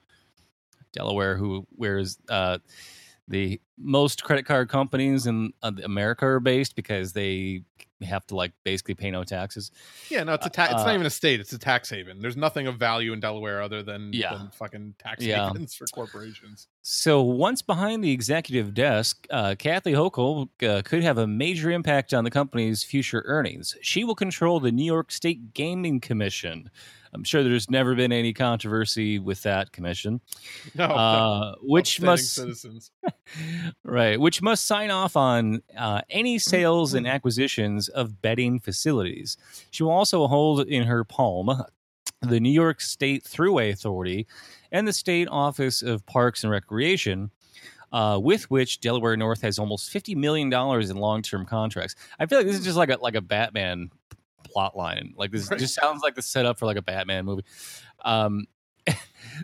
Delaware, 0.93 1.37
who 1.37 1.67
where's 1.77 2.19
uh, 2.29 2.59
the 3.29 3.61
most 3.77 4.25
credit 4.25 4.47
card 4.47 4.69
companies 4.69 5.27
in 5.27 5.53
uh, 5.63 5.71
America 5.85 6.27
are 6.27 6.41
based 6.41 6.75
because 6.75 7.13
they 7.13 7.63
have 8.03 8.25
to 8.29 8.37
like 8.37 8.53
basically 8.65 8.95
pay 8.95 9.11
no 9.11 9.25
taxes. 9.25 9.71
Yeah, 10.09 10.23
no, 10.23 10.35
it's 10.35 10.47
a 10.47 10.51
ta- 10.51 10.65
it's 10.67 10.75
Uh, 10.75 10.87
not 10.87 10.95
even 10.95 11.07
a 11.07 11.11
state; 11.11 11.41
it's 11.41 11.53
a 11.53 11.59
tax 11.59 11.91
haven. 11.91 12.21
There's 12.23 12.37
nothing 12.37 12.67
of 12.69 12.77
value 12.77 13.13
in 13.13 13.21
Delaware 13.21 13.61
other 13.61 13.83
than, 13.83 14.13
Yeah. 14.13 14.35
than 14.37 14.51
fucking 14.51 14.95
tax 14.99 15.25
Yeah. 15.25 15.47
havens 15.49 15.75
for 15.75 15.87
corporations. 15.87 16.69
So 16.83 17.21
once 17.23 17.61
behind 17.61 18.03
the 18.05 18.13
executive 18.13 18.73
desk, 18.73 19.27
uh, 19.31 19.57
Kathy 19.59 19.93
Hochul 19.93 20.49
uh, 20.63 20.83
could 20.83 21.03
have 21.03 21.19
a 21.19 21.27
major 21.27 21.71
impact 21.71 22.15
on 22.15 22.23
the 22.25 22.31
company's 22.31 22.85
future 22.85 23.23
earnings. 23.27 23.77
She 23.83 24.05
will 24.05 24.15
control 24.15 24.61
the 24.61 24.73
New 24.73 24.85
York 24.87 25.11
State 25.13 25.53
Gaming 25.55 26.01
Commission. 26.01 26.71
I'm 27.13 27.25
sure 27.25 27.43
there's 27.43 27.71
never 27.71 27.95
been 27.95 28.13
any 28.13 28.33
controversy 28.33 29.19
with 29.19 29.43
that 29.43 29.73
commission. 29.73 30.21
No, 30.75 30.85
uh, 30.85 31.55
which 31.63 32.01
must 32.01 32.35
citizens. 32.35 32.91
right, 33.85 34.19
which 34.21 34.43
must 34.43 34.67
sign 34.67 34.91
off 34.91 35.17
on 35.17 35.63
uh, 35.77 36.03
any 36.11 36.39
sales 36.39 36.95
and 36.95 37.07
acquisitions 37.07 37.89
of 37.89 38.21
betting 38.21 38.61
facilities. 38.61 39.37
She 39.71 39.83
will 39.83 39.93
also 39.93 40.27
hold 40.27 40.67
in 40.67 40.85
her 40.85 41.05
palm 41.05 41.65
the 42.21 42.41
New 42.41 42.51
York 42.51 42.81
State 42.81 43.25
Thruway 43.25 43.73
Authority 43.73 44.27
and 44.73 44.87
the 44.87 44.93
State 44.93 45.29
Office 45.31 45.83
of 45.83 46.05
Parks 46.07 46.43
and 46.43 46.51
Recreation. 46.51 47.31
Uh, 47.91 48.21
with 48.23 48.51
which 48.51 48.81
Delaware 48.81 49.17
North 49.17 49.41
has 49.41 49.59
almost 49.59 49.89
fifty 49.89 50.15
million 50.15 50.51
dollars 50.51 50.91
in 50.91 50.99
long-term 50.99 51.47
contracts. 51.47 51.95
I 52.19 52.27
feel 52.27 52.37
like 52.37 52.47
this 52.47 52.59
is 52.59 52.65
just 52.67 52.77
like 52.77 52.91
a 52.91 52.99
like 53.01 53.15
a 53.15 53.23
Batman 53.23 53.91
plot 54.45 54.77
line. 54.77 55.15
Like 55.17 55.31
this 55.31 55.51
Right. 55.51 55.59
just 55.59 55.75
sounds 55.75 56.03
like 56.03 56.15
the 56.15 56.23
setup 56.23 56.59
for 56.59 56.67
like 56.67 56.77
a 56.77 56.83
Batman 56.83 57.25
movie. 57.25 57.45
Um, 58.05 58.47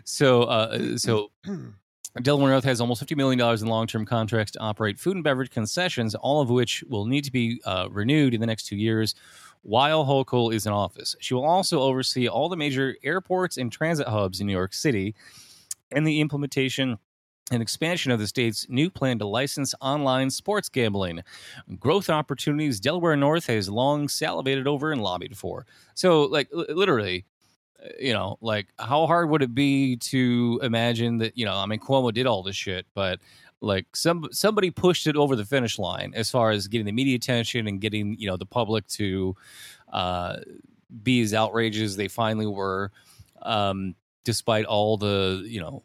so 0.03 0.43
uh, 0.43 0.97
so 0.97 1.31
Delaware 2.21 2.51
North 2.51 2.63
has 2.63 2.79
almost 2.79 3.05
$50 3.05 3.17
million 3.17 3.39
in 3.39 3.67
long 3.67 3.87
term 3.87 4.05
contracts 4.05 4.51
to 4.53 4.59
operate 4.59 4.99
food 4.99 5.15
and 5.15 5.23
beverage 5.23 5.49
concessions, 5.51 6.15
all 6.15 6.41
of 6.41 6.49
which 6.49 6.83
will 6.87 7.05
need 7.05 7.23
to 7.25 7.31
be 7.31 7.61
uh, 7.65 7.87
renewed 7.91 8.33
in 8.33 8.39
the 8.41 8.47
next 8.47 8.67
two 8.67 8.77
years 8.77 9.15
while 9.63 10.05
Hochul 10.05 10.53
is 10.53 10.65
in 10.67 10.73
office. 10.73 11.15
She 11.19 11.33
will 11.33 11.43
also 11.45 11.81
oversee 11.81 12.27
all 12.27 12.49
the 12.49 12.55
major 12.55 12.95
airports 13.03 13.57
and 13.57 13.71
transit 13.71 14.07
hubs 14.07 14.39
in 14.39 14.47
New 14.47 14.53
York 14.53 14.73
City 14.73 15.15
and 15.91 16.05
the 16.07 16.21
implementation 16.21 16.97
and 17.51 17.61
expansion 17.61 18.11
of 18.11 18.19
the 18.19 18.27
state's 18.27 18.67
new 18.69 18.89
plan 18.89 19.19
to 19.19 19.25
license 19.25 19.75
online 19.81 20.29
sports 20.29 20.67
gambling. 20.67 21.21
Growth 21.79 22.09
opportunities 22.09 22.79
Delaware 22.79 23.15
North 23.15 23.45
has 23.47 23.69
long 23.69 24.07
salivated 24.07 24.67
over 24.67 24.91
and 24.91 25.01
lobbied 25.01 25.37
for. 25.37 25.65
So, 25.93 26.23
like, 26.23 26.49
li- 26.51 26.65
literally, 26.69 27.25
uh, 27.83 27.89
you 27.99 28.13
know, 28.13 28.37
like 28.41 28.67
how 28.79 29.05
hard 29.05 29.29
would 29.29 29.43
it 29.43 29.53
be 29.53 29.97
to 29.97 30.59
imagine 30.63 31.19
that, 31.19 31.37
you 31.37 31.45
know, 31.45 31.55
I 31.55 31.65
mean, 31.67 31.79
Cuomo 31.79 32.11
did 32.11 32.25
all 32.25 32.41
this 32.41 32.55
shit, 32.55 32.87
but 32.95 33.19
like 33.61 33.95
some 33.95 34.27
somebody 34.31 34.69
pushed 34.71 35.07
it 35.07 35.15
over 35.15 35.35
the 35.35 35.45
finish 35.45 35.79
line 35.79 36.13
as 36.15 36.29
far 36.29 36.51
as 36.51 36.67
getting 36.67 36.85
the 36.85 36.91
media 36.91 37.15
attention 37.15 37.67
and 37.67 37.79
getting, 37.79 38.17
you 38.19 38.27
know, 38.27 38.37
the 38.37 38.45
public 38.45 38.87
to 38.87 39.35
uh, 39.93 40.37
be 41.03 41.21
as 41.21 41.33
outraged 41.33 41.81
as 41.81 41.95
they 41.95 42.07
finally 42.07 42.47
were, 42.47 42.91
um, 43.43 43.95
despite 44.23 44.65
all 44.65 44.97
the, 44.97 45.43
you 45.47 45.59
know, 45.59 45.83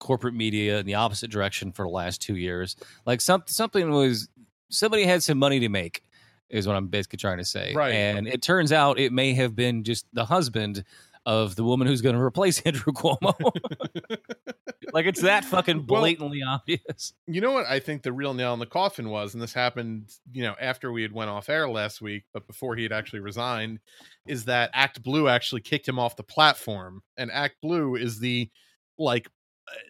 corporate 0.00 0.34
media 0.34 0.78
in 0.78 0.86
the 0.86 0.94
opposite 0.94 1.30
direction 1.30 1.70
for 1.70 1.84
the 1.84 1.90
last 1.90 2.20
two 2.20 2.36
years. 2.36 2.74
Like 3.06 3.20
some, 3.20 3.44
something 3.46 3.90
was, 3.90 4.28
somebody 4.70 5.04
had 5.04 5.22
some 5.22 5.38
money 5.38 5.60
to 5.60 5.68
make 5.68 6.02
is 6.48 6.66
what 6.66 6.74
I'm 6.74 6.88
basically 6.88 7.18
trying 7.18 7.38
to 7.38 7.44
say. 7.44 7.72
Right. 7.74 7.92
And 7.92 8.26
it 8.26 8.42
turns 8.42 8.72
out 8.72 8.98
it 8.98 9.12
may 9.12 9.34
have 9.34 9.54
been 9.54 9.84
just 9.84 10.04
the 10.12 10.24
husband 10.24 10.84
of 11.26 11.54
the 11.54 11.64
woman 11.64 11.86
who's 11.86 12.00
going 12.00 12.16
to 12.16 12.20
replace 12.20 12.60
Andrew 12.64 12.92
Cuomo. 12.92 13.34
like 14.92 15.06
it's 15.06 15.20
that 15.22 15.44
fucking 15.44 15.86
Well- 15.86 16.00
blatantly 16.00 16.42
obvious. 16.42 17.12
You 17.26 17.40
know 17.40 17.52
what 17.52 17.66
I 17.66 17.78
think 17.78 18.02
the 18.02 18.12
real 18.12 18.34
nail 18.34 18.52
in 18.54 18.58
the 18.58 18.66
coffin 18.66 19.10
was, 19.10 19.34
and 19.34 19.42
this 19.42 19.52
happened, 19.52 20.10
you 20.32 20.42
know, 20.42 20.54
after 20.60 20.92
we 20.92 21.02
had 21.02 21.12
went 21.12 21.30
off 21.30 21.48
air 21.48 21.68
last 21.68 22.00
week, 22.00 22.24
but 22.32 22.46
before 22.46 22.74
he 22.74 22.82
had 22.82 22.92
actually 22.92 23.20
resigned, 23.20 23.80
is 24.26 24.46
that 24.46 24.70
Act 24.72 25.02
Blue 25.02 25.28
actually 25.28 25.60
kicked 25.60 25.88
him 25.88 25.98
off 25.98 26.16
the 26.16 26.22
platform, 26.22 27.02
and 27.16 27.30
Act 27.30 27.56
Blue 27.62 27.96
is 27.96 28.18
the 28.18 28.50
like 28.98 29.28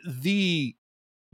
the 0.06 0.74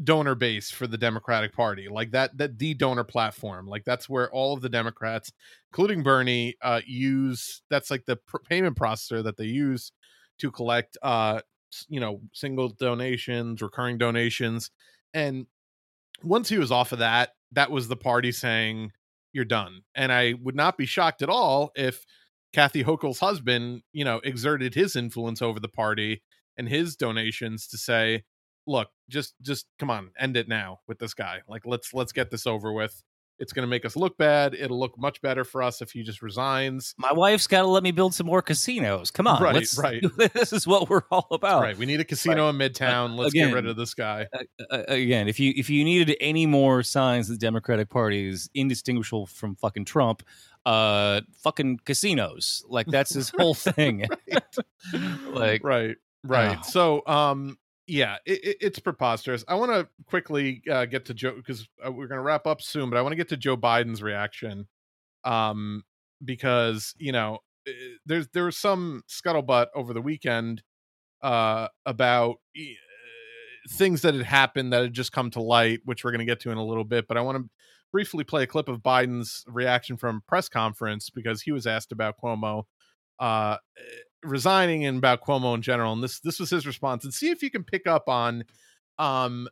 donor 0.02 0.34
base 0.34 0.70
for 0.70 0.86
the 0.86 0.98
Democratic 0.98 1.52
Party, 1.52 1.88
like 1.88 2.10
that 2.10 2.36
that 2.38 2.58
the 2.58 2.74
donor 2.74 3.04
platform, 3.04 3.66
like 3.66 3.84
that's 3.84 4.08
where 4.08 4.30
all 4.30 4.52
of 4.52 4.60
the 4.60 4.68
Democrats, 4.68 5.32
including 5.72 6.02
Bernie, 6.02 6.54
uh, 6.62 6.80
use. 6.86 7.62
That's 7.70 7.90
like 7.90 8.04
the 8.04 8.16
pr- 8.16 8.38
payment 8.48 8.76
processor 8.76 9.22
that 9.24 9.36
they 9.36 9.46
use 9.46 9.92
to 10.38 10.50
collect, 10.50 10.98
uh, 11.02 11.40
you 11.88 12.00
know, 12.00 12.20
single 12.32 12.68
donations, 12.68 13.62
recurring 13.62 13.98
donations, 13.98 14.70
and 15.14 15.46
once 16.22 16.48
he 16.48 16.58
was 16.58 16.72
off 16.72 16.92
of 16.92 16.98
that, 16.98 17.30
that 17.52 17.70
was 17.70 17.88
the 17.88 17.96
party 17.96 18.32
saying 18.32 18.92
you're 19.32 19.44
done. 19.44 19.82
And 19.94 20.12
I 20.12 20.34
would 20.42 20.54
not 20.54 20.78
be 20.78 20.86
shocked 20.86 21.22
at 21.22 21.28
all 21.28 21.72
if 21.74 22.04
Kathy 22.52 22.82
Hochul's 22.82 23.20
husband, 23.20 23.82
you 23.92 24.04
know, 24.04 24.20
exerted 24.24 24.74
his 24.74 24.96
influence 24.96 25.42
over 25.42 25.60
the 25.60 25.68
party 25.68 26.22
and 26.56 26.68
his 26.68 26.96
donations 26.96 27.66
to 27.68 27.78
say, 27.78 28.24
look, 28.66 28.88
just 29.08 29.34
just 29.42 29.66
come 29.78 29.90
on, 29.90 30.10
end 30.18 30.36
it 30.36 30.48
now 30.48 30.80
with 30.88 30.98
this 30.98 31.14
guy. 31.14 31.40
Like 31.48 31.66
let's 31.66 31.92
let's 31.94 32.12
get 32.12 32.30
this 32.30 32.46
over 32.46 32.72
with. 32.72 33.02
It's 33.38 33.52
going 33.52 33.64
to 33.64 33.68
make 33.68 33.84
us 33.84 33.96
look 33.96 34.16
bad. 34.16 34.54
It'll 34.54 34.80
look 34.80 34.98
much 34.98 35.20
better 35.20 35.44
for 35.44 35.62
us 35.62 35.82
if 35.82 35.90
he 35.90 36.02
just 36.02 36.22
resigns. 36.22 36.94
My 36.96 37.12
wife's 37.12 37.46
got 37.46 37.60
to 37.60 37.66
let 37.66 37.82
me 37.82 37.90
build 37.90 38.14
some 38.14 38.26
more 38.26 38.40
casinos. 38.40 39.10
Come 39.10 39.26
on, 39.26 39.42
Right, 39.42 39.54
let's, 39.56 39.76
right. 39.76 40.02
This 40.32 40.54
is 40.54 40.66
what 40.66 40.88
we're 40.88 41.02
all 41.10 41.26
about. 41.30 41.60
right. 41.60 41.76
We 41.76 41.84
need 41.84 42.00
a 42.00 42.04
casino 42.04 42.48
in 42.48 42.56
Midtown. 42.56 43.14
Let's 43.14 43.34
Again, 43.34 43.48
get 43.48 43.54
rid 43.56 43.66
of 43.66 43.76
this 43.76 43.92
guy. 43.92 44.26
uh, 44.70 44.84
again, 44.88 45.28
if 45.28 45.38
you 45.38 45.52
if 45.54 45.68
you 45.68 45.84
needed 45.84 46.16
any 46.18 46.46
more 46.46 46.82
signs 46.82 47.28
that 47.28 47.34
the 47.34 47.38
Democratic 47.38 47.90
Party 47.90 48.26
is 48.26 48.48
indistinguishable 48.54 49.26
from 49.26 49.54
fucking 49.56 49.84
Trump, 49.84 50.22
uh, 50.64 51.20
fucking 51.42 51.80
casinos, 51.84 52.64
like 52.70 52.86
that's 52.86 53.12
his 53.12 53.28
whole 53.38 53.52
thing. 53.52 54.06
like, 55.26 55.62
right 55.62 55.96
right 56.24 56.58
Oh. 56.58 56.62
so 56.66 57.02
um 57.06 57.58
yeah 57.86 58.16
it, 58.26 58.44
it, 58.44 58.56
it's 58.60 58.78
preposterous. 58.78 59.44
I 59.48 59.54
want 59.54 59.72
to 59.72 59.88
quickly 60.06 60.62
uh, 60.70 60.86
get 60.86 61.04
to 61.06 61.14
joe 61.14 61.34
because 61.36 61.68
uh, 61.84 61.90
we're 61.90 62.08
going 62.08 62.18
to 62.18 62.22
wrap 62.22 62.46
up 62.46 62.60
soon 62.60 62.90
but 62.90 62.96
i 62.96 63.02
want 63.02 63.12
to 63.12 63.16
get 63.16 63.28
to 63.30 63.36
joe 63.36 63.56
biden's 63.56 64.02
reaction 64.02 64.66
um 65.24 65.82
because 66.24 66.94
you 66.98 67.12
know 67.12 67.38
eh, 67.66 67.72
there's 68.04 68.28
there 68.28 68.44
was 68.44 68.56
some 68.56 69.02
scuttlebutt 69.08 69.66
over 69.74 69.92
the 69.92 70.00
weekend 70.00 70.62
uh 71.22 71.68
about 71.84 72.36
eh, 72.56 72.74
things 73.70 74.02
that 74.02 74.14
had 74.14 74.24
happened 74.24 74.72
that 74.72 74.82
had 74.82 74.92
just 74.92 75.12
come 75.12 75.30
to 75.30 75.42
light 75.42 75.80
which 75.84 76.04
we're 76.04 76.12
going 76.12 76.18
to 76.20 76.24
get 76.24 76.40
to 76.40 76.50
in 76.50 76.58
a 76.58 76.64
little 76.64 76.84
bit 76.84 77.06
but 77.08 77.16
i 77.16 77.20
want 77.20 77.36
to 77.38 77.48
briefly 77.92 78.24
play 78.24 78.42
a 78.42 78.46
clip 78.46 78.68
of 78.68 78.80
biden's 78.80 79.44
reaction 79.46 79.96
from 79.96 80.22
press 80.28 80.48
conference 80.48 81.10
because 81.10 81.42
he 81.42 81.52
was 81.52 81.66
asked 81.66 81.92
about 81.92 82.14
cuomo 82.22 82.64
uh 83.18 83.56
resigning 84.22 84.84
and 84.84 84.98
about 84.98 85.22
Cuomo 85.22 85.54
in 85.54 85.62
general, 85.62 85.92
and 85.92 86.02
this 86.02 86.20
this 86.20 86.40
was 86.40 86.50
his 86.50 86.66
response. 86.66 87.04
And 87.04 87.12
see 87.12 87.30
if 87.30 87.42
you 87.42 87.50
can 87.50 87.64
pick 87.64 87.86
up 87.86 88.08
on 88.08 88.44
um 88.98 89.48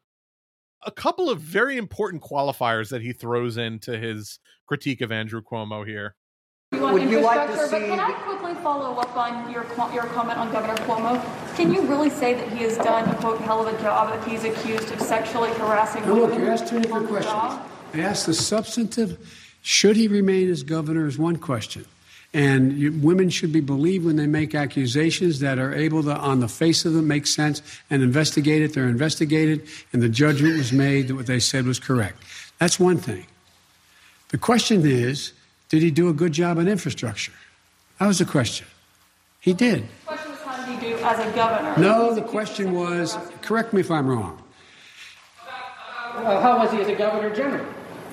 a 0.86 0.90
couple 0.90 1.30
of 1.30 1.40
very 1.40 1.76
important 1.76 2.22
qualifiers 2.22 2.90
that 2.90 3.02
he 3.02 3.12
throws 3.12 3.56
into 3.56 3.98
his 3.98 4.38
critique 4.66 5.00
of 5.00 5.10
Andrew 5.10 5.40
Cuomo 5.42 5.86
here. 5.86 6.14
You 6.72 6.80
want 6.80 6.94
Would 6.94 7.10
you 7.10 7.20
like 7.20 7.46
to 7.46 7.52
infrastructure, 7.52 7.84
see 7.84 7.90
But 7.90 7.96
can 7.96 8.00
I 8.00 8.12
quickly 8.24 8.54
follow 8.62 8.96
up 8.96 9.16
on 9.16 9.50
your 9.50 9.64
your 9.92 10.04
comment 10.06 10.38
on 10.38 10.52
Governor 10.52 10.74
Cuomo? 10.84 11.56
Can 11.56 11.72
you 11.72 11.82
really 11.82 12.10
say 12.10 12.34
that 12.34 12.48
he 12.52 12.64
has 12.64 12.76
done 12.76 13.08
a 13.08 13.14
quote 13.16 13.40
hell 13.40 13.66
of 13.66 13.72
a 13.72 13.80
job 13.80 14.14
if 14.18 14.26
he's 14.26 14.44
accused 14.44 14.90
of 14.92 15.00
sexually 15.00 15.50
harassing 15.50 16.02
Now, 16.02 16.14
look, 16.14 16.30
women? 16.30 16.46
you 16.46 16.52
asked 16.52 16.66
two 16.68 16.80
different 16.80 17.04
on 17.04 17.08
questions. 17.08 17.32
job? 17.32 17.70
I 17.94 18.00
asked 18.00 18.26
the 18.26 18.34
substantive, 18.34 19.18
should 19.62 19.96
he 19.96 20.08
remain 20.08 20.50
as 20.50 20.64
governor, 20.64 21.06
is 21.06 21.16
one 21.16 21.36
question. 21.36 21.84
And 22.34 22.72
you, 22.72 22.92
women 22.92 23.30
should 23.30 23.52
be 23.52 23.60
believed 23.60 24.04
when 24.04 24.16
they 24.16 24.26
make 24.26 24.56
accusations 24.56 25.38
that 25.38 25.60
are 25.60 25.72
able 25.72 26.02
to, 26.02 26.16
on 26.16 26.40
the 26.40 26.48
face 26.48 26.84
of 26.84 26.92
them, 26.92 27.06
make 27.06 27.28
sense 27.28 27.62
and 27.88 28.02
investigate 28.02 28.60
it. 28.60 28.74
They're 28.74 28.88
investigated, 28.88 29.68
and 29.92 30.02
the 30.02 30.08
judgment 30.08 30.58
was 30.58 30.72
made 30.72 31.08
that 31.08 31.14
what 31.14 31.26
they 31.26 31.38
said 31.38 31.64
was 31.64 31.78
correct. 31.78 32.20
That's 32.58 32.80
one 32.80 32.98
thing. 32.98 33.26
The 34.30 34.38
question 34.38 34.84
is, 34.84 35.32
did 35.68 35.80
he 35.80 35.92
do 35.92 36.08
a 36.08 36.12
good 36.12 36.32
job 36.32 36.58
on 36.58 36.66
infrastructure? 36.66 37.32
That 38.00 38.08
was 38.08 38.18
the 38.18 38.24
question. 38.24 38.66
He 39.38 39.52
did. 39.52 39.84
The 39.84 40.06
question 40.06 40.30
was 40.32 40.40
how 40.40 40.66
did 40.66 40.74
he 40.74 40.90
do 40.90 40.96
as 40.96 41.18
a 41.20 41.36
governor? 41.36 41.80
No, 41.80 42.14
the 42.14 42.22
question 42.22 42.72
was, 42.72 43.16
correct 43.42 43.72
me 43.72 43.80
if 43.80 43.92
I'm 43.92 44.08
wrong. 44.08 44.42
Well, 46.16 46.40
how 46.40 46.58
was 46.58 46.72
he 46.72 46.78
as 46.80 46.88
a 46.88 46.96
governor 46.96 47.32
general? 47.32 47.64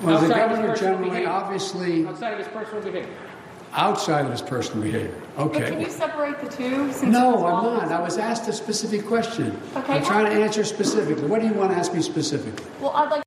Outside 0.04 0.14
of 0.14 0.22
his 0.22 0.30
governor 0.30 0.76
general, 0.76 1.26
obviously, 1.26 2.06
Outside 2.06 2.32
of 2.34 2.38
his 2.38 2.48
personal 2.48 2.82
behavior. 2.82 3.10
Outside 3.72 4.24
of 4.24 4.30
his 4.30 4.42
personal 4.42 4.82
behavior? 4.82 5.14
Okay. 5.38 5.60
But 5.60 5.68
can 5.68 5.80
you 5.80 5.90
separate 5.90 6.40
the 6.40 6.48
two? 6.48 6.92
Since 6.92 7.12
No, 7.12 7.46
I'm 7.46 7.64
not. 7.64 7.92
I 7.92 8.00
was 8.00 8.18
asked 8.18 8.48
a 8.48 8.52
specific 8.52 9.06
question. 9.06 9.58
Okay. 9.76 9.94
I'm 9.94 10.04
trying 10.04 10.26
to 10.26 10.32
answer 10.32 10.64
specifically. 10.64 11.26
What 11.26 11.40
do 11.40 11.46
you 11.46 11.54
want 11.54 11.70
to 11.72 11.76
ask 11.76 11.92
me 11.94 12.02
specifically? 12.02 12.66
Well, 12.80 12.90
I'd 12.90 13.10
like. 13.10 13.22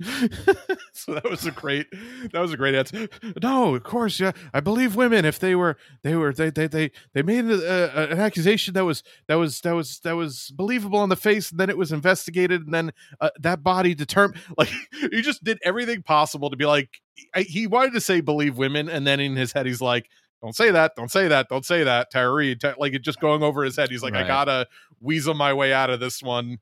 so 0.92 1.14
that 1.14 1.28
was 1.28 1.46
a 1.46 1.50
great 1.50 1.86
that 2.32 2.40
was 2.40 2.52
a 2.52 2.56
great 2.56 2.74
answer. 2.74 3.08
No 3.42 3.74
of 3.74 3.82
course 3.82 4.18
yeah. 4.18 4.32
I 4.52 4.60
believe 4.60 4.96
women 4.96 5.24
if 5.24 5.38
they 5.38 5.54
were 5.54 5.76
they 6.02 6.16
were 6.16 6.32
they 6.32 6.50
they 6.50 6.66
they, 6.66 6.90
they 7.14 7.22
made 7.22 7.44
a, 7.44 8.00
a, 8.00 8.12
an 8.12 8.18
accusation 8.18 8.74
that 8.74 8.84
was 8.84 9.02
that 9.28 9.36
was 9.36 9.60
that 9.60 9.72
was 9.72 10.00
that 10.00 10.16
was 10.16 10.52
believable 10.56 10.98
on 10.98 11.08
the 11.08 11.16
face 11.16 11.50
and 11.50 11.60
then 11.60 11.70
it 11.70 11.78
was 11.78 11.92
investigated 11.92 12.62
and 12.62 12.74
then 12.74 12.92
uh, 13.20 13.30
that 13.38 13.62
body 13.62 13.94
determined 13.94 14.40
like 14.58 14.70
he 15.10 15.22
just 15.22 15.44
did 15.44 15.58
everything 15.64 16.02
possible 16.02 16.50
to 16.50 16.56
be 16.56 16.66
like 16.66 17.00
I, 17.34 17.42
he 17.42 17.66
wanted 17.66 17.92
to 17.92 18.00
say 18.00 18.20
believe 18.20 18.56
women 18.56 18.88
and 18.88 19.06
then 19.06 19.20
in 19.20 19.36
his 19.36 19.52
head 19.52 19.66
he's 19.66 19.80
like 19.80 20.08
don't 20.42 20.56
say 20.56 20.70
that 20.72 20.96
don't 20.96 21.10
say 21.10 21.28
that 21.28 21.48
don't 21.48 21.66
say 21.66 21.84
that 21.84 22.10
Ta- 22.10 22.74
like 22.78 22.94
it 22.94 23.02
just 23.02 23.20
going 23.20 23.42
over 23.42 23.62
his 23.62 23.76
head. 23.76 23.90
He's 23.90 24.02
like 24.02 24.14
i 24.14 24.26
gotta 24.26 24.66
weasel 25.00 25.34
my 25.34 25.52
way 25.52 25.72
out 25.72 25.90
of 25.90 26.00
this 26.00 26.22
one 26.22 26.58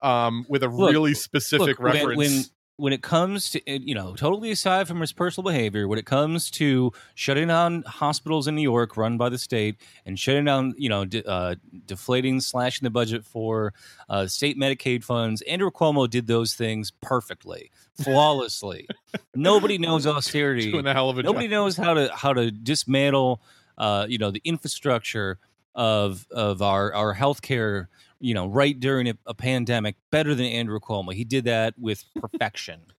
um 0.00 0.46
with 0.48 0.62
a 0.62 0.68
Look, 0.68 0.92
really 0.92 1.14
specific 1.14 1.78
look, 1.78 1.80
reference 1.80 2.16
When, 2.16 2.30
when 2.30 2.44
it 2.92 3.02
comes 3.02 3.50
to 3.50 3.60
uh, 3.68 3.78
you 3.82 3.94
know, 3.94 4.14
totally 4.14 4.50
aside 4.52 4.86
from 4.86 5.00
his 5.00 5.12
personal 5.12 5.50
behavior, 5.50 5.88
when 5.88 5.98
it 5.98 6.06
comes 6.06 6.50
to 6.52 6.92
shutting 7.14 7.48
down 7.48 7.82
hospitals 7.82 8.46
in 8.46 8.54
New 8.54 8.62
York 8.62 8.96
run 8.96 9.18
by 9.18 9.28
the 9.28 9.36
state 9.38 9.76
and 10.06 10.18
shutting 10.18 10.44
down, 10.44 10.74
you 10.78 10.88
know, 10.88 11.04
de- 11.04 11.28
uh, 11.28 11.56
deflating, 11.86 12.40
slashing 12.40 12.86
the 12.86 12.90
budget 12.90 13.24
for 13.24 13.74
uh, 14.08 14.26
state 14.26 14.56
Medicaid 14.56 15.02
funds, 15.02 15.42
Andrew 15.42 15.70
Cuomo 15.70 16.08
did 16.08 16.28
those 16.28 16.54
things 16.54 16.92
perfectly, 17.00 17.70
flawlessly. 18.02 18.86
Nobody 19.34 19.76
knows 19.78 20.06
austerity. 20.06 20.70
Doing 20.70 20.86
a 20.86 20.94
hell 20.94 21.10
of 21.10 21.18
a 21.18 21.22
Nobody 21.22 21.46
job. 21.46 21.52
knows 21.52 21.76
how 21.76 21.94
to 21.94 22.10
how 22.14 22.32
to 22.32 22.50
dismantle, 22.50 23.42
uh, 23.76 24.06
you 24.08 24.18
know, 24.18 24.30
the 24.30 24.42
infrastructure 24.44 25.38
of 25.74 26.26
of 26.30 26.62
our 26.62 26.94
our 26.94 27.14
healthcare 27.14 27.88
you 28.20 28.34
know, 28.34 28.46
right 28.46 28.78
during 28.78 29.08
a, 29.08 29.14
a 29.26 29.34
pandemic 29.34 29.96
better 30.10 30.34
than 30.34 30.46
Andrew 30.46 30.80
Cuomo. 30.80 31.12
He 31.12 31.24
did 31.24 31.44
that 31.44 31.74
with 31.78 32.04
perfection. 32.14 32.80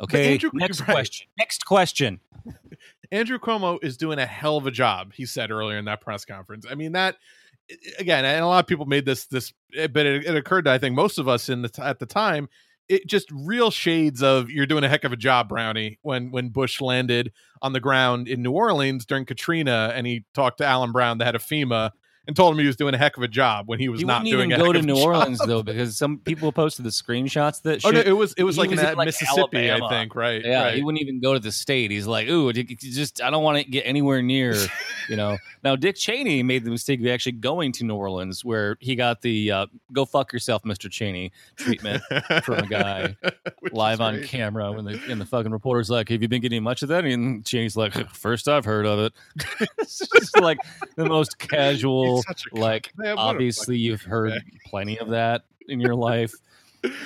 Okay. 0.00 0.32
Andrew- 0.32 0.50
Next 0.52 0.80
right. 0.80 0.90
question. 0.90 1.28
Next 1.38 1.64
question. 1.66 2.18
Andrew 3.12 3.38
Cuomo 3.38 3.78
is 3.80 3.96
doing 3.96 4.18
a 4.18 4.26
hell 4.26 4.56
of 4.56 4.66
a 4.66 4.72
job. 4.72 5.12
He 5.12 5.24
said 5.24 5.52
earlier 5.52 5.78
in 5.78 5.84
that 5.84 6.00
press 6.00 6.24
conference. 6.24 6.66
I 6.68 6.74
mean 6.74 6.90
that 6.92 7.14
again, 7.98 8.24
and 8.24 8.42
a 8.42 8.46
lot 8.48 8.64
of 8.64 8.66
people 8.66 8.86
made 8.86 9.06
this 9.06 9.26
this, 9.26 9.52
eh, 9.76 9.86
but 9.86 10.04
it, 10.04 10.26
it 10.26 10.36
occurred 10.36 10.64
to 10.64 10.72
I 10.72 10.78
think 10.78 10.94
most 10.96 11.18
of 11.18 11.28
us 11.28 11.48
in 11.48 11.62
the 11.62 11.68
t- 11.68 11.82
at 11.82 11.98
the 11.98 12.06
time. 12.06 12.48
It 12.86 13.06
just 13.06 13.30
real 13.32 13.70
shades 13.70 14.22
of 14.22 14.50
you're 14.50 14.66
doing 14.66 14.84
a 14.84 14.88
heck 14.88 15.04
of 15.04 15.12
a 15.12 15.16
job, 15.16 15.48
Brownie. 15.48 15.98
When 16.02 16.30
when 16.30 16.50
Bush 16.50 16.80
landed 16.80 17.32
on 17.62 17.72
the 17.72 17.80
ground 17.80 18.28
in 18.28 18.42
New 18.42 18.52
Orleans 18.52 19.06
during 19.06 19.24
Katrina, 19.24 19.92
and 19.94 20.06
he 20.06 20.24
talked 20.34 20.58
to 20.58 20.66
Alan 20.66 20.92
Brown, 20.92 21.16
the 21.18 21.24
head 21.24 21.34
of 21.34 21.42
FEMA, 21.42 21.92
and 22.26 22.34
told 22.36 22.52
him 22.54 22.58
he 22.58 22.66
was 22.66 22.76
doing 22.76 22.94
a 22.94 22.98
heck 22.98 23.16
of 23.16 23.22
a 23.22 23.28
job 23.28 23.68
when 23.68 23.78
he 23.78 23.88
was 23.88 24.00
He 24.00 24.06
not 24.06 24.22
wouldn't 24.22 24.30
doing 24.32 24.50
even 24.52 24.64
go 24.64 24.72
to 24.72 24.82
New 24.82 24.94
job. 24.96 25.04
Orleans 25.04 25.38
though, 25.46 25.62
because 25.70 25.96
some 25.96 26.18
people 26.18 26.50
posted 26.52 26.84
the 26.84 26.90
screenshots 26.90 27.62
that 27.62 27.84
Oh, 27.84 27.90
no, 27.90 28.00
it 28.00 28.12
was- 28.12 28.34
it 28.38 28.44
was 28.44 28.56
He 28.56 28.60
like 28.62 28.70
in 28.72 28.78
in, 28.78 28.98
Mississippi, 29.04 29.70
I 29.70 29.86
think, 29.88 30.14
right, 30.14 30.42
Yeah, 30.44 30.64
right. 30.64 30.74
he 30.74 30.82
wouldn't 30.82 31.02
even 31.02 31.20
go 31.20 31.34
to 31.34 31.38
the 31.40 31.52
state. 31.52 31.90
He's 31.90 32.06
like, 32.06 32.28
ooh, 32.28 32.52
just 32.52 33.20
I 33.22 33.30
don't 33.30 33.42
want 33.42 33.58
to 33.58 33.64
get 33.70 33.82
anywhere 33.82 34.22
near, 34.22 34.54
you 35.08 35.16
know. 35.16 35.36
Now 35.62 35.76
Dick 35.76 35.96
Cheney 35.96 36.42
made 36.42 36.64
the 36.64 36.70
mistake 36.70 37.00
of 37.00 37.06
actually 37.06 37.32
going 37.32 37.72
to 37.72 37.84
New 37.84 37.94
Orleans, 37.94 38.44
where 38.44 38.76
he 38.80 38.94
got 38.96 39.22
the 39.22 39.50
uh, 39.50 39.66
"Go 39.92 40.04
fuck 40.04 40.32
yourself, 40.32 40.62
Mr. 40.64 40.90
Cheney" 40.90 41.32
treatment 41.56 42.02
from 42.42 42.58
a 42.58 42.66
guy 42.66 43.16
live 43.72 44.00
on 44.00 44.22
camera. 44.24 44.72
When 44.72 44.84
the 44.84 45.00
and 45.08 45.20
the 45.20 45.24
fucking 45.26 45.52
reporter's 45.52 45.88
like, 45.90 46.08
"Have 46.10 46.20
you 46.22 46.28
been 46.28 46.42
getting 46.42 46.62
much 46.62 46.82
of 46.82 46.88
that?" 46.90 47.04
And 47.04 47.44
Cheney's 47.44 47.76
like, 47.76 47.94
first 48.10 48.46
I've 48.48 48.64
heard 48.64 48.86
of 48.86 48.98
it." 48.98 49.12
it's 49.78 49.98
just 50.14 50.38
like 50.40 50.58
the 50.96 51.06
most 51.06 51.38
casual, 51.38 52.13
A 52.28 52.58
like 52.58 52.92
Man, 52.96 53.16
obviously 53.18 53.78
you've 53.78 54.02
heard 54.02 54.32
plenty 54.66 54.98
of 54.98 55.08
that 55.10 55.42
in 55.68 55.80
your 55.80 55.94
life 55.94 56.32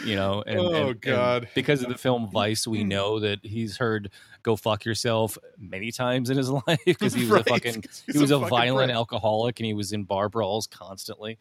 you 0.04 0.16
know 0.16 0.42
and, 0.44 0.58
Oh, 0.60 0.88
and- 0.90 1.06
and 1.06 1.48
because 1.54 1.82
of 1.82 1.88
the 1.88 1.96
film 1.96 2.28
vice 2.32 2.66
we 2.66 2.82
know 2.82 3.20
that 3.20 3.38
he's 3.44 3.76
heard 3.76 4.10
go 4.42 4.56
fuck 4.56 4.84
yourself 4.84 5.38
many 5.56 5.92
times 5.92 6.30
in 6.30 6.36
his 6.36 6.50
life 6.66 6.80
because 6.84 7.14
he 7.14 7.22
was 7.22 7.30
Right, 7.30 7.46
a 7.46 7.50
fucking 7.50 7.84
he 8.12 8.18
was 8.18 8.32
a 8.32 8.36
a, 8.38 8.48
violent 8.48 8.88
prick. 8.88 8.96
alcoholic 8.96 9.60
and 9.60 9.66
he 9.66 9.74
was 9.74 9.92
in 9.92 10.02
bar 10.04 10.28
brawls 10.28 10.66
constantly 10.66 11.38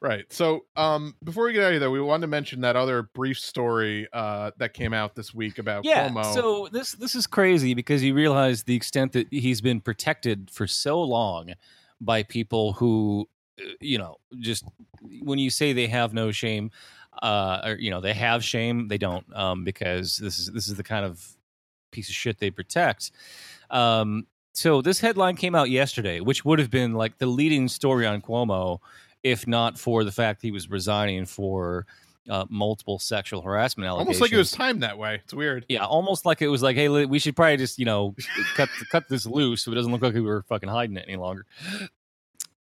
Right. 0.00 0.30
So, 0.30 0.66
um, 0.76 1.14
before 1.24 1.46
we 1.46 1.54
get 1.54 1.64
out 1.64 1.72
of 1.72 1.80
there, 1.80 1.90
we 1.90 1.98
wanted 1.98 2.22
to 2.22 2.26
mention 2.26 2.60
that 2.60 2.76
other 2.76 3.04
brief 3.04 3.38
story 3.38 4.06
uh, 4.12 4.50
that 4.58 4.74
came 4.74 4.92
out 4.92 5.14
this 5.14 5.32
week 5.32 5.56
about 5.56 5.86
yeah 5.86 6.10
Cuomo. 6.10 6.34
so 6.34 6.68
this 6.70 6.92
this 6.92 7.14
is 7.14 7.26
crazy 7.26 7.72
because 7.72 8.02
you 8.02 8.12
realize 8.12 8.64
the 8.64 8.76
extent 8.76 9.12
that 9.12 9.28
he's 9.30 9.62
been 9.62 9.80
protected 9.80 10.50
for 10.50 10.66
so 10.66 11.00
long 11.00 11.54
by 12.00 12.22
people 12.22 12.72
who 12.74 13.28
uh, 13.60 13.64
you 13.80 13.98
know 13.98 14.16
just 14.40 14.64
when 15.20 15.38
you 15.38 15.50
say 15.50 15.72
they 15.72 15.86
have 15.86 16.12
no 16.12 16.32
shame 16.32 16.70
uh 17.22 17.60
or 17.64 17.74
you 17.74 17.90
know 17.90 18.00
they 18.00 18.14
have 18.14 18.42
shame 18.42 18.88
they 18.88 18.98
don't 18.98 19.24
um 19.36 19.64
because 19.64 20.16
this 20.18 20.38
is 20.38 20.50
this 20.52 20.68
is 20.68 20.74
the 20.74 20.82
kind 20.82 21.04
of 21.04 21.36
piece 21.92 22.08
of 22.08 22.14
shit 22.14 22.38
they 22.38 22.50
protect. 22.50 23.12
Um 23.70 24.26
so 24.52 24.82
this 24.82 25.00
headline 25.00 25.36
came 25.36 25.54
out 25.54 25.70
yesterday 25.70 26.20
which 26.20 26.44
would 26.44 26.58
have 26.58 26.70
been 26.70 26.94
like 26.94 27.18
the 27.18 27.26
leading 27.26 27.68
story 27.68 28.06
on 28.06 28.20
Cuomo 28.20 28.78
if 29.22 29.46
not 29.46 29.78
for 29.78 30.04
the 30.04 30.12
fact 30.12 30.42
he 30.42 30.50
was 30.50 30.70
resigning 30.70 31.24
for 31.24 31.86
uh, 32.28 32.44
multiple 32.48 32.98
sexual 32.98 33.42
harassment 33.42 33.86
allegations 33.86 34.06
almost 34.06 34.20
like 34.20 34.32
it 34.32 34.38
was 34.38 34.50
timed 34.50 34.82
that 34.82 34.98
way. 34.98 35.20
It's 35.24 35.34
weird. 35.34 35.66
yeah, 35.68 35.84
almost 35.84 36.24
like 36.24 36.42
it 36.42 36.48
was 36.48 36.62
like, 36.62 36.76
hey, 36.76 36.88
we 36.88 37.18
should 37.18 37.36
probably 37.36 37.56
just 37.56 37.78
you 37.78 37.84
know 37.84 38.14
cut 38.54 38.68
cut 38.90 39.08
this 39.08 39.26
loose 39.26 39.62
so 39.62 39.72
it 39.72 39.74
doesn't 39.74 39.92
look 39.92 40.02
like 40.02 40.14
we 40.14 40.20
were 40.20 40.42
fucking 40.48 40.68
hiding 40.68 40.96
it 40.96 41.04
any 41.06 41.16
longer. 41.16 41.46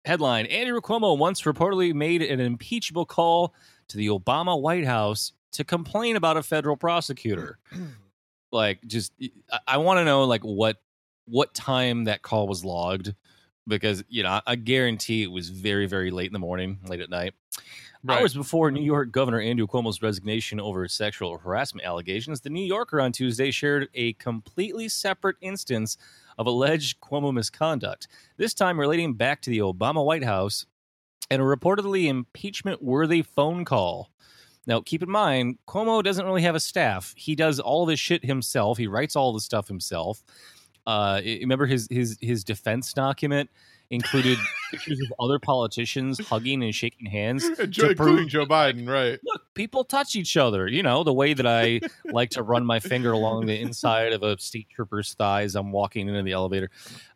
Headline: 0.04 0.46
Andrew 0.46 0.80
Cuomo 0.80 1.16
once 1.16 1.42
reportedly 1.42 1.92
made 1.92 2.22
an 2.22 2.40
impeachable 2.40 3.04
call 3.04 3.54
to 3.88 3.96
the 3.96 4.08
Obama 4.08 4.60
White 4.60 4.86
House 4.86 5.32
to 5.52 5.64
complain 5.64 6.16
about 6.16 6.36
a 6.36 6.42
federal 6.42 6.76
prosecutor. 6.76 7.58
like, 8.52 8.80
just 8.86 9.12
I, 9.52 9.58
I 9.66 9.76
want 9.78 9.98
to 9.98 10.04
know 10.04 10.24
like 10.24 10.42
what 10.42 10.78
what 11.26 11.54
time 11.54 12.04
that 12.04 12.22
call 12.22 12.48
was 12.48 12.64
logged 12.64 13.14
because 13.66 14.02
you 14.08 14.22
know 14.22 14.30
I, 14.30 14.42
I 14.46 14.56
guarantee 14.56 15.22
it 15.22 15.30
was 15.30 15.50
very 15.50 15.86
very 15.86 16.10
late 16.10 16.26
in 16.26 16.32
the 16.32 16.38
morning, 16.38 16.78
late 16.86 17.00
at 17.00 17.10
night. 17.10 17.34
Hours 18.08 18.34
before 18.34 18.70
New 18.70 18.82
York 18.82 19.12
Governor 19.12 19.40
Andrew 19.40 19.66
Cuomo's 19.66 20.00
resignation 20.00 20.58
over 20.58 20.88
sexual 20.88 21.36
harassment 21.36 21.86
allegations, 21.86 22.40
the 22.40 22.48
New 22.48 22.64
Yorker 22.64 22.98
on 23.00 23.12
Tuesday 23.12 23.50
shared 23.50 23.88
a 23.94 24.14
completely 24.14 24.88
separate 24.88 25.36
instance 25.42 25.98
of 26.38 26.46
alleged 26.46 27.00
Cuomo 27.00 27.32
misconduct, 27.32 28.08
this 28.38 28.54
time 28.54 28.80
relating 28.80 29.12
back 29.12 29.42
to 29.42 29.50
the 29.50 29.58
Obama 29.58 30.02
White 30.04 30.24
House 30.24 30.64
and 31.30 31.42
a 31.42 31.44
reportedly 31.44 32.06
impeachment 32.06 32.82
worthy 32.82 33.20
phone 33.20 33.66
call. 33.66 34.10
Now, 34.66 34.80
keep 34.80 35.02
in 35.02 35.10
mind, 35.10 35.58
Cuomo 35.68 36.02
doesn't 36.02 36.24
really 36.24 36.42
have 36.42 36.54
a 36.54 36.60
staff. 36.60 37.12
He 37.16 37.34
does 37.34 37.60
all 37.60 37.84
this 37.84 38.00
shit 38.00 38.24
himself. 38.24 38.78
He 38.78 38.86
writes 38.86 39.14
all 39.14 39.34
the 39.34 39.40
stuff 39.40 39.68
himself. 39.68 40.22
Uh, 40.86 41.20
remember 41.22 41.66
his 41.66 41.86
his 41.90 42.16
his 42.20 42.44
defense 42.44 42.92
document 42.94 43.50
included 43.90 44.38
pictures 44.70 45.00
of 45.00 45.12
other 45.18 45.38
politicians 45.38 46.18
hugging 46.26 46.62
and 46.62 46.74
shaking 46.74 47.06
hands, 47.06 47.48
Joe, 47.68 47.84
to 47.84 47.90
including 47.90 48.28
Joe 48.28 48.46
Biden, 48.46 48.88
right? 48.88 49.18
look, 49.24 49.42
people 49.54 49.84
touch 49.84 50.14
each 50.14 50.36
other. 50.36 50.68
You 50.68 50.82
know, 50.82 51.02
the 51.02 51.12
way 51.12 51.34
that 51.34 51.46
I 51.46 51.80
like 52.04 52.30
to 52.30 52.42
run 52.42 52.64
my 52.64 52.78
finger 52.80 53.12
along 53.12 53.46
the 53.46 53.60
inside 53.60 54.12
of 54.12 54.22
a 54.22 54.38
state 54.38 54.68
trooper's 54.70 55.14
thighs. 55.14 55.54
I'm 55.56 55.72
walking 55.72 56.08
into 56.08 56.22
the 56.22 56.32
elevator. 56.32 56.70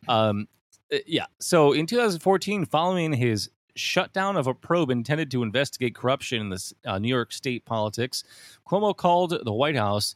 Um, 0.08 0.48
uh, 0.92 0.98
yeah. 1.06 1.26
So 1.38 1.72
in 1.72 1.86
2014, 1.86 2.66
following 2.66 3.12
his 3.12 3.50
shutdown 3.76 4.36
of 4.36 4.46
a 4.46 4.54
probe 4.54 4.90
intended 4.90 5.30
to 5.32 5.42
investigate 5.42 5.94
corruption 5.94 6.40
in 6.40 6.48
the 6.48 6.72
uh, 6.84 6.98
New 6.98 7.08
York 7.08 7.32
state 7.32 7.64
politics, 7.64 8.24
Cuomo 8.68 8.96
called 8.96 9.38
the 9.44 9.52
White 9.52 9.76
House 9.76 10.14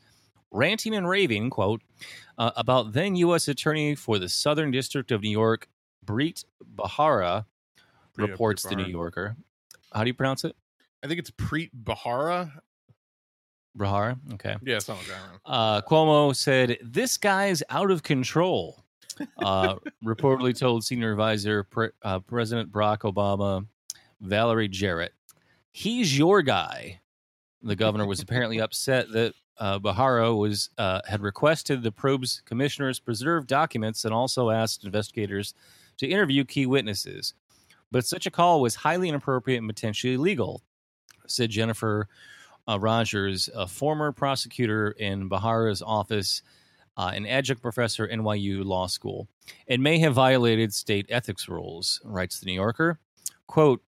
ranting 0.50 0.94
and 0.94 1.08
raving, 1.08 1.50
quote, 1.50 1.82
uh, 2.38 2.50
about 2.56 2.92
then 2.92 3.16
U.S. 3.16 3.48
Attorney 3.48 3.94
for 3.94 4.18
the 4.18 4.28
Southern 4.28 4.70
District 4.70 5.10
of 5.10 5.22
New 5.22 5.30
York, 5.30 5.68
Breet 6.04 6.44
Bahara, 6.76 7.44
reports 8.16 8.62
the 8.64 8.76
New 8.76 8.86
Yorker. 8.86 9.36
How 9.92 10.02
do 10.02 10.08
you 10.08 10.14
pronounce 10.14 10.44
it? 10.44 10.54
I 11.02 11.06
think 11.06 11.18
it's 11.20 11.30
Preet 11.30 11.70
Bahara. 11.84 12.50
Bahara? 13.76 14.18
Okay. 14.34 14.56
Yeah, 14.62 14.78
something 14.80 15.06
like 15.08 15.16
that. 15.44 15.50
Uh, 15.50 15.80
Cuomo 15.82 16.34
said, 16.34 16.78
This 16.82 17.16
guy's 17.16 17.62
out 17.70 17.90
of 17.90 18.02
control. 18.02 18.84
Uh, 19.42 19.74
reportedly 20.04 20.56
told 20.56 20.84
senior 20.84 21.10
advisor 21.10 21.64
Pre- 21.64 21.90
uh, 22.02 22.20
President 22.20 22.70
Barack 22.70 22.98
Obama, 22.98 23.66
Valerie 24.20 24.68
Jarrett, 24.68 25.12
He's 25.72 26.16
your 26.16 26.42
guy. 26.42 27.00
The 27.62 27.74
governor 27.74 28.06
was 28.06 28.20
apparently 28.20 28.60
upset 28.60 29.10
that 29.10 29.34
uh, 29.58 29.80
Bahara 29.80 30.36
was 30.36 30.70
uh, 30.78 31.00
had 31.06 31.20
requested 31.20 31.82
the 31.82 31.90
probe's 31.90 32.42
commissioners 32.44 33.00
preserve 33.00 33.48
documents 33.48 34.04
and 34.04 34.14
also 34.14 34.50
asked 34.50 34.84
investigators 34.84 35.54
to 35.98 36.06
interview 36.06 36.44
key 36.44 36.66
witnesses. 36.66 37.34
But 37.90 38.06
such 38.06 38.26
a 38.26 38.30
call 38.30 38.60
was 38.60 38.74
highly 38.74 39.08
inappropriate 39.08 39.58
and 39.58 39.68
potentially 39.68 40.14
illegal, 40.14 40.62
said 41.26 41.50
Jennifer 41.50 42.08
uh, 42.68 42.78
Rogers, 42.78 43.48
a 43.54 43.66
former 43.66 44.12
prosecutor 44.12 44.90
in 44.92 45.28
Bahara's 45.28 45.82
office, 45.82 46.42
uh, 46.96 47.12
an 47.14 47.26
adjunct 47.26 47.62
professor 47.62 48.04
at 48.04 48.18
NYU 48.18 48.64
Law 48.64 48.86
School, 48.86 49.26
and 49.68 49.82
may 49.82 49.98
have 49.98 50.14
violated 50.14 50.74
state 50.74 51.06
ethics 51.08 51.48
rules, 51.48 52.00
writes 52.04 52.40
the 52.40 52.46
New 52.46 52.54
Yorker. 52.54 52.98
Quote, 53.46 53.82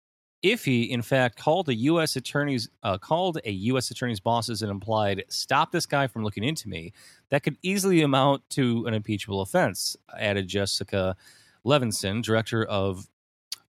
if 0.42 0.64
he 0.64 0.82
in 0.92 1.02
fact 1.02 1.38
called 1.38 1.68
a 1.70 1.74
U.S. 1.74 2.16
attorney's 2.16 2.68
uh, 2.82 2.98
called 2.98 3.38
a 3.44 3.50
U.S. 3.50 3.90
attorney's 3.90 4.20
bosses 4.20 4.60
and 4.62 4.70
implied 4.70 5.24
"stop 5.28 5.72
this 5.72 5.86
guy 5.86 6.06
from 6.06 6.22
looking 6.22 6.44
into 6.44 6.68
me," 6.68 6.92
that 7.30 7.42
could 7.42 7.56
easily 7.62 8.02
amount 8.02 8.48
to 8.50 8.86
an 8.86 8.92
impeachable 8.92 9.40
offense. 9.40 9.96
Added 10.18 10.46
Jessica 10.46 11.16
Levinson, 11.66 12.22
director 12.22 12.64
of 12.64 13.08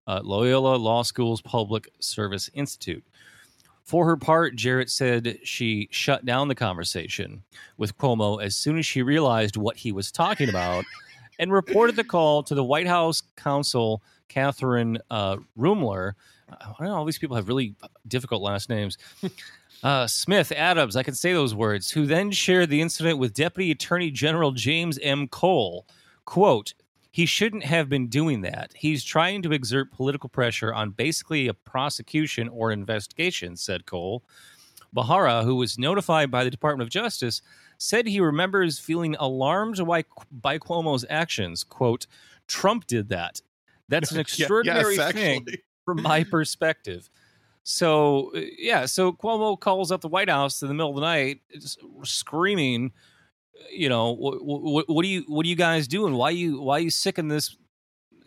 uh, 0.06 0.20
Loyola 0.22 0.76
Law 0.76 1.02
School's 1.02 1.42
Public 1.42 1.88
Service 2.00 2.48
Institute. 2.54 3.04
For 3.84 4.04
her 4.04 4.16
part, 4.16 4.54
Jarrett 4.54 4.90
said 4.90 5.38
she 5.42 5.88
shut 5.90 6.24
down 6.24 6.48
the 6.48 6.54
conversation 6.54 7.42
with 7.76 7.96
Cuomo 7.96 8.42
as 8.42 8.54
soon 8.54 8.78
as 8.78 8.86
she 8.86 9.02
realized 9.02 9.56
what 9.56 9.76
he 9.76 9.92
was 9.92 10.12
talking 10.12 10.48
about 10.48 10.84
and 11.38 11.52
reported 11.52 11.96
the 11.96 12.04
call 12.04 12.42
to 12.44 12.54
the 12.54 12.64
White 12.64 12.86
House 12.86 13.22
counsel, 13.36 14.02
Catherine 14.28 14.98
uh, 15.10 15.38
Rumler. 15.58 16.12
I 16.50 16.66
don't 16.78 16.88
know, 16.88 16.96
all 16.96 17.04
these 17.04 17.18
people 17.18 17.36
have 17.36 17.48
really 17.48 17.74
difficult 18.06 18.42
last 18.42 18.68
names. 18.68 18.98
Uh, 19.82 20.08
Smith, 20.08 20.50
Adams, 20.50 20.96
I 20.96 21.04
can 21.04 21.14
say 21.14 21.32
those 21.32 21.54
words, 21.54 21.90
who 21.90 22.04
then 22.04 22.32
shared 22.32 22.68
the 22.68 22.80
incident 22.80 23.18
with 23.18 23.32
Deputy 23.32 23.70
Attorney 23.70 24.10
General 24.10 24.50
James 24.50 24.98
M. 25.00 25.28
Cole. 25.28 25.86
Quote, 26.24 26.74
he 27.18 27.26
shouldn't 27.26 27.64
have 27.64 27.88
been 27.88 28.06
doing 28.06 28.42
that. 28.42 28.70
He's 28.76 29.02
trying 29.02 29.42
to 29.42 29.52
exert 29.52 29.90
political 29.90 30.28
pressure 30.28 30.72
on 30.72 30.90
basically 30.90 31.48
a 31.48 31.52
prosecution 31.52 32.48
or 32.48 32.70
investigation, 32.70 33.56
said 33.56 33.86
Cole. 33.86 34.22
Bahara, 34.94 35.42
who 35.42 35.56
was 35.56 35.80
notified 35.80 36.30
by 36.30 36.44
the 36.44 36.50
Department 36.50 36.86
of 36.86 36.92
Justice, 36.92 37.42
said 37.76 38.06
he 38.06 38.20
remembers 38.20 38.78
feeling 38.78 39.16
alarmed 39.18 39.84
by, 39.84 40.04
by 40.30 40.60
Cuomo's 40.60 41.04
actions. 41.10 41.64
Quote, 41.64 42.06
Trump 42.46 42.86
did 42.86 43.08
that. 43.08 43.42
That's 43.88 44.12
an 44.12 44.20
extraordinary 44.20 44.94
yes, 44.94 45.12
thing 45.12 45.44
from 45.84 46.00
my 46.00 46.22
perspective. 46.30 47.10
So, 47.64 48.30
uh, 48.36 48.42
yeah, 48.56 48.86
so 48.86 49.10
Cuomo 49.12 49.58
calls 49.58 49.90
up 49.90 50.02
the 50.02 50.08
White 50.08 50.30
House 50.30 50.62
in 50.62 50.68
the 50.68 50.74
middle 50.74 50.90
of 50.90 50.94
the 50.94 51.00
night, 51.00 51.40
screaming, 52.04 52.92
you 53.72 53.88
know, 53.88 54.12
what, 54.12 54.42
what, 54.44 54.88
what 54.88 55.04
are 55.04 55.08
you, 55.08 55.24
what 55.28 55.44
are 55.44 55.48
you 55.48 55.56
guys 55.56 55.88
doing? 55.88 56.14
Why 56.14 56.30
you, 56.30 56.60
why 56.60 56.78
you 56.78 56.90
sicking 56.90 57.28
this, 57.28 57.56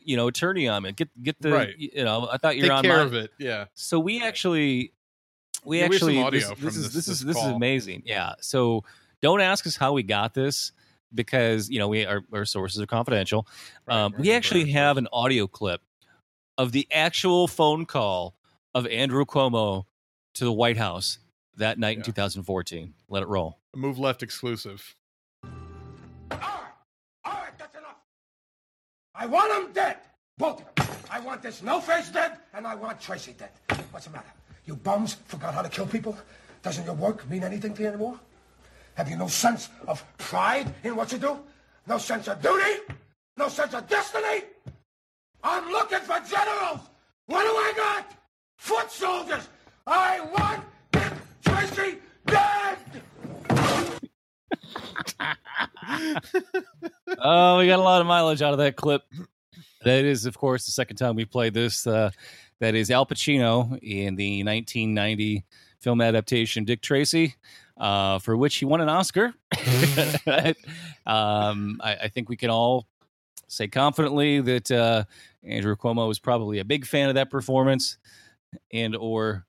you 0.04 0.18
know, 0.18 0.28
attorney 0.28 0.68
on 0.68 0.84
me? 0.84 0.92
Get, 0.94 1.10
get 1.24 1.42
the, 1.42 1.52
Right. 1.52 1.76
you 1.78 2.04
know, 2.04 2.28
I 2.32 2.38
thought 2.38 2.58
you're 2.58 2.68
Take 2.68 2.78
on 2.78 2.84
care 2.84 2.98
my- 2.98 3.04
of 3.04 3.14
it. 3.14 3.32
Yeah. 3.38 3.66
So 3.74 4.00
we 4.00 4.22
actually, 4.24 4.94
we 5.64 5.80
Yeah, 5.80 5.88
we 5.90 5.96
actually, 5.96 6.22
audio 6.22 6.40
this, 6.40 6.50
from 6.52 6.66
this 6.66 6.76
is 6.78 6.84
this- 6.86 6.94
this 6.94 7.08
is 7.08 7.26
this 7.26 7.36
this 7.36 7.44
is 7.46 7.52
amazing. 7.52 8.04
Yeah. 8.06 8.34
So 8.42 8.84
don't 9.22 9.42
ask 9.42 9.66
us 9.68 9.76
how 9.76 9.94
we 9.94 10.04
got 10.04 10.34
this 10.34 10.72
because 11.14 11.70
you 11.70 11.78
know 11.78 11.88
we 11.90 12.06
our, 12.06 12.22
our 12.34 12.46
sources 12.46 12.82
are 12.82 12.86
confidential. 12.88 13.46
um, 13.88 14.14
we 14.18 14.32
actually 14.32 14.72
have 14.72 14.98
an 14.98 15.08
audio 15.14 15.46
clip 15.46 15.82
of 16.58 16.72
the 16.72 16.88
actual 16.92 17.48
phone 17.48 17.86
call 17.86 18.36
of 18.74 18.88
Andrew 18.88 19.26
Cuomo 19.26 19.86
to 20.36 20.46
the 20.46 20.52
White 20.52 20.78
House 20.78 21.20
that 21.58 21.78
night 21.78 21.98
in 21.98 22.04
2014. 22.04 22.94
Let 23.10 23.22
it 23.24 23.28
roll. 23.28 23.60
Move 23.76 24.00
left 24.00 24.24
exclusive. 24.24 24.96
I 29.14 29.26
want 29.26 29.52
them 29.52 29.74
dead. 29.74 29.98
Both 30.38 30.62
of 30.62 30.76
them. 30.76 30.88
I 31.10 31.20
want 31.20 31.42
this 31.42 31.62
no 31.62 31.82
face 31.82 32.10
dead, 32.10 32.38
and 32.54 32.66
I 32.66 32.76
want 32.76 33.00
Tracy 33.02 33.34
dead. 33.38 33.52
What's 33.92 34.06
the 34.06 34.12
matter? 34.12 34.32
You 34.66 34.76
bums 34.76 35.16
forgot 35.26 35.54
how 35.54 35.62
to 35.62 35.70
kill 35.70 35.86
people? 35.86 36.18
Doesn't 36.64 36.86
your 36.86 36.94
work 36.94 37.30
mean 37.30 37.44
anything 37.44 37.74
to 37.74 37.82
you 37.82 37.88
anymore? 37.90 38.20
Have 38.96 39.10
you 39.10 39.18
no 39.18 39.28
sense 39.28 39.70
of 39.88 40.04
pride 40.18 40.74
in 40.84 40.96
what 40.96 41.12
you 41.12 41.18
do? 41.18 41.40
No 41.88 41.98
sense 41.98 42.28
of 42.28 42.42
duty? 42.42 42.82
No 43.38 43.50
sense 43.50 43.74
of 43.74 43.88
destiny? 43.88 44.44
I'm 45.44 45.70
looking 45.72 46.00
for 46.00 46.20
generals. 46.30 46.82
What 47.26 47.44
do 47.44 47.50
I 47.50 47.74
got? 47.76 48.12
Foot 48.58 48.92
soldiers. 48.92 49.48
I 49.88 50.22
want 50.22 50.64
Dick 50.92 51.12
Tracy 51.44 51.98
oh, 57.20 57.58
we 57.58 57.68
got 57.68 57.80
a 57.80 57.84
lot 57.84 58.02
of 58.02 58.08
mileage 58.08 58.42
out 58.42 58.54
of 58.54 58.60
that 58.60 58.76
clip. 58.76 59.04
That 59.84 60.06
is, 60.06 60.26
of 60.26 60.38
course, 60.38 60.66
the 60.66 60.72
second 60.72 60.98
time 60.98 61.16
we 61.16 61.26
played 61.26 61.54
this. 61.54 61.88
Uh, 61.88 62.12
that 62.60 62.76
is 62.76 62.92
Al 62.92 63.06
Pacino 63.06 63.80
in 63.82 64.16
the 64.16 64.44
1990 64.44 65.44
film 65.80 66.02
adaptation 66.02 66.64
Dick 66.64 66.82
Tracy, 66.82 67.36
uh, 67.78 68.20
for 68.20 68.38
which 68.38 68.56
he 68.58 68.66
won 68.66 68.82
an 68.82 68.90
Oscar. 68.90 69.34
um, 71.08 71.82
I, 71.84 71.96
I 72.04 72.08
think 72.08 72.30
we 72.30 72.38
can 72.38 72.52
all 72.52 72.88
say 73.48 73.68
confidently 73.68 74.40
that 74.42 74.72
uh, 74.72 75.04
Andrew 75.44 75.76
Cuomo 75.76 76.08
was 76.08 76.20
probably 76.20 76.60
a 76.60 76.66
big 76.66 76.86
fan 76.86 77.10
of 77.10 77.16
that 77.16 77.32
performance, 77.32 77.98
and 78.72 78.96
or 78.96 79.46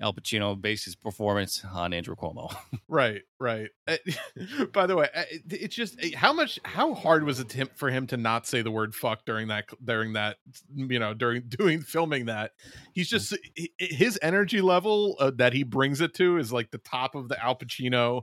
Al 0.00 0.14
Pacino 0.14 0.60
based 0.60 0.84
his 0.84 0.94
performance 0.94 1.64
on 1.72 1.92
Andrew 1.92 2.14
Cuomo. 2.14 2.54
Right, 2.90 3.20
right. 3.38 3.68
Uh, 3.86 3.98
By 4.72 4.86
the 4.86 4.96
way, 4.96 5.08
uh, 5.14 5.24
it's 5.50 5.76
just 5.76 6.02
uh, 6.02 6.16
how 6.16 6.32
much, 6.32 6.58
how 6.64 6.94
hard 6.94 7.22
was 7.24 7.38
it 7.38 7.54
for 7.76 7.90
him 7.90 8.06
to 8.06 8.16
not 8.16 8.46
say 8.46 8.62
the 8.62 8.70
word 8.70 8.94
"fuck" 8.94 9.26
during 9.26 9.48
that, 9.48 9.66
during 9.84 10.14
that, 10.14 10.38
you 10.74 10.98
know, 10.98 11.12
during 11.12 11.42
doing 11.48 11.82
filming 11.82 12.26
that? 12.26 12.52
He's 12.94 13.10
just 13.10 13.36
his 13.78 14.18
energy 14.22 14.62
level 14.62 15.16
uh, 15.20 15.32
that 15.36 15.52
he 15.52 15.64
brings 15.64 16.00
it 16.00 16.14
to 16.14 16.38
is 16.38 16.50
like 16.50 16.70
the 16.70 16.78
top 16.78 17.14
of 17.14 17.28
the 17.28 17.42
Al 17.44 17.56
Pacino 17.56 18.22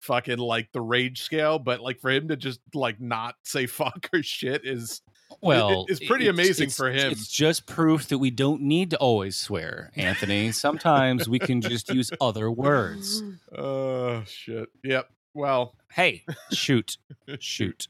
fucking 0.00 0.38
like 0.38 0.70
the 0.72 0.80
rage 0.80 1.20
scale, 1.20 1.58
but 1.58 1.80
like 1.80 2.00
for 2.00 2.10
him 2.10 2.28
to 2.28 2.36
just 2.36 2.60
like 2.72 2.98
not 2.98 3.34
say 3.44 3.66
fuck 3.66 4.08
or 4.14 4.22
shit 4.22 4.64
is 4.64 5.02
Well, 5.40 5.86
it's 5.88 6.04
pretty 6.04 6.28
amazing 6.28 6.64
it's- 6.64 6.76
for 6.76 6.90
him. 6.90 7.12
It's 7.12 7.28
just 7.28 7.66
proof 7.66 8.08
that 8.08 8.18
we 8.18 8.30
don't 8.30 8.62
need 8.62 8.90
to 8.90 8.96
always 8.98 9.36
swear, 9.36 9.90
Anthony. 9.96 10.52
Sometimes 10.52 11.28
we 11.28 11.38
can 11.38 11.60
just 11.60 11.88
use 11.92 12.10
other 12.20 12.50
words. 12.50 13.22
Oh 13.56 14.22
shit. 14.26 14.68
Yep. 14.84 15.08
Well, 15.34 15.74
hey, 15.90 16.24
shoot, 16.52 16.98
shoot. 17.38 17.88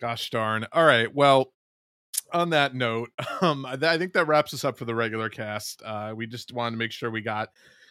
Gosh 0.00 0.30
darn. 0.30 0.66
All 0.72 0.84
right. 0.84 1.12
Well, 1.14 1.52
on 2.32 2.50
that 2.50 2.74
note, 2.74 3.10
um, 3.40 3.64
I, 3.66 3.72
I 3.80 3.98
think 3.98 4.12
that 4.14 4.26
wraps 4.26 4.52
us 4.54 4.64
up 4.64 4.76
for 4.78 4.84
the 4.84 4.94
regular 4.94 5.28
cast. 5.28 5.82
Uh, 5.84 6.12
we 6.16 6.26
just 6.26 6.52
wanted 6.52 6.72
to 6.72 6.76
make 6.78 6.92
sure 6.92 7.10
we 7.10 7.20
got 7.20 7.50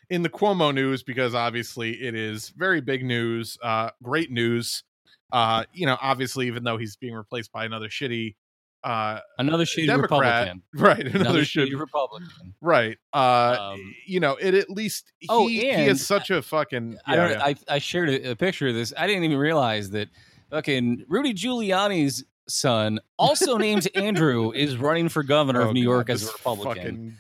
in 0.10 0.22
the 0.22 0.30
Cuomo 0.30 0.74
news 0.74 1.04
because 1.04 1.34
obviously 1.34 1.92
it 2.02 2.14
is 2.16 2.50
very 2.50 2.82
big 2.82 3.04
news, 3.04 3.58
uh, 3.64 3.90
great 4.04 4.32
news. 4.32 4.84
Uh, 5.32 5.64
you 5.74 5.86
know, 5.86 5.98
obviously, 6.02 6.48
even 6.48 6.64
though 6.64 6.78
he's 6.78 6.96
being 6.96 7.14
replaced 7.14 7.52
by 7.52 7.66
another 7.66 7.88
shitty, 7.90 8.36
uh, 8.84 9.20
Another 9.40 9.64
shitty 9.66 9.88
Democrat, 9.88 10.22
Republican. 10.22 10.62
right? 10.76 11.00
Another, 11.00 11.20
Another 11.20 11.42
shitty, 11.42 11.70
shitty 11.72 11.80
Republican. 11.80 12.54
right? 12.62 12.98
Uh, 13.14 13.76
you 14.06 14.20
know, 14.20 14.36
it 14.36 14.54
at 14.54 14.70
least 14.70 15.12
he, 15.20 15.28
Oh, 15.30 15.48
he 15.48 15.68
is 15.68 16.06
such 16.06 16.30
a 16.30 16.42
fucking. 16.42 16.98
I 17.06 17.16
yeah, 17.16 17.28
don't. 17.28 17.32
yeah. 17.40 17.46
I, 17.46 17.56
I 17.68 17.80
shared 17.80 18.10
a, 18.10 18.32
a 18.32 18.36
picture 18.36 18.68
of 18.68 18.76
this. 18.76 18.94
I 18.98 19.08
didn't 19.08 19.24
even 19.24 19.38
realize 19.38 19.90
that. 19.92 20.10
Fucking 20.52 21.06
Rudy 21.10 21.34
Giuliani's 21.34 22.24
son, 22.48 23.00
also 23.18 23.58
named 23.58 23.88
Andrew, 23.96 24.52
is 24.52 24.78
running 24.78 25.10
for 25.10 25.24
governor 25.24 25.64
Oh, 25.64 25.70
of 25.70 25.74
New 25.74 25.84
God, 25.84 25.92
York 25.92 26.10
as 26.12 26.30
a 26.30 26.32
Republican. 26.34 27.18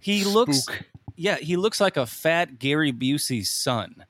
He 0.00 0.24
looks. 0.24 0.62
spook. 0.62 0.82
Yeah, 1.14 1.36
he 1.36 1.56
looks 1.58 1.80
like 1.82 1.98
a 1.98 2.06
fat 2.06 2.58
Gary 2.58 2.90
Busey's 2.90 3.50
son. 3.50 4.04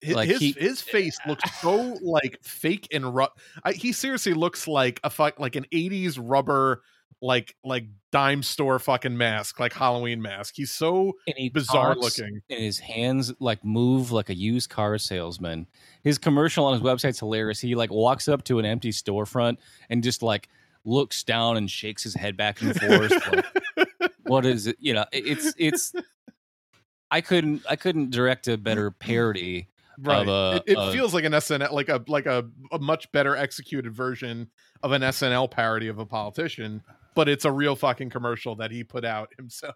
His 0.00 0.14
Like 0.14 0.28
his, 0.28 0.38
he- 0.40 0.56
his 0.58 0.80
face 0.80 1.18
looks 1.26 1.60
so 1.60 1.96
like 2.02 2.38
fake 2.42 2.88
and 2.92 3.14
rough. 3.14 3.30
He 3.74 3.92
seriously 3.92 4.34
looks 4.34 4.68
like 4.68 5.00
a 5.04 5.10
fuck 5.10 5.38
like 5.40 5.56
an 5.56 5.66
80s 5.72 6.18
rubber 6.20 6.82
like 7.22 7.56
like 7.64 7.86
dime 8.12 8.42
store 8.42 8.78
fucking 8.78 9.16
mask 9.16 9.58
like 9.58 9.72
halloween 9.72 10.20
mask 10.20 10.52
he's 10.54 10.70
so 10.70 11.14
bizarre 11.54 11.94
talks 11.94 12.18
looking 12.18 12.42
and 12.50 12.60
his 12.62 12.78
hands 12.78 13.32
like 13.40 13.64
move 13.64 14.12
like 14.12 14.28
a 14.28 14.34
used 14.34 14.68
car 14.68 14.98
salesman. 14.98 15.66
His 16.02 16.18
commercial 16.18 16.66
on 16.66 16.74
his 16.74 16.82
website's 16.82 17.18
hilarious. 17.18 17.58
He 17.58 17.74
like 17.74 17.90
walks 17.90 18.28
up 18.28 18.44
to 18.44 18.58
an 18.58 18.66
empty 18.66 18.90
storefront 18.90 19.56
and 19.88 20.02
just 20.04 20.22
like 20.22 20.48
looks 20.84 21.24
down 21.24 21.56
and 21.56 21.70
shakes 21.70 22.02
his 22.02 22.14
head 22.14 22.36
back 22.36 22.60
and 22.60 22.78
forth. 22.78 23.12
like, 23.32 24.12
what 24.26 24.44
is 24.44 24.66
it? 24.66 24.76
You 24.78 24.92
know, 24.94 25.06
it's 25.10 25.54
it's. 25.58 25.94
I 27.10 27.20
couldn't 27.22 27.62
I 27.68 27.76
couldn't 27.76 28.10
direct 28.10 28.46
a 28.48 28.58
better 28.58 28.90
parody 28.90 29.68
Right. 29.98 30.28
a. 30.28 30.56
it 30.56 30.72
it 30.72 30.76
of- 30.76 30.92
feels 30.92 31.14
like 31.14 31.24
an 31.24 31.32
SNL, 31.32 31.72
like 31.72 31.88
a 31.88 32.02
like 32.06 32.26
a, 32.26 32.44
a 32.72 32.78
much 32.78 33.10
better 33.12 33.36
executed 33.36 33.94
version 33.94 34.48
of 34.82 34.92
an 34.92 35.02
SNL 35.02 35.50
parody 35.50 35.88
of 35.88 35.98
a 35.98 36.06
politician, 36.06 36.82
but 37.14 37.28
it's 37.28 37.44
a 37.44 37.52
real 37.52 37.76
fucking 37.76 38.10
commercial 38.10 38.56
that 38.56 38.70
he 38.70 38.84
put 38.84 39.04
out 39.04 39.30
himself. 39.36 39.74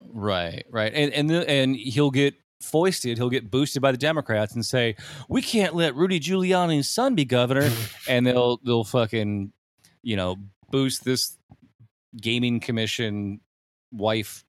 Right, 0.00 0.64
right, 0.70 0.92
and 0.94 1.12
and 1.12 1.28
the, 1.28 1.48
and 1.48 1.74
he'll 1.76 2.10
get 2.12 2.34
foisted. 2.60 3.18
He'll 3.18 3.30
get 3.30 3.50
boosted 3.50 3.82
by 3.82 3.90
the 3.92 3.98
Democrats 3.98 4.54
and 4.54 4.64
say, 4.64 4.94
"We 5.28 5.42
can't 5.42 5.74
let 5.74 5.96
Rudy 5.96 6.20
Giuliani's 6.20 6.88
son 6.88 7.14
be 7.16 7.24
governor," 7.24 7.70
and 8.08 8.26
they'll 8.26 8.58
they'll 8.64 8.84
fucking 8.84 9.52
you 10.02 10.16
know 10.16 10.36
boost 10.70 11.04
this 11.04 11.36
gaming 12.16 12.60
commission 12.60 13.40
wife 13.90 14.44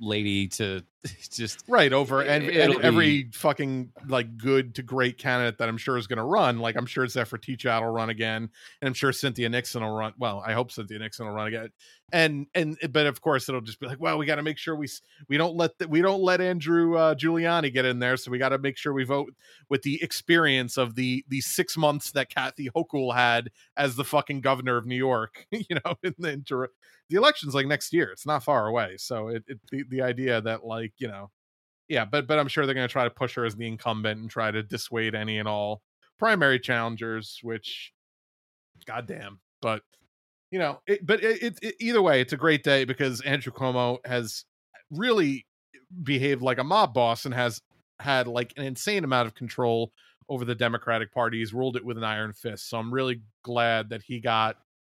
lady 0.00 0.48
to 0.48 0.82
just 1.30 1.64
Right 1.68 1.92
over 1.92 2.22
and, 2.22 2.44
and 2.48 2.80
every 2.82 3.24
be- 3.24 3.30
fucking 3.32 3.90
like 4.08 4.36
good 4.36 4.74
to 4.76 4.82
great 4.82 5.18
candidate 5.18 5.58
that 5.58 5.68
I'm 5.68 5.76
sure 5.76 5.96
is 5.98 6.06
going 6.06 6.18
to 6.18 6.24
run. 6.24 6.58
Like 6.58 6.76
I'm 6.76 6.86
sure 6.86 7.06
Zephyr 7.06 7.38
Teachout 7.38 7.82
will 7.82 7.90
run 7.90 8.10
again, 8.10 8.48
and 8.80 8.88
I'm 8.88 8.94
sure 8.94 9.12
Cynthia 9.12 9.48
Nixon 9.48 9.82
will 9.82 9.94
run. 9.94 10.14
Well, 10.18 10.42
I 10.46 10.52
hope 10.52 10.70
Cynthia 10.72 10.98
Nixon 10.98 11.26
will 11.26 11.34
run 11.34 11.48
again. 11.48 11.68
And 12.12 12.46
and 12.54 12.78
but 12.90 13.06
of 13.06 13.20
course 13.20 13.48
it'll 13.48 13.60
just 13.60 13.80
be 13.80 13.86
like, 13.86 14.00
well, 14.00 14.18
we 14.18 14.26
got 14.26 14.36
to 14.36 14.42
make 14.42 14.58
sure 14.58 14.76
we 14.76 14.88
we 15.28 15.36
don't 15.36 15.56
let 15.56 15.76
the, 15.78 15.88
we 15.88 16.00
don't 16.00 16.22
let 16.22 16.40
Andrew 16.40 16.96
uh, 16.96 17.14
Giuliani 17.14 17.72
get 17.72 17.84
in 17.84 17.98
there, 17.98 18.16
so 18.16 18.30
we 18.30 18.38
got 18.38 18.50
to 18.50 18.58
make 18.58 18.76
sure 18.76 18.92
we 18.92 19.04
vote 19.04 19.34
with 19.68 19.82
the 19.82 20.02
experience 20.02 20.76
of 20.76 20.94
the 20.94 21.24
the 21.28 21.40
six 21.40 21.76
months 21.76 22.12
that 22.12 22.30
Kathy 22.30 22.70
Hochul 22.74 23.14
had 23.14 23.50
as 23.76 23.96
the 23.96 24.04
fucking 24.04 24.42
governor 24.42 24.76
of 24.76 24.86
New 24.86 24.96
York. 24.96 25.46
You 25.54 25.78
know, 25.84 25.94
in 26.02 26.14
the 26.18 26.30
inter- 26.30 26.68
the 27.08 27.16
election's 27.16 27.54
like 27.54 27.66
next 27.66 27.92
year. 27.92 28.10
It's 28.10 28.26
not 28.26 28.44
far 28.44 28.66
away, 28.66 28.96
so 28.96 29.28
it, 29.28 29.44
it 29.46 29.58
the 29.70 29.84
the 29.88 30.02
idea 30.02 30.40
that 30.40 30.64
like 30.64 30.92
you 30.98 31.08
know 31.08 31.30
yeah, 31.88 32.04
but 32.04 32.26
but 32.26 32.38
I'm 32.38 32.48
sure 32.48 32.66
they're 32.66 32.74
going 32.74 32.88
to 32.88 32.92
try 32.92 33.04
to 33.04 33.10
push 33.10 33.34
her 33.34 33.44
as 33.44 33.56
the 33.56 33.66
incumbent 33.66 34.20
and 34.20 34.30
try 34.30 34.50
to 34.50 34.62
dissuade 34.62 35.14
any 35.14 35.38
and 35.38 35.48
all 35.48 35.82
primary 36.18 36.58
challengers. 36.58 37.40
Which, 37.42 37.92
goddamn, 38.86 39.40
but 39.62 39.82
you 40.50 40.58
know, 40.58 40.80
it, 40.86 41.04
but 41.06 41.22
it, 41.22 41.42
it, 41.42 41.58
it- 41.62 41.74
either 41.80 42.02
way, 42.02 42.20
it's 42.20 42.32
a 42.32 42.36
great 42.38 42.62
day 42.62 42.84
because 42.84 43.20
Andrew 43.22 43.52
Cuomo 43.52 43.98
has 44.06 44.44
really 44.90 45.46
behaved 46.02 46.42
like 46.42 46.58
a 46.58 46.64
mob 46.64 46.94
boss 46.94 47.24
and 47.24 47.34
has 47.34 47.60
had 48.00 48.26
like 48.28 48.52
an 48.56 48.64
insane 48.64 49.04
amount 49.04 49.26
of 49.28 49.34
control 49.34 49.92
over 50.28 50.44
the 50.44 50.54
Democratic 50.54 51.12
Party. 51.12 51.38
He's 51.38 51.54
ruled 51.54 51.76
it 51.76 51.84
with 51.84 51.98
an 51.98 52.04
iron 52.04 52.32
fist. 52.32 52.68
So 52.70 52.78
I'm 52.78 52.92
really 52.92 53.22
glad 53.42 53.90
that 53.90 54.02
he 54.02 54.20
got 54.20 54.56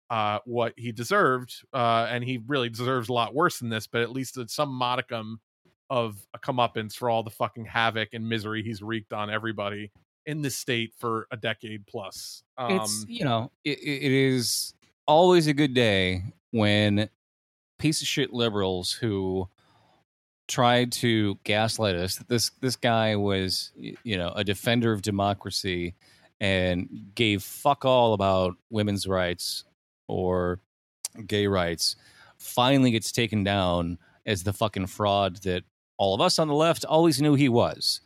uh 0.09 0.39
what 0.45 0.73
he 0.77 0.93
deserved 0.93 1.53
uh 1.73 2.07
and 2.09 2.23
he 2.23 2.39
really 2.47 2.69
deserves 2.69 3.09
a 3.09 3.13
lot 3.13 3.35
worse 3.35 3.59
than 3.59 3.67
this 3.67 3.87
but 3.87 4.01
at 4.01 4.09
least 4.09 4.37
it's 4.37 4.55
some 4.55 4.69
modicum 4.69 5.41
of 5.89 6.25
a 6.33 6.39
comeuppance 6.39 6.93
for 6.93 7.09
all 7.09 7.23
the 7.23 7.29
fucking 7.29 7.65
havoc 7.65 8.09
and 8.13 8.27
misery 8.27 8.61
he's 8.61 8.81
wreaked 8.81 9.13
on 9.13 9.29
everybody 9.29 9.91
in 10.25 10.41
this 10.41 10.55
state 10.55 10.93
for 10.97 11.27
a 11.31 11.37
decade 11.37 11.87
plus. 11.87 12.43
Um, 12.57 12.71
it's 12.71 13.05
you 13.07 13.23
know 13.25 13.51
it, 13.63 13.79
it 13.79 14.11
is 14.11 14.73
always 15.07 15.47
a 15.47 15.53
good 15.53 15.73
day 15.73 16.23
when 16.51 17.09
piece 17.79 18.01
of 18.01 18.07
shit 18.07 18.33
liberals 18.33 18.91
who 18.91 19.47
tried 20.47 20.91
to 20.91 21.37
gaslight 21.43 21.95
us 21.95 22.15
that 22.15 22.29
this 22.29 22.51
this 22.61 22.75
guy 22.75 23.15
was 23.15 23.71
you 23.75 24.17
know 24.17 24.31
a 24.35 24.43
defender 24.43 24.91
of 24.91 25.01
democracy 25.01 25.95
and 26.39 26.87
gave 27.15 27.43
fuck 27.43 27.83
all 27.83 28.13
about 28.13 28.55
women's 28.69 29.07
rights 29.07 29.65
or 30.07 30.59
gay 31.25 31.47
rights 31.47 31.95
finally 32.37 32.91
gets 32.91 33.11
taken 33.11 33.43
down 33.43 33.97
as 34.25 34.43
the 34.43 34.53
fucking 34.53 34.85
fraud 34.85 35.37
that 35.37 35.63
all 35.97 36.13
of 36.13 36.21
us 36.21 36.39
on 36.39 36.47
the 36.47 36.53
left 36.53 36.85
always 36.85 37.21
knew 37.21 37.35
he 37.35 37.49
was 37.49 38.01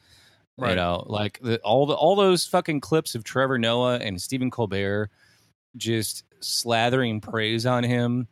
you 0.69 0.75
know, 0.75 1.03
like 1.07 1.39
the, 1.41 1.57
all 1.59 1.85
the 1.85 1.93
all 1.93 2.15
those 2.15 2.45
fucking 2.45 2.81
clips 2.81 3.15
of 3.15 3.23
Trevor 3.23 3.57
Noah 3.57 3.97
and 3.97 4.21
Stephen 4.21 4.51
Colbert 4.51 5.09
just 5.77 6.23
slathering 6.41 7.21
praise 7.21 7.65
on 7.65 7.83
him. 7.83 8.27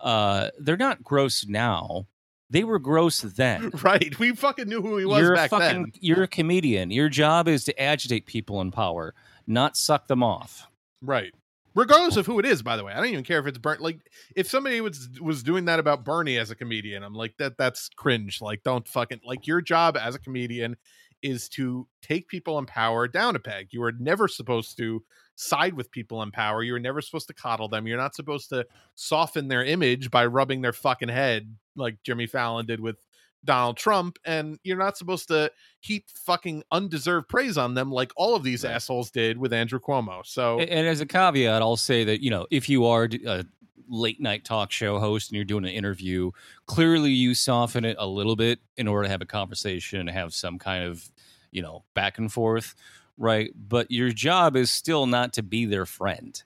Uh, 0.00 0.48
they're 0.58 0.76
not 0.76 1.02
gross 1.02 1.46
now. 1.46 2.06
They 2.48 2.64
were 2.64 2.78
gross 2.78 3.20
then. 3.20 3.70
right. 3.82 4.18
We 4.18 4.34
fucking 4.34 4.68
knew 4.68 4.82
who 4.82 4.96
he 4.96 5.04
was 5.04 5.20
you're 5.20 5.36
back 5.36 5.50
fucking, 5.50 5.82
then. 5.82 5.92
You're 6.00 6.24
a 6.24 6.28
comedian. 6.28 6.90
Your 6.90 7.08
job 7.08 7.46
is 7.46 7.64
to 7.64 7.80
agitate 7.80 8.26
people 8.26 8.60
in 8.60 8.70
power, 8.70 9.14
not 9.46 9.76
suck 9.76 10.08
them 10.08 10.22
off. 10.22 10.66
Right. 11.02 11.32
Regardless 11.74 12.16
of 12.16 12.26
who 12.26 12.38
it 12.38 12.46
is, 12.46 12.62
by 12.62 12.76
the 12.76 12.84
way, 12.84 12.92
I 12.92 12.96
don't 12.96 13.06
even 13.06 13.24
care 13.24 13.38
if 13.38 13.46
it's 13.46 13.58
burnt. 13.58 13.80
Like, 13.80 14.00
if 14.34 14.48
somebody 14.48 14.80
was 14.80 15.08
was 15.20 15.42
doing 15.42 15.66
that 15.66 15.78
about 15.78 16.04
Bernie 16.04 16.36
as 16.36 16.50
a 16.50 16.56
comedian, 16.56 17.02
I'm 17.02 17.14
like, 17.14 17.36
that 17.38 17.56
that's 17.56 17.88
cringe. 17.88 18.40
Like, 18.40 18.62
don't 18.62 18.86
fucking 18.88 19.20
like 19.24 19.46
your 19.46 19.60
job 19.60 19.96
as 19.96 20.14
a 20.14 20.18
comedian 20.18 20.76
is 21.22 21.48
to 21.50 21.86
take 22.02 22.28
people 22.28 22.58
in 22.58 22.66
power 22.66 23.06
down 23.06 23.36
a 23.36 23.38
peg. 23.38 23.68
You 23.70 23.82
are 23.82 23.92
never 23.92 24.26
supposed 24.26 24.76
to 24.78 25.04
side 25.36 25.74
with 25.74 25.90
people 25.90 26.22
in 26.22 26.30
power. 26.30 26.62
You're 26.62 26.78
never 26.78 27.00
supposed 27.00 27.28
to 27.28 27.34
coddle 27.34 27.68
them. 27.68 27.86
You're 27.86 27.98
not 27.98 28.14
supposed 28.14 28.48
to 28.50 28.66
soften 28.94 29.48
their 29.48 29.64
image 29.64 30.10
by 30.10 30.26
rubbing 30.26 30.60
their 30.62 30.72
fucking 30.72 31.08
head 31.08 31.54
like 31.76 32.02
Jimmy 32.02 32.26
Fallon 32.26 32.66
did 32.66 32.80
with 32.80 32.96
Donald 33.44 33.76
Trump. 33.76 34.18
And 34.24 34.58
you're 34.64 34.76
not 34.76 34.96
supposed 34.96 35.28
to 35.28 35.50
heap 35.80 36.06
fucking 36.14 36.62
undeserved 36.72 37.28
praise 37.28 37.56
on 37.56 37.74
them 37.74 37.90
like 37.90 38.12
all 38.16 38.34
of 38.34 38.42
these 38.42 38.64
assholes 38.64 39.10
did 39.10 39.38
with 39.38 39.52
Andrew 39.52 39.80
Cuomo. 39.80 40.24
So 40.26 40.60
A- 40.60 40.70
And 40.72 40.86
as 40.86 41.00
a 41.00 41.06
caveat, 41.06 41.62
I'll 41.62 41.76
say 41.76 42.04
that 42.04 42.22
you 42.22 42.30
know 42.30 42.46
if 42.50 42.68
you 42.68 42.84
are 42.86 43.08
a 43.26 43.44
late 43.88 44.20
night 44.20 44.44
talk 44.44 44.70
show 44.70 44.98
host 45.00 45.30
and 45.30 45.36
you're 45.36 45.44
doing 45.44 45.64
an 45.64 45.70
interview, 45.72 46.30
clearly 46.66 47.10
you 47.10 47.34
soften 47.34 47.84
it 47.84 47.96
a 47.98 48.06
little 48.06 48.36
bit 48.36 48.60
in 48.76 48.86
order 48.86 49.04
to 49.04 49.08
have 49.10 49.22
a 49.22 49.26
conversation 49.26 50.00
and 50.00 50.10
have 50.10 50.32
some 50.34 50.58
kind 50.58 50.84
of 50.84 51.10
you 51.50 51.62
know 51.62 51.82
back 51.94 52.18
and 52.18 52.32
forth, 52.32 52.74
right? 53.16 53.50
But 53.56 53.90
your 53.90 54.10
job 54.12 54.54
is 54.54 54.70
still 54.70 55.06
not 55.06 55.32
to 55.32 55.42
be 55.42 55.64
their 55.64 55.86
friend. 55.86 56.40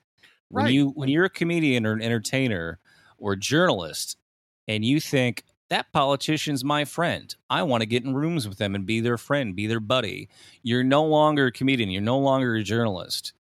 When 0.49 0.65
you 0.71 0.89
when 0.91 1.09
you're 1.09 1.25
a 1.25 1.29
comedian 1.29 1.85
or 1.85 1.91
an 1.93 2.01
entertainer 2.01 2.79
or 3.17 3.33
a 3.33 3.37
journalist, 3.37 4.17
and 4.67 4.83
you 4.85 4.99
think 4.99 5.43
that 5.69 5.91
politician's 5.91 6.63
my 6.63 6.85
friend. 6.85 7.35
I 7.49 7.63
want 7.63 7.81
to 7.81 7.87
get 7.87 8.03
in 8.03 8.13
rooms 8.13 8.47
with 8.47 8.57
them 8.57 8.75
and 8.75 8.85
be 8.85 8.99
their 8.99 9.17
friend, 9.17 9.55
be 9.55 9.67
their 9.67 9.79
buddy. 9.79 10.29
You're 10.61 10.83
no 10.83 11.03
longer 11.03 11.47
a 11.47 11.51
comedian. 11.51 11.89
You're 11.89 12.01
no 12.01 12.19
longer 12.19 12.55
a 12.55 12.63
journalist. 12.63 13.33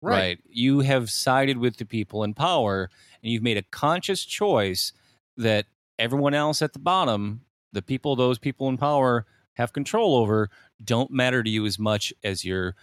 Right. 0.00 0.18
Right. 0.18 0.38
You 0.48 0.80
have 0.80 1.10
sided 1.10 1.58
with 1.58 1.76
the 1.76 1.84
people 1.84 2.24
in 2.24 2.34
power 2.34 2.90
and 3.22 3.32
you've 3.32 3.42
made 3.42 3.56
a 3.56 3.62
conscious 3.62 4.24
choice 4.24 4.92
that 5.36 5.66
everyone 5.98 6.34
else 6.34 6.62
at 6.62 6.72
the 6.72 6.78
bottom, 6.78 7.42
the 7.72 7.82
people 7.82 8.16
those 8.16 8.38
people 8.38 8.68
in 8.68 8.76
power 8.76 9.26
have 9.54 9.72
control 9.72 10.16
over, 10.16 10.50
don't 10.82 11.10
matter 11.10 11.42
to 11.42 11.50
you 11.50 11.66
as 11.66 11.78
much 11.78 12.12
as 12.24 12.44
your 12.44 12.74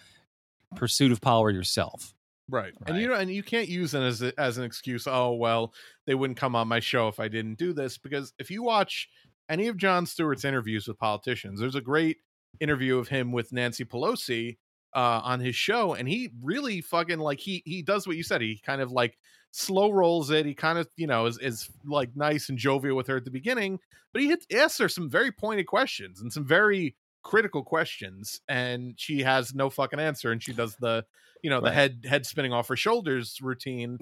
pursuit 0.76 1.12
of 1.12 1.20
power 1.20 1.50
yourself. 1.50 2.14
Right. 2.50 2.74
And 2.88 2.98
you 2.98 3.08
know, 3.08 3.14
and 3.14 3.32
you 3.32 3.44
can't 3.44 3.68
use 3.68 3.94
it 3.94 4.02
as 4.02 4.22
a, 4.22 4.38
as 4.40 4.58
an 4.58 4.64
excuse. 4.64 5.08
Oh 5.08 5.34
well, 5.34 5.74
they 6.08 6.16
wouldn't 6.16 6.40
come 6.40 6.56
on 6.56 6.68
my 6.68 6.80
show 6.80 7.08
if 7.08 7.20
I 7.20 7.28
didn't 7.28 7.60
do 7.60 7.74
this. 7.74 7.98
Because 7.98 8.34
if 8.40 8.50
you 8.50 8.64
watch 8.64 9.08
any 9.50 9.68
of 9.68 9.78
Jon 9.78 10.06
Stewart's 10.06 10.46
interviews 10.46 10.88
with 10.88 10.98
politicians, 10.98 11.60
there's 11.60 11.76
a 11.76 11.82
great 11.82 12.18
interview 12.60 12.98
of 12.98 13.08
him 13.08 13.32
with 13.32 13.52
Nancy 13.52 13.86
Pelosi 13.86 14.58
uh, 14.96 15.22
on 15.24 15.40
his 15.40 15.56
show, 15.56 15.94
and 15.94 16.08
he 16.08 16.32
really 16.42 16.82
fucking 16.82 17.20
like 17.20 17.40
he 17.40 17.62
he 17.66 17.82
does 17.82 18.08
what 18.08 18.18
you 18.18 18.24
said. 18.24 18.42
He 18.42 18.60
kind 18.66 18.82
of 18.82 18.92
like 18.92 19.18
slow 19.52 19.92
rolls 19.92 20.32
it. 20.32 20.46
He 20.46 20.56
kind 20.56 20.80
of 20.80 20.88
you 20.98 21.08
know 21.08 21.28
is 21.28 21.38
is 21.38 21.70
like 21.86 22.16
nice 22.16 22.50
and 22.50 22.58
jovial 22.58 22.96
with 22.96 23.08
her 23.08 23.18
at 23.18 23.26
the 23.26 23.32
beginning, 23.32 23.80
but 24.12 24.22
he 24.22 24.30
hit, 24.30 24.46
asks 24.54 24.80
her 24.80 24.90
some 24.90 25.10
very 25.10 25.32
pointed 25.32 25.68
questions 25.68 26.22
and 26.22 26.34
some 26.34 26.46
very 26.46 26.96
critical 27.24 27.64
questions, 27.64 28.42
and 28.48 28.94
she 28.98 29.22
has 29.24 29.54
no 29.54 29.70
fucking 29.70 30.00
answer, 30.00 30.32
and 30.32 30.42
she 30.42 30.54
does 30.54 30.76
the 30.78 31.06
you 31.44 31.50
know 31.50 31.62
the 31.62 31.72
head 31.72 32.04
head 32.08 32.26
spinning 32.26 32.52
off 32.52 32.68
her 32.68 32.76
shoulders 32.76 33.38
routine 33.42 33.98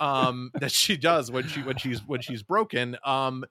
um 0.00 0.50
that 0.60 0.70
she 0.70 0.98
does 0.98 1.30
when 1.30 1.46
she 1.46 1.62
when 1.62 1.78
she's 1.78 2.06
when 2.06 2.20
she's 2.20 2.42
broken 2.42 2.94
um 3.06 3.42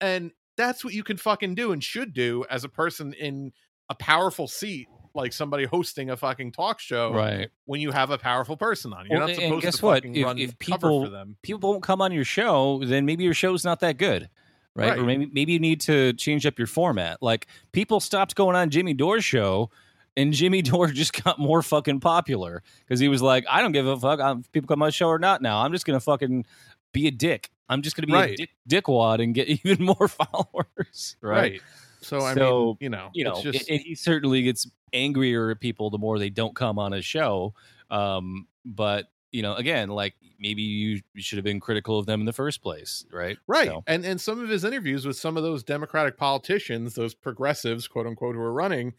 and 0.00 0.30
that's 0.56 0.82
what 0.84 0.94
you 0.94 1.02
can 1.04 1.18
fucking 1.18 1.54
do 1.54 1.72
and 1.72 1.84
should 1.84 2.14
do 2.14 2.44
as 2.50 2.64
a 2.64 2.70
person 2.70 3.12
in 3.12 3.52
a 3.90 3.94
powerful 3.94 4.48
seat 4.48 4.88
like 5.14 5.32
somebody 5.34 5.64
hosting 5.64 6.08
a 6.08 6.16
fucking 6.16 6.52
talk 6.52 6.80
show 6.80 7.12
Right. 7.12 7.50
when 7.66 7.82
you 7.82 7.90
have 7.90 8.10
a 8.10 8.16
powerful 8.18 8.56
person 8.56 8.94
on 8.94 9.06
you're 9.10 9.18
Well, 9.18 9.28
not 9.28 9.36
supposed 9.36 9.64
guess 9.64 9.76
to 9.80 9.86
what? 9.86 9.96
fucking 9.96 10.14
If, 10.14 10.24
run 10.26 10.38
if 10.38 10.58
cover 10.58 10.88
people 10.88 11.04
for 11.04 11.10
them 11.10 11.36
people 11.42 11.70
won't 11.70 11.82
come 11.82 12.00
on 12.00 12.12
your 12.12 12.24
show, 12.24 12.80
then 12.84 13.04
maybe 13.04 13.24
your 13.24 13.34
show's 13.34 13.62
not 13.64 13.80
that 13.80 13.98
good, 13.98 14.30
right? 14.74 14.98
Or 14.98 15.04
maybe 15.04 15.30
maybe 15.32 15.52
you 15.52 15.58
need 15.58 15.80
to 15.82 16.12
change 16.14 16.46
up 16.46 16.58
your 16.58 16.66
format. 16.66 17.22
Like 17.22 17.46
people 17.72 18.00
stopped 18.00 18.34
going 18.34 18.56
on 18.56 18.70
Jimmy 18.70 18.94
Dore's 18.94 19.24
show, 19.24 19.70
and 20.16 20.32
Jimmy 20.32 20.62
Dore 20.62 20.88
just 20.88 21.22
got 21.22 21.38
more 21.38 21.62
fucking 21.62 22.00
popular 22.00 22.62
because 22.80 23.00
he 23.00 23.08
was 23.08 23.22
like, 23.22 23.44
I 23.48 23.60
don't 23.62 23.72
give 23.72 23.86
a 23.86 23.96
fuck 23.96 24.20
I'm, 24.20 24.42
people 24.52 24.68
come 24.68 24.82
on 24.82 24.86
my 24.86 24.90
show 24.90 25.08
or 25.08 25.18
not. 25.18 25.42
Now 25.42 25.62
I'm 25.62 25.72
just 25.72 25.84
gonna 25.86 26.00
fucking 26.00 26.44
be 26.92 27.06
a 27.06 27.10
dick. 27.10 27.50
I'm 27.68 27.82
just 27.82 27.94
gonna 27.96 28.06
be 28.06 28.12
a 28.32 28.36
dick, 28.36 28.50
dickwad 28.84 29.22
and 29.22 29.34
get 29.34 29.48
even 29.64 29.84
more 29.84 30.08
followers, 30.08 31.16
right? 31.22 31.52
Right. 31.52 31.62
So, 32.02 32.20
I 32.24 32.34
mean, 32.70 32.76
you 32.80 32.88
know, 32.88 33.10
you 33.12 33.24
know, 33.24 33.32
it's 33.32 33.42
just- 33.42 33.68
he 33.68 33.94
certainly 33.94 34.42
gets 34.42 34.66
angrier 34.92 35.50
at 35.50 35.60
people 35.60 35.90
the 35.90 35.98
more 35.98 36.18
they 36.18 36.30
don't 36.30 36.56
come 36.56 36.78
on 36.78 36.92
his 36.92 37.04
show. 37.04 37.54
Um, 37.90 38.46
but 38.64 39.10
you 39.32 39.42
know, 39.42 39.54
again, 39.54 39.88
like 39.90 40.14
maybe 40.38 40.62
you, 40.62 41.00
should 41.16 41.36
have 41.38 41.44
been 41.44 41.60
critical 41.60 41.98
of 41.98 42.06
them 42.06 42.20
in 42.20 42.26
the 42.26 42.32
first 42.32 42.62
place, 42.62 43.04
right? 43.12 43.36
Right. 43.46 43.68
So- 43.68 43.84
And 43.86 44.04
and 44.04 44.20
some 44.20 44.40
of 44.42 44.48
his 44.48 44.64
interviews 44.64 45.06
with 45.06 45.16
some 45.16 45.36
of 45.36 45.42
those 45.42 45.62
Democratic 45.62 46.16
politicians, 46.16 46.94
those 46.94 47.14
progressives, 47.14 47.86
quote 47.88 48.06
unquote, 48.06 48.34
who 48.34 48.40
are 48.40 48.52
running, 48.52 48.94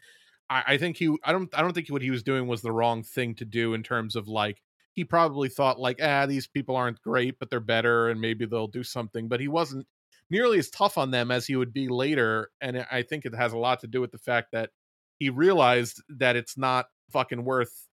I, 0.48 0.62
I 0.68 0.76
think 0.78 0.96
he 0.96 1.14
I 1.24 1.32
don't 1.32 1.52
I 1.56 1.60
don't 1.62 1.72
think 1.74 1.88
what 1.88 2.02
he 2.02 2.10
was 2.10 2.22
doing 2.22 2.46
was 2.46 2.62
the 2.62 2.72
wrong 2.72 3.02
thing 3.02 3.34
to 3.36 3.44
do 3.44 3.74
in 3.74 3.82
terms 3.82 4.16
of 4.16 4.28
like 4.28 4.62
he 4.94 5.04
probably 5.04 5.48
thought 5.48 5.80
like, 5.80 5.98
ah, 6.02 6.26
these 6.26 6.46
people 6.46 6.76
aren't 6.76 7.00
great, 7.02 7.38
but 7.38 7.48
they're 7.50 7.60
better 7.60 8.10
and 8.10 8.20
maybe 8.20 8.44
they'll 8.44 8.66
do 8.66 8.82
something. 8.82 9.26
But 9.28 9.40
he 9.40 9.48
wasn't 9.48 9.86
nearly 10.28 10.58
as 10.58 10.68
tough 10.70 10.98
on 10.98 11.10
them 11.10 11.30
as 11.30 11.46
he 11.46 11.56
would 11.56 11.72
be 11.72 11.88
later. 11.88 12.50
And 12.60 12.86
I 12.90 13.02
think 13.02 13.24
it 13.24 13.34
has 13.34 13.52
a 13.52 13.58
lot 13.58 13.80
to 13.80 13.86
do 13.86 14.00
with 14.00 14.12
the 14.12 14.18
fact 14.18 14.52
that 14.52 14.70
he 15.18 15.30
realized 15.30 16.02
that 16.10 16.36
it's 16.36 16.56
not 16.58 16.86
fucking 17.10 17.44
worth 17.44 17.86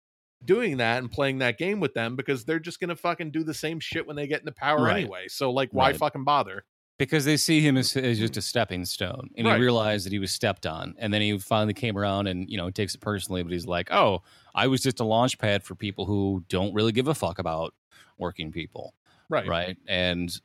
doing 0.47 0.77
that 0.79 0.99
and 0.99 1.11
playing 1.11 1.39
that 1.39 1.59
game 1.59 1.81
with 1.81 1.93
them 1.95 2.17
because 2.17 2.45
they're 2.45 2.59
just 2.61 2.81
gonna 2.81 2.97
fucking 2.97 3.31
do 3.33 3.43
the 3.45 3.55
same 3.55 3.81
shit 3.81 4.07
when 4.07 4.17
they 4.17 4.27
get 4.27 4.41
into 4.41 4.53
power 4.53 4.83
Right. 4.85 4.99
anyway. 5.03 5.29
So 5.29 5.51
like 5.51 5.71
why 5.73 5.89
Right. 5.91 5.97
fucking 5.97 6.25
bother? 6.25 6.65
because 6.99 7.27
they 7.27 7.37
see 7.37 7.61
him 7.61 7.77
as, 7.77 7.95
as 7.95 8.19
just 8.19 8.39
a 8.39 8.41
stepping 8.41 8.83
stone 8.87 9.29
and 9.37 9.47
Right. 9.47 9.57
he 9.57 9.61
realized 9.61 10.07
that 10.07 10.13
he 10.15 10.19
was 10.19 10.33
stepped 10.33 10.65
on 10.65 10.95
and 10.97 11.13
then 11.13 11.21
he 11.21 11.37
finally 11.39 11.75
came 11.75 11.99
around 11.99 12.27
and 12.27 12.49
you 12.49 12.57
know 12.57 12.71
takes 12.71 12.95
it 12.95 13.03
personally 13.03 13.43
but 13.43 13.53
he's 13.53 13.67
like 13.67 13.93
oh 13.93 14.23
i 14.55 14.67
was 14.67 14.81
just 14.81 14.99
a 15.01 15.05
launch 15.05 15.37
pad 15.37 15.63
for 15.63 15.75
people 15.75 16.07
who 16.07 16.43
don't 16.49 16.73
really 16.73 16.93
give 16.93 17.09
a 17.09 17.15
fuck 17.15 17.39
about 17.39 17.75
working 18.17 18.51
people 18.51 18.95
Right. 19.29 19.47
right 19.47 19.77
and 19.87 20.41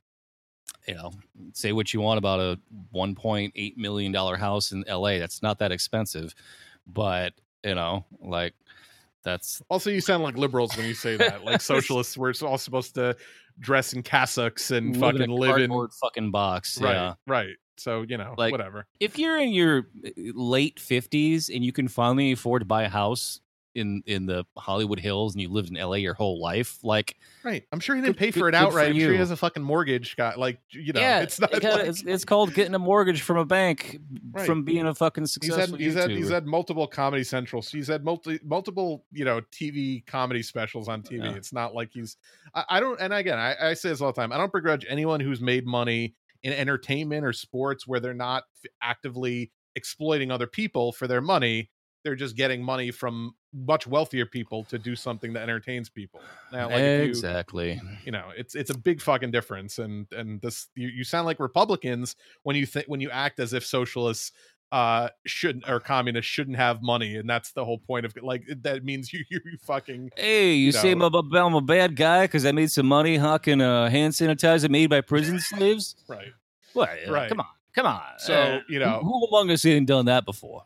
you 0.89 0.93
know 0.95 1.12
say 1.54 1.72
what 1.72 1.93
you 1.93 2.02
want 2.02 2.18
about 2.18 2.41
a 2.41 2.60
1.8 2.93 3.78
million 3.78 4.12
dollar 4.12 4.36
house 4.36 4.74
in 4.74 4.84
la 4.89 5.18
that's 5.20 5.41
not 5.41 5.58
that 5.60 5.72
expensive 5.72 6.36
but 6.86 7.34
you 7.64 7.76
know 7.76 8.04
like 8.22 8.54
that's 9.24 9.61
Also, 9.69 9.89
you 9.89 10.01
sound 10.01 10.24
like 10.24 10.38
liberals 10.38 10.76
when 10.78 10.86
you 10.86 10.93
say 10.93 11.15
that. 11.17 11.43
Like 11.43 11.61
socialists, 11.76 12.17
we're 12.17 12.34
all 12.43 12.57
supposed 12.57 12.95
to 12.95 13.15
dress 13.59 13.93
in 13.93 14.01
cassocks 14.03 14.72
and 14.76 14.95
live 14.97 15.15
in 15.15 15.19
fucking 15.22 15.32
a 15.32 15.36
live 15.36 15.57
in 15.59 15.88
fucking 16.01 16.32
box 16.32 16.80
right, 16.82 16.93
yeah 16.93 17.13
right. 17.28 17.55
So 17.78 18.03
you 18.07 18.17
know, 18.17 18.36
Like- 18.38 18.51
whatever. 18.51 18.88
if 18.99 19.17
you're 19.19 19.38
in 19.38 19.49
your 19.49 19.88
uh, 20.05 20.09
late 20.34 20.78
50s 20.78 21.53
and 21.53 21.63
you 21.63 21.72
can 21.72 21.88
finally 21.88 22.32
afford 22.32 22.61
to 22.61 22.65
buy 22.65 22.84
a 22.84 22.89
house 22.89 23.39
in 23.76 24.03
in 24.05 24.26
the 24.26 24.43
Hollywood 24.57 24.99
Hills 24.99 25.34
and 25.34 25.41
you 25.41 25.49
lived 25.49 25.69
in 25.69 25.76
LA 25.76 25.95
your 25.95 26.13
whole 26.13 26.41
life 26.41 26.78
like 26.84 27.15
Right. 27.43 27.63
I'm 27.72 27.80
sure 27.80 27.95
he 27.95 28.01
didn't 28.01 28.17
Good- 28.17 28.19
pay 28.19 28.32
for 28.32 28.49
it 28.49 28.51
good 28.51 28.57
for 28.59 28.67
outright. 28.67 28.89
I'm 28.91 28.99
sure 28.99 29.11
he 29.13 29.17
has 29.17 29.32
a 29.32 29.38
fucking 29.38 29.63
mortgage. 29.63 30.15
Got 30.17 30.38
like 30.38 30.59
you 30.72 30.91
know, 30.93 30.99
yeah 30.99 31.22
it's 31.22 31.39
not 31.39 31.53
it 31.53 31.61
kinda- 31.61 31.78
like- 31.78 31.88
it's, 31.88 32.03
it's 32.03 32.26
called 32.26 32.53
getting 32.53 32.74
a 32.76 32.80
mortgage 32.80 33.22
from 33.22 33.38
a 33.38 33.45
bank 33.45 33.99
Right. 34.32 34.45
from 34.45 34.63
being 34.63 34.86
a 34.88 34.93
fucking 34.93 35.24
he's 35.24 35.32
successful 35.34 35.78
had 35.78 35.80
he's 35.86 35.93
had 35.93 36.09
he's 36.11 36.30
had 36.30 36.45
multiple 36.45 36.86
comedy 36.88 37.24
central 37.24 37.61
he's 37.61 37.88
had 37.88 38.03
multi 38.03 38.39
multiple 38.43 39.05
you 39.11 39.24
know 39.26 39.41
tv 39.53 40.05
comedy 40.05 40.43
specials 40.43 40.88
on 40.89 41.01
tv 41.01 41.24
Yeah. 41.24 41.32
it's 41.36 41.53
not 41.53 41.74
like 41.74 41.91
he's 41.93 42.17
I, 42.53 42.63
I 42.69 42.80
don't 42.80 42.99
and 42.99 43.13
again 43.13 43.39
I, 43.39 43.55
I 43.69 43.74
say 43.74 43.89
this 43.89 44.01
all 44.01 44.11
the 44.11 44.19
time 44.22 44.32
i 44.34 44.38
don't 44.38 44.51
begrudge 44.51 44.86
anyone 44.89 45.19
who's 45.19 45.39
made 45.41 45.65
money 45.65 46.13
in 46.43 46.53
entertainment 46.53 47.26
or 47.26 47.32
sports 47.34 47.88
where 47.88 47.99
they're 47.99 48.13
not 48.13 48.43
actively 48.82 49.51
exploiting 49.76 50.32
other 50.32 50.47
people 50.47 50.91
for 50.91 51.07
their 51.07 51.22
money 51.22 51.69
they're 52.04 52.16
just 52.16 52.36
getting 52.36 52.64
money 52.64 52.91
from 52.91 53.34
much 53.54 53.86
wealthier 53.86 54.26
people 54.26 54.64
to 54.66 54.80
do 54.80 54.95
something 54.95 55.34
that 55.34 55.43
entertains 55.43 55.89
people 55.89 56.22
now 56.52 56.68
like 56.70 56.82
if 56.82 57.04
you, 57.04 57.10
exactly 57.10 57.80
you 58.06 58.12
know 58.12 58.30
it's 58.36 58.56
it's 58.56 58.70
a 58.70 58.78
big 58.78 59.02
fucking 59.02 59.32
difference 59.32 59.78
and 59.80 60.08
and 60.14 60.41
this 60.41 60.68
you, 60.76 60.88
you 60.88 61.04
sound 61.04 61.26
like 61.26 61.39
republicans 61.39 62.16
when 62.43 62.56
you 62.56 62.66
think 62.66 62.86
when 62.88 62.99
you 63.02 63.10
act 63.10 63.39
as 63.39 63.54
if 63.54 63.66
socialists 63.66 64.32
uh 64.72 65.10
shouldn't 65.26 65.68
or 65.70 65.82
communists 65.82 66.32
shouldn't 66.32 66.56
have 66.56 66.82
money 66.82 67.18
and 67.18 67.30
that's 67.30 67.52
the 67.52 67.66
whole 67.66 67.78
point 67.78 68.06
of 68.06 68.14
like 68.22 68.43
that 68.62 68.86
means 68.86 69.12
you 69.14 69.24
you, 69.30 69.39
you 69.43 69.58
fucking 69.62 70.10
Hey, 70.16 70.54
you, 70.54 70.72
say 70.72 70.91
I'm 70.91 71.02
a, 71.02 71.08
I'm 71.08 71.56
a 71.56 71.62
bad 71.62 71.95
guy 71.97 72.24
because 72.24 72.45
I 72.45 72.54
made 72.54 72.72
some 72.72 72.86
money 72.86 73.18
hawking 73.18 73.60
uh, 73.62 73.89
hand 73.89 74.14
sanitizer 74.14 74.70
made 74.70 74.89
by 74.89 75.02
prison 75.02 75.39
slaves? 75.39 75.95
right 76.08 76.32
What? 76.74 76.89
Right. 77.10 77.28
Come 77.28 77.41
on, 77.41 77.47
come 77.76 77.86
on. 77.86 78.02
So, 78.20 78.34
Uh, 78.34 78.60
you 78.70 78.80
know- 78.80 78.99
who, 79.04 79.10
who 79.10 79.26
among 79.28 79.52
us 79.52 79.66
ain't 79.66 79.88
done 79.88 80.06
that 80.06 80.24
before? 80.24 80.64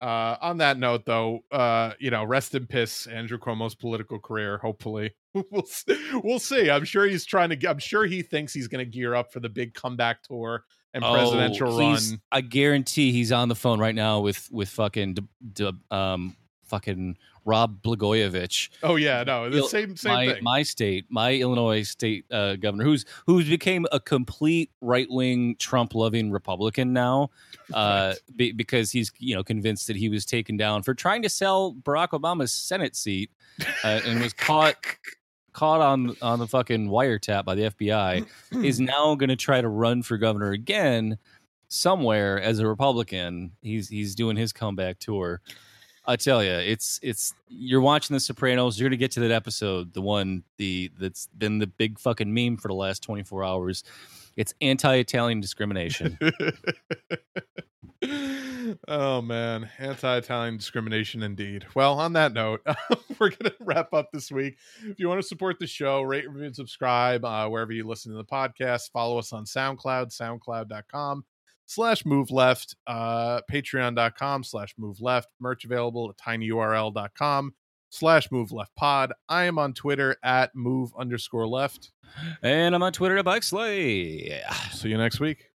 Uh 0.00 0.36
on 0.40 0.58
that 0.58 0.78
note 0.78 1.04
though 1.04 1.40
uh 1.50 1.92
you 1.98 2.10
know 2.10 2.22
rest 2.24 2.54
in 2.54 2.66
piss 2.66 3.06
andrew 3.08 3.36
cuomo's 3.38 3.74
political 3.74 4.18
career 4.18 4.58
hopefully. 4.58 5.10
We'll 5.52 5.62
s- 5.62 5.84
we'll 6.24 6.38
see. 6.40 6.68
I'm 6.70 6.84
sure 6.84 7.04
he's 7.06 7.24
trying 7.24 7.50
to 7.50 7.68
i'm 7.68 7.78
sure 7.78 8.04
he 8.06 8.22
thinks 8.22 8.52
he's 8.52 8.66
going 8.66 8.84
to 8.84 8.90
gear 8.90 9.14
up 9.14 9.32
for 9.32 9.38
the 9.40 9.48
big 9.48 9.72
comeback 9.74 10.22
tour 10.22 10.64
and 10.94 11.04
presidential 11.04 11.72
Oh, 11.74 11.78
he's- 11.90 12.10
run. 12.10 12.20
I 12.32 12.40
guarantee 12.40 13.12
he's 13.12 13.30
on 13.30 13.48
the 13.48 13.54
phone 13.54 13.78
right 13.78 13.94
now 13.94 14.20
with 14.20 14.48
with 14.50 14.68
fucking 14.70 15.14
D- 15.14 15.22
D- 15.52 15.72
um 15.90 16.34
fucking 16.64 17.16
Rod 17.48 17.82
Blagojevich. 17.82 18.68
oh 18.82 18.96
yeah 18.96 19.24
no 19.24 19.48
the 19.48 19.58
Il- 19.58 19.68
same 19.68 19.96
same 19.96 20.12
my, 20.12 20.32
thing 20.34 20.44
my 20.44 20.62
state, 20.62 21.06
my 21.08 21.32
Illinois 21.32 21.82
state 21.82 22.26
uh, 22.30 22.56
governor, 22.56 22.84
who's 22.84 23.06
who's 23.26 23.48
became 23.48 23.86
a 23.90 23.98
complete 23.98 24.70
right 24.82 25.10
wing 25.10 25.56
Trump 25.58 25.94
loving 25.94 26.30
Republican 26.30 26.92
now, 26.92 27.30
uh, 27.74 28.14
be, 28.36 28.52
because 28.52 28.92
he's 28.92 29.10
you 29.18 29.34
know 29.34 29.42
convinced 29.42 29.86
that 29.86 29.96
he 29.96 30.10
was 30.10 30.26
taken 30.26 30.58
down 30.58 30.82
for 30.82 30.92
trying 30.94 31.22
to 31.22 31.30
sell 31.30 31.74
Barack 31.82 32.10
Obama's 32.10 32.52
Senate 32.52 32.94
seat, 32.94 33.30
uh, 33.82 34.00
and 34.04 34.20
was 34.20 34.34
caught 34.34 34.76
caught 35.54 35.80
on 35.80 36.14
on 36.20 36.38
the 36.38 36.46
fucking 36.46 36.88
wiretap 36.88 37.46
by 37.46 37.54
the 37.54 37.62
FBI. 37.70 38.26
is 38.62 38.78
now 38.80 39.14
going 39.14 39.30
to 39.30 39.36
try 39.36 39.60
to 39.62 39.68
run 39.68 40.02
for 40.02 40.18
governor 40.18 40.52
again 40.52 41.16
somewhere 41.68 42.40
as 42.40 42.58
a 42.58 42.66
Republican. 42.66 43.52
He's 43.62 43.88
he's 43.88 44.14
doing 44.14 44.36
his 44.36 44.52
comeback 44.52 44.98
tour. 44.98 45.40
I 46.08 46.16
tell 46.16 46.42
you, 46.42 46.52
it's 46.52 46.98
it's 47.02 47.34
you're 47.48 47.82
watching 47.82 48.14
The 48.14 48.20
Sopranos. 48.20 48.80
You're 48.80 48.88
gonna 48.88 48.96
get 48.96 49.10
to 49.12 49.20
that 49.20 49.30
episode, 49.30 49.92
the 49.92 50.00
one 50.00 50.42
the 50.56 50.90
that's 50.98 51.28
been 51.36 51.58
the 51.58 51.66
big 51.66 51.98
fucking 51.98 52.32
meme 52.32 52.56
for 52.56 52.68
the 52.68 52.74
last 52.74 53.02
24 53.02 53.44
hours. 53.44 53.84
It's 54.34 54.54
anti-Italian 54.62 55.42
discrimination. 55.42 56.18
oh 58.88 59.20
man, 59.20 59.68
anti-Italian 59.78 60.56
discrimination 60.56 61.22
indeed. 61.22 61.66
Well, 61.74 62.00
on 62.00 62.14
that 62.14 62.32
note, 62.32 62.62
we're 63.18 63.28
gonna 63.28 63.54
wrap 63.60 63.92
up 63.92 64.08
this 64.10 64.32
week. 64.32 64.56
If 64.86 64.98
you 64.98 65.08
want 65.08 65.20
to 65.20 65.28
support 65.28 65.58
the 65.58 65.66
show, 65.66 66.00
rate, 66.00 66.26
review, 66.26 66.46
and 66.46 66.56
subscribe 66.56 67.22
uh, 67.26 67.46
wherever 67.50 67.72
you 67.72 67.86
listen 67.86 68.12
to 68.12 68.16
the 68.16 68.24
podcast. 68.24 68.92
Follow 68.92 69.18
us 69.18 69.34
on 69.34 69.44
SoundCloud, 69.44 70.16
SoundCloud.com 70.18 71.24
slash 71.68 72.04
move 72.04 72.30
left, 72.30 72.74
uh, 72.86 73.40
Patreon.com 73.50 74.42
slash 74.42 74.74
move 74.76 75.00
left. 75.00 75.28
Merch 75.38 75.64
available 75.64 76.10
at 76.10 76.16
tinyurl.com 76.16 77.54
slash 77.90 78.30
move 78.32 78.50
left 78.50 78.74
pod. 78.74 79.12
I 79.28 79.44
am 79.44 79.58
on 79.58 79.74
Twitter 79.74 80.16
at 80.24 80.54
move 80.54 80.90
underscore 80.98 81.46
left. 81.46 81.92
and 82.42 82.74
I'm 82.74 82.82
on 82.82 82.92
Twitter 82.92 83.18
at 83.18 83.24
Bike 83.24 83.42
Slay. 83.42 84.40
See 84.72 84.88
you 84.88 84.98
next 84.98 85.20
week. 85.20 85.50